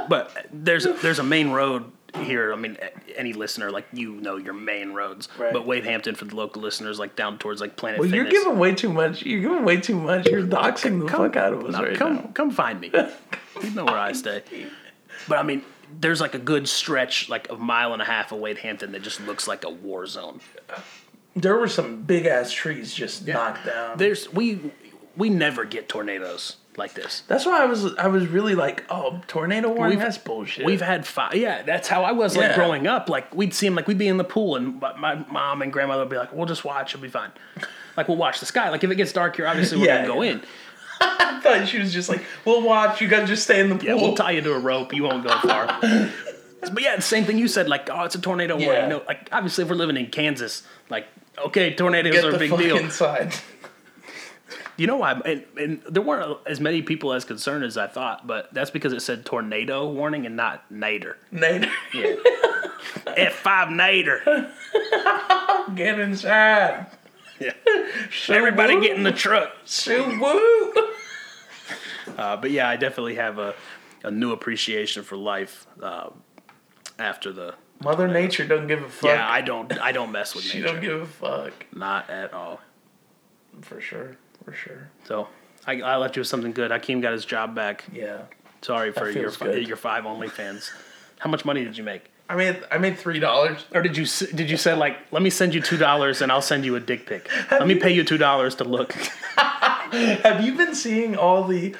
But 0.08 0.46
there's 0.52 0.84
there's 1.02 1.18
a 1.18 1.22
main 1.24 1.50
road 1.50 1.90
here. 2.16 2.52
I 2.52 2.56
mean, 2.56 2.76
any 3.16 3.32
listener 3.32 3.70
like 3.70 3.86
you 3.92 4.14
know 4.14 4.36
your 4.36 4.54
main 4.54 4.92
roads. 4.92 5.28
Right. 5.38 5.52
But 5.52 5.66
Wade 5.66 5.84
Hampton 5.84 6.14
for 6.14 6.24
the 6.24 6.34
local 6.36 6.62
listeners, 6.62 6.98
like 6.98 7.16
down 7.16 7.38
towards 7.38 7.60
like 7.60 7.76
Planet 7.76 8.00
Well, 8.00 8.08
you're 8.08 8.24
giving 8.24 8.58
way 8.58 8.74
too 8.74 8.92
much. 8.92 9.22
You're 9.22 9.40
giving 9.42 9.64
way 9.64 9.76
too 9.80 9.96
much. 9.96 10.26
You're 10.26 10.42
doxing 10.46 11.00
the 11.02 11.08
fuck 11.08 11.36
out 11.36 11.52
of 11.52 11.64
us 11.64 11.72
No, 11.72 11.82
right 11.82 11.96
come 11.96 12.14
now. 12.16 12.30
come 12.34 12.50
find 12.50 12.80
me. 12.80 12.90
you 13.62 13.70
know 13.70 13.84
where 13.84 13.98
I 13.98 14.12
stay. 14.12 14.42
But 15.28 15.38
I 15.38 15.42
mean, 15.42 15.62
there's 16.00 16.20
like 16.20 16.34
a 16.34 16.38
good 16.38 16.68
stretch, 16.68 17.28
like 17.28 17.50
a 17.50 17.56
mile 17.56 17.92
and 17.92 18.00
a 18.00 18.04
half 18.04 18.32
of 18.32 18.38
Wade 18.38 18.58
Hampton 18.58 18.92
that 18.92 19.02
just 19.02 19.20
looks 19.20 19.46
like 19.46 19.64
a 19.64 19.70
war 19.70 20.06
zone. 20.06 20.40
There 21.36 21.56
were 21.56 21.68
some 21.68 22.02
big 22.02 22.26
ass 22.26 22.50
trees 22.52 22.92
just 22.92 23.26
knocked 23.26 23.64
down. 23.66 23.98
There's 23.98 24.32
we 24.32 24.72
we 25.16 25.30
never 25.30 25.64
get 25.64 25.88
tornadoes 25.88 26.56
like 26.76 26.94
this. 26.94 27.22
That's 27.28 27.46
why 27.46 27.62
I 27.62 27.66
was 27.66 27.94
I 27.96 28.08
was 28.08 28.26
really 28.26 28.54
like, 28.54 28.84
oh, 28.90 29.20
tornado 29.28 29.68
warning. 29.68 29.98
We've- 29.98 30.02
That's 30.04 30.18
bullshit. 30.18 30.64
We've 30.66 30.80
had 30.80 31.06
five. 31.06 31.34
Yeah, 31.36 31.62
that's 31.62 31.88
how 31.88 32.02
I 32.04 32.12
was 32.12 32.36
like 32.36 32.50
Yeah. 32.50 32.54
growing 32.56 32.86
up. 32.86 33.08
Like 33.08 33.32
we'd 33.34 33.54
see 33.54 33.66
him, 33.66 33.74
like 33.74 33.86
we'd 33.86 33.98
be 33.98 34.08
in 34.08 34.16
the 34.16 34.24
pool, 34.24 34.56
and 34.56 34.80
my, 34.80 34.94
my 34.96 35.14
mom 35.30 35.62
and 35.62 35.72
grandmother 35.72 36.02
would 36.02 36.10
be 36.10 36.16
like, 36.16 36.32
"We'll 36.32 36.46
just 36.46 36.64
watch. 36.64 36.94
It'll 36.94 37.02
be 37.02 37.08
fine." 37.08 37.30
Like 37.96 38.08
we'll 38.08 38.16
watch 38.16 38.40
the 38.40 38.46
sky. 38.46 38.68
Like 38.70 38.82
if 38.84 38.90
it 38.90 38.96
gets 38.96 39.12
dark 39.12 39.36
here, 39.36 39.46
obviously 39.46 39.78
we're 39.78 39.86
Yeah, 39.86 40.02
gonna 40.06 40.14
go 40.14 40.22
yeah. 40.22 40.30
in. 40.32 40.42
I 41.02 41.40
thought 41.42 41.68
she 41.68 41.78
was 41.78 41.92
just 41.92 42.08
like, 42.08 42.22
"We'll 42.44 42.62
watch. 42.62 43.00
You 43.00 43.08
guys 43.08 43.28
just 43.28 43.44
stay 43.44 43.60
in 43.60 43.68
the 43.68 43.76
pool." 43.76 43.84
Yeah, 43.84 43.94
we'll 43.94 44.14
tie 44.14 44.32
you 44.32 44.40
to 44.42 44.52
a 44.54 44.58
rope. 44.58 44.92
You 44.94 45.04
won't 45.04 45.24
go 45.26 45.38
far. 45.40 45.80
but 46.60 46.82
yeah, 46.82 46.96
the 46.96 47.02
same 47.02 47.24
thing 47.24 47.38
you 47.38 47.48
said. 47.48 47.68
Like, 47.68 47.88
oh, 47.90 48.04
it's 48.04 48.14
a 48.14 48.20
tornado 48.20 48.56
Yeah. 48.58 48.66
warning. 48.66 48.88
No, 48.90 49.02
like 49.06 49.28
obviously, 49.32 49.64
if 49.64 49.70
we're 49.70 49.76
living 49.76 49.96
in 49.96 50.06
Kansas, 50.08 50.62
like, 50.88 51.06
okay, 51.46 51.74
tornadoes 51.74 52.12
Get 52.12 52.24
are 52.24 52.34
a 52.34 52.38
big 52.38 52.50
fuck 52.50 52.58
deal. 52.60 52.76
inside. 52.76 53.34
You 54.76 54.86
know 54.86 54.96
why? 54.96 55.12
And, 55.12 55.44
and 55.58 55.82
there 55.90 56.02
weren't 56.02 56.38
as 56.46 56.58
many 56.58 56.80
people 56.80 57.12
as 57.12 57.24
concerned 57.26 57.64
as 57.64 57.76
I 57.76 57.86
thought, 57.86 58.26
but 58.26 58.52
that's 58.54 58.70
because 58.70 58.94
it 58.94 59.00
said 59.02 59.26
tornado 59.26 59.86
warning 59.90 60.24
and 60.24 60.36
not 60.36 60.64
nader. 60.72 61.16
Nate, 61.30 61.68
F 63.06 63.34
five 63.34 63.68
nader. 63.68 64.50
get 65.76 65.98
inside. 66.00 66.86
Yeah. 67.38 67.52
So 68.10 68.32
Everybody 68.34 68.76
woo. 68.76 68.82
get 68.82 68.96
in 68.96 69.02
the 69.02 69.12
truck. 69.12 69.52
So 69.64 70.06
woo. 70.18 70.72
Uh, 72.16 72.36
but 72.38 72.50
yeah, 72.50 72.68
I 72.68 72.76
definitely 72.76 73.16
have 73.16 73.38
a, 73.38 73.54
a 74.02 74.10
new 74.10 74.32
appreciation 74.32 75.02
for 75.02 75.16
life 75.16 75.66
uh, 75.82 76.08
after 77.00 77.32
the. 77.32 77.54
Mother 77.82 78.06
Nature 78.06 78.46
don't 78.46 78.66
give 78.66 78.82
a 78.82 78.88
fuck. 78.88 79.10
Yeah, 79.10 79.26
I 79.28 79.40
don't. 79.40 79.72
I 79.80 79.92
don't 79.92 80.12
mess 80.12 80.34
with 80.34 80.44
she 80.44 80.60
nature. 80.60 80.72
don't 80.72 80.82
give 80.82 81.00
a 81.02 81.06
fuck. 81.06 81.52
Not 81.74 82.10
at 82.10 82.32
all. 82.32 82.60
For 83.62 83.80
sure. 83.80 84.16
For 84.44 84.52
sure. 84.52 84.90
So 85.04 85.28
I, 85.66 85.80
I 85.80 85.96
left 85.96 86.16
you 86.16 86.20
with 86.20 86.28
something 86.28 86.52
good. 86.52 86.70
Hakeem 86.70 87.00
got 87.00 87.12
his 87.12 87.24
job 87.24 87.54
back. 87.54 87.84
Yeah. 87.92 88.22
Sorry 88.62 88.92
for 88.92 89.10
your 89.10 89.30
good. 89.30 89.66
your 89.66 89.76
five 89.76 90.04
OnlyFans. 90.04 90.70
How 91.18 91.30
much 91.30 91.44
money 91.44 91.64
did 91.64 91.76
you 91.76 91.84
make? 91.84 92.10
I 92.28 92.36
made 92.36 92.62
I 92.70 92.78
made 92.78 92.98
three 92.98 93.18
dollars. 93.18 93.64
Or 93.74 93.82
did 93.82 93.96
you 93.96 94.06
did 94.34 94.50
you 94.50 94.56
say 94.56 94.74
like, 94.74 94.96
let 95.10 95.22
me 95.22 95.30
send 95.30 95.54
you 95.54 95.60
two 95.60 95.76
dollars 95.76 96.22
and 96.22 96.30
I'll 96.30 96.42
send 96.42 96.64
you 96.64 96.76
a 96.76 96.80
dick 96.80 97.06
pic? 97.06 97.28
Let 97.50 97.66
me 97.66 97.74
pay 97.74 97.92
you 97.92 98.04
two 98.04 98.18
dollars 98.18 98.54
to 98.56 98.64
look. 98.64 98.92
Have 99.36 100.44
you 100.44 100.54
been 100.54 100.74
seeing 100.74 101.16
all 101.16 101.44
the? 101.44 101.74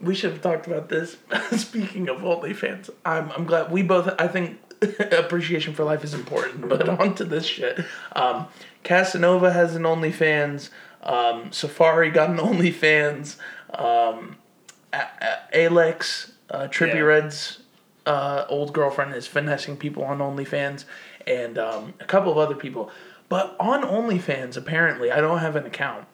We 0.00 0.14
should 0.14 0.30
have 0.32 0.42
talked 0.42 0.66
about 0.66 0.88
this. 0.90 1.16
Speaking 1.56 2.08
of 2.08 2.18
OnlyFans, 2.18 2.90
I'm 3.04 3.32
I'm 3.32 3.44
glad 3.46 3.72
we 3.72 3.82
both. 3.82 4.08
I 4.20 4.28
think 4.28 4.60
appreciation 5.12 5.74
for 5.74 5.84
life 5.84 6.04
is 6.04 6.14
important. 6.14 6.68
But 6.68 6.88
on 7.00 7.14
to 7.16 7.24
this 7.24 7.44
shit. 7.46 7.78
Um, 8.14 8.46
Casanova 8.84 9.52
has 9.52 9.74
an 9.74 9.82
OnlyFans. 9.82 10.70
Um, 11.02 11.50
Safaree 11.50 12.12
got 12.12 12.30
an 12.30 12.36
OnlyFans. 12.38 13.36
Um, 13.70 14.36
A- 14.92 14.96
A- 15.52 15.64
Alex 15.64 16.32
uh, 16.50 16.68
Trippie 16.68 16.94
Yeah. 16.94 17.00
Redd's 17.00 17.58
uh, 18.06 18.44
old 18.48 18.72
girlfriend 18.72 19.14
is 19.14 19.26
finessing 19.26 19.76
people 19.76 20.04
on 20.04 20.18
OnlyFans, 20.18 20.84
and 21.26 21.58
um, 21.58 21.94
a 22.00 22.04
couple 22.04 22.30
of 22.30 22.38
other 22.38 22.54
people. 22.54 22.90
But 23.28 23.56
on 23.58 23.82
OnlyFans, 23.82 24.56
apparently, 24.56 25.10
I 25.10 25.20
don't 25.20 25.38
have 25.40 25.56
an 25.56 25.66
account. 25.66 26.06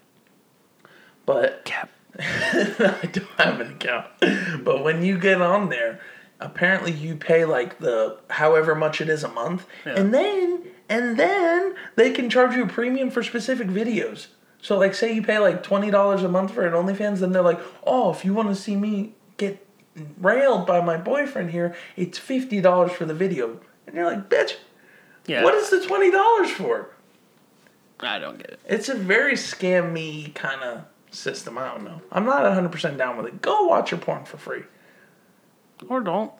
But 1.26 1.64
Cap. 1.66 1.90
I 2.18 3.08
don't 3.12 3.26
have 3.38 3.60
an 3.60 3.72
account. 3.72 4.06
But 4.64 4.82
when 4.82 5.02
you 5.02 5.18
get 5.18 5.40
on 5.42 5.68
there, 5.68 6.00
apparently 6.44 6.92
you 6.92 7.16
pay 7.16 7.44
like 7.44 7.78
the 7.78 8.18
however 8.30 8.74
much 8.74 9.00
it 9.00 9.08
is 9.08 9.24
a 9.24 9.28
month, 9.28 9.66
and 9.84 10.12
then 10.12 10.64
and 10.88 11.18
then 11.18 11.74
they 11.96 12.10
can 12.10 12.28
charge 12.28 12.54
you 12.54 12.64
a 12.64 12.68
premium 12.68 13.10
for 13.10 13.22
specific 13.22 13.68
videos. 13.68 14.26
So 14.60 14.78
like, 14.78 14.94
say 14.94 15.12
you 15.12 15.22
pay 15.22 15.38
like 15.38 15.62
twenty 15.62 15.90
dollars 15.90 16.22
a 16.22 16.28
month 16.28 16.52
for 16.52 16.66
an 16.66 16.72
OnlyFans, 16.72 17.18
then 17.20 17.32
they're 17.32 17.42
like, 17.42 17.60
oh, 17.84 18.10
if 18.12 18.24
you 18.24 18.34
want 18.34 18.48
to 18.48 18.54
see 18.54 18.76
me 18.76 19.14
get 19.36 19.66
railed 20.18 20.66
by 20.66 20.80
my 20.80 20.96
boyfriend 20.96 21.50
here, 21.50 21.74
it's 21.96 22.18
fifty 22.18 22.60
dollars 22.60 22.92
for 22.92 23.04
the 23.04 23.14
video, 23.14 23.58
and 23.86 23.96
you're 23.96 24.04
like, 24.04 24.28
bitch, 24.28 24.56
Yeah. 25.26 25.42
what 25.42 25.54
is 25.54 25.70
the 25.70 25.84
twenty 25.86 26.10
dollars 26.10 26.50
for? 26.50 26.88
I 28.00 28.18
don't 28.18 28.36
get 28.38 28.50
it. 28.50 28.60
It's 28.68 28.88
a 28.88 28.94
very 28.94 29.34
scammy 29.34 30.34
kind 30.34 30.60
of 30.62 30.82
system. 31.12 31.56
I 31.56 31.68
don't 31.68 31.84
know. 31.84 32.02
I'm 32.10 32.24
not 32.24 32.42
100% 32.42 32.96
down 32.98 33.16
with 33.16 33.26
it. 33.26 33.40
Go 33.42 33.66
watch 33.66 33.92
your 33.92 34.00
porn 34.00 34.24
for 34.24 34.38
free. 34.38 34.62
Or 35.88 36.00
don't. 36.00 36.32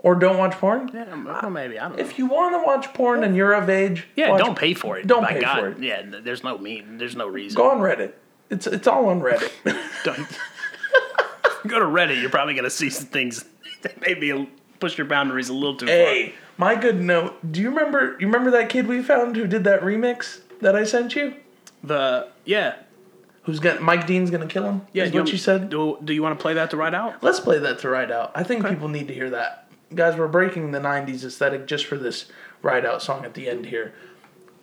Or 0.00 0.14
don't 0.14 0.38
watch 0.38 0.52
porn. 0.52 0.90
Yeah, 0.94 1.22
well, 1.24 1.50
maybe 1.50 1.78
I 1.78 1.88
don't 1.88 1.98
know. 1.98 2.04
If 2.04 2.18
you 2.18 2.26
want 2.26 2.54
to 2.54 2.64
watch 2.64 2.94
porn 2.94 3.24
and 3.24 3.34
you're 3.34 3.52
of 3.52 3.68
age, 3.68 4.06
yeah, 4.14 4.30
watch- 4.30 4.38
don't 4.40 4.56
pay 4.56 4.72
for 4.74 4.96
it. 4.96 5.06
Don't 5.06 5.26
pay 5.26 5.40
God. 5.40 5.58
for 5.58 5.68
it. 5.70 5.78
Yeah, 5.82 6.02
there's 6.22 6.44
no 6.44 6.56
mean. 6.56 6.98
There's 6.98 7.16
no 7.16 7.26
reason. 7.26 7.56
Go 7.56 7.70
on 7.70 7.78
Reddit. 7.78 8.12
It's 8.48 8.66
it's 8.68 8.86
all 8.86 9.08
on 9.08 9.20
Reddit. 9.20 9.50
Don't. 10.04 10.18
Go 11.66 11.80
to 11.80 11.84
Reddit. 11.84 12.20
You're 12.20 12.30
probably 12.30 12.54
gonna 12.54 12.70
see 12.70 12.90
some 12.90 13.06
things 13.06 13.44
that 13.82 14.00
maybe 14.00 14.48
push 14.78 14.96
your 14.96 15.06
boundaries 15.08 15.48
a 15.48 15.52
little 15.52 15.76
too 15.76 15.86
far. 15.86 15.94
hey, 15.94 16.34
my 16.56 16.76
good 16.76 17.00
note. 17.00 17.36
Do 17.50 17.60
you 17.60 17.70
remember? 17.70 18.16
You 18.20 18.26
remember 18.28 18.52
that 18.52 18.68
kid 18.68 18.86
we 18.86 19.02
found 19.02 19.34
who 19.34 19.48
did 19.48 19.64
that 19.64 19.80
remix 19.80 20.40
that 20.60 20.76
I 20.76 20.84
sent 20.84 21.16
you? 21.16 21.34
The 21.82 22.28
yeah 22.44 22.76
Who's 23.48 23.60
got 23.60 23.80
Mike 23.80 24.06
Dean's 24.06 24.30
gonna 24.30 24.46
kill 24.46 24.64
him? 24.64 24.82
yeah. 24.92 25.04
is 25.04 25.12
what 25.14 25.28
you, 25.28 25.32
you 25.32 25.38
said. 25.38 25.70
Do 25.70 25.96
Do 26.04 26.12
you 26.12 26.22
want 26.22 26.38
to 26.38 26.42
play 26.42 26.52
that 26.52 26.68
to 26.68 26.76
ride 26.76 26.94
out? 26.94 27.22
Let's 27.22 27.40
play 27.40 27.58
that 27.58 27.78
to 27.78 27.88
ride 27.88 28.10
out. 28.10 28.30
I 28.34 28.42
think 28.42 28.68
people 28.68 28.88
need 28.88 29.08
to 29.08 29.14
hear 29.14 29.30
that. 29.30 29.70
Guys, 29.94 30.18
we're 30.18 30.28
breaking 30.28 30.72
the 30.72 30.80
'90s 30.80 31.24
aesthetic 31.24 31.66
just 31.66 31.86
for 31.86 31.96
this 31.96 32.26
ride 32.60 32.84
out 32.84 33.00
song 33.00 33.24
at 33.24 33.32
the 33.32 33.48
end 33.48 33.64
here. 33.64 33.94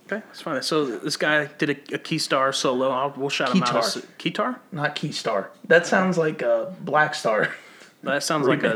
Okay, 0.05 0.21
that's 0.27 0.41
fine. 0.41 0.61
So 0.61 0.85
this 0.85 1.17
guy 1.17 1.47
did 1.57 1.71
a, 1.71 1.95
a 1.95 1.97
Keystar 1.97 2.53
solo. 2.53 2.91
I'll, 2.91 3.11
we'll 3.17 3.29
shout 3.29 3.55
him 3.55 3.63
out. 3.63 3.69
Keytar. 3.69 3.77
As, 3.79 4.05
Keytar? 4.19 4.59
Not 4.71 4.95
Keystar. 4.95 5.47
That 5.67 5.87
sounds 5.87 6.15
like 6.19 6.43
a 6.43 6.75
Black 6.81 7.15
Star. 7.15 7.55
That 8.03 8.21
sounds 8.21 8.47
like 8.47 8.61
a, 8.61 8.75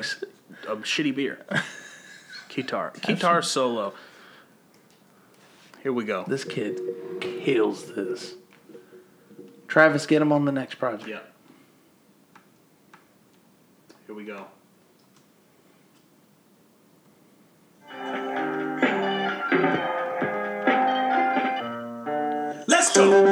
a 0.67 0.77
shitty 0.77 1.13
beer. 1.13 1.45
Keytar. 2.49 2.95
Keytar 2.95 3.45
solo. 3.45 3.93
Here 5.83 5.93
we 5.93 6.03
go. 6.03 6.25
This 6.27 6.43
kid 6.43 6.79
kills 7.21 7.93
this. 7.93 8.33
Travis, 9.69 10.07
get 10.07 10.19
him 10.21 10.31
on 10.31 10.45
the 10.45 10.51
next 10.51 10.75
project. 10.75 11.07
Yeah. 11.07 11.19
Here 14.07 14.15
we 14.15 14.25
go. 14.25 14.47
Let's 22.67 22.95
go. 22.95 23.28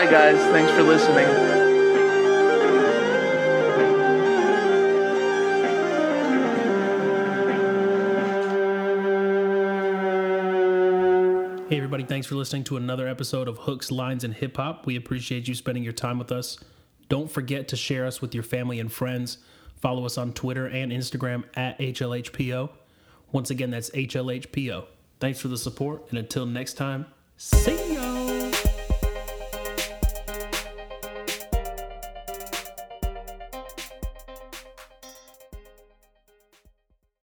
Bye, 0.00 0.10
guys. 0.10 0.38
Thanks 0.46 0.72
for 0.72 0.82
listening. 0.82 1.26
Hey, 11.68 11.76
everybody, 11.76 12.04
thanks 12.04 12.26
for 12.26 12.36
listening 12.36 12.64
to 12.64 12.78
another 12.78 13.06
episode 13.06 13.46
of 13.46 13.58
Hooks, 13.58 13.90
Lines, 13.90 14.24
and 14.24 14.32
Hip 14.32 14.56
Hop. 14.56 14.86
We 14.86 14.96
appreciate 14.96 15.46
you 15.46 15.54
spending 15.54 15.84
your 15.84 15.92
time 15.92 16.18
with 16.18 16.32
us. 16.32 16.58
Don't 17.10 17.30
forget 17.30 17.68
to 17.68 17.76
share 17.76 18.06
us 18.06 18.22
with 18.22 18.34
your 18.34 18.42
family 18.42 18.80
and 18.80 18.90
friends. 18.90 19.36
Follow 19.82 20.06
us 20.06 20.16
on 20.16 20.32
Twitter 20.32 20.66
and 20.66 20.90
Instagram 20.92 21.44
at 21.58 21.78
HLHPO. 21.78 22.70
Once 23.32 23.50
again, 23.50 23.70
that's 23.70 23.90
HLHPO. 23.90 24.86
Thanks 25.18 25.40
for 25.40 25.48
the 25.48 25.58
support, 25.58 26.06
and 26.08 26.18
until 26.18 26.46
next 26.46 26.78
time, 26.78 27.04
see. 27.36 27.79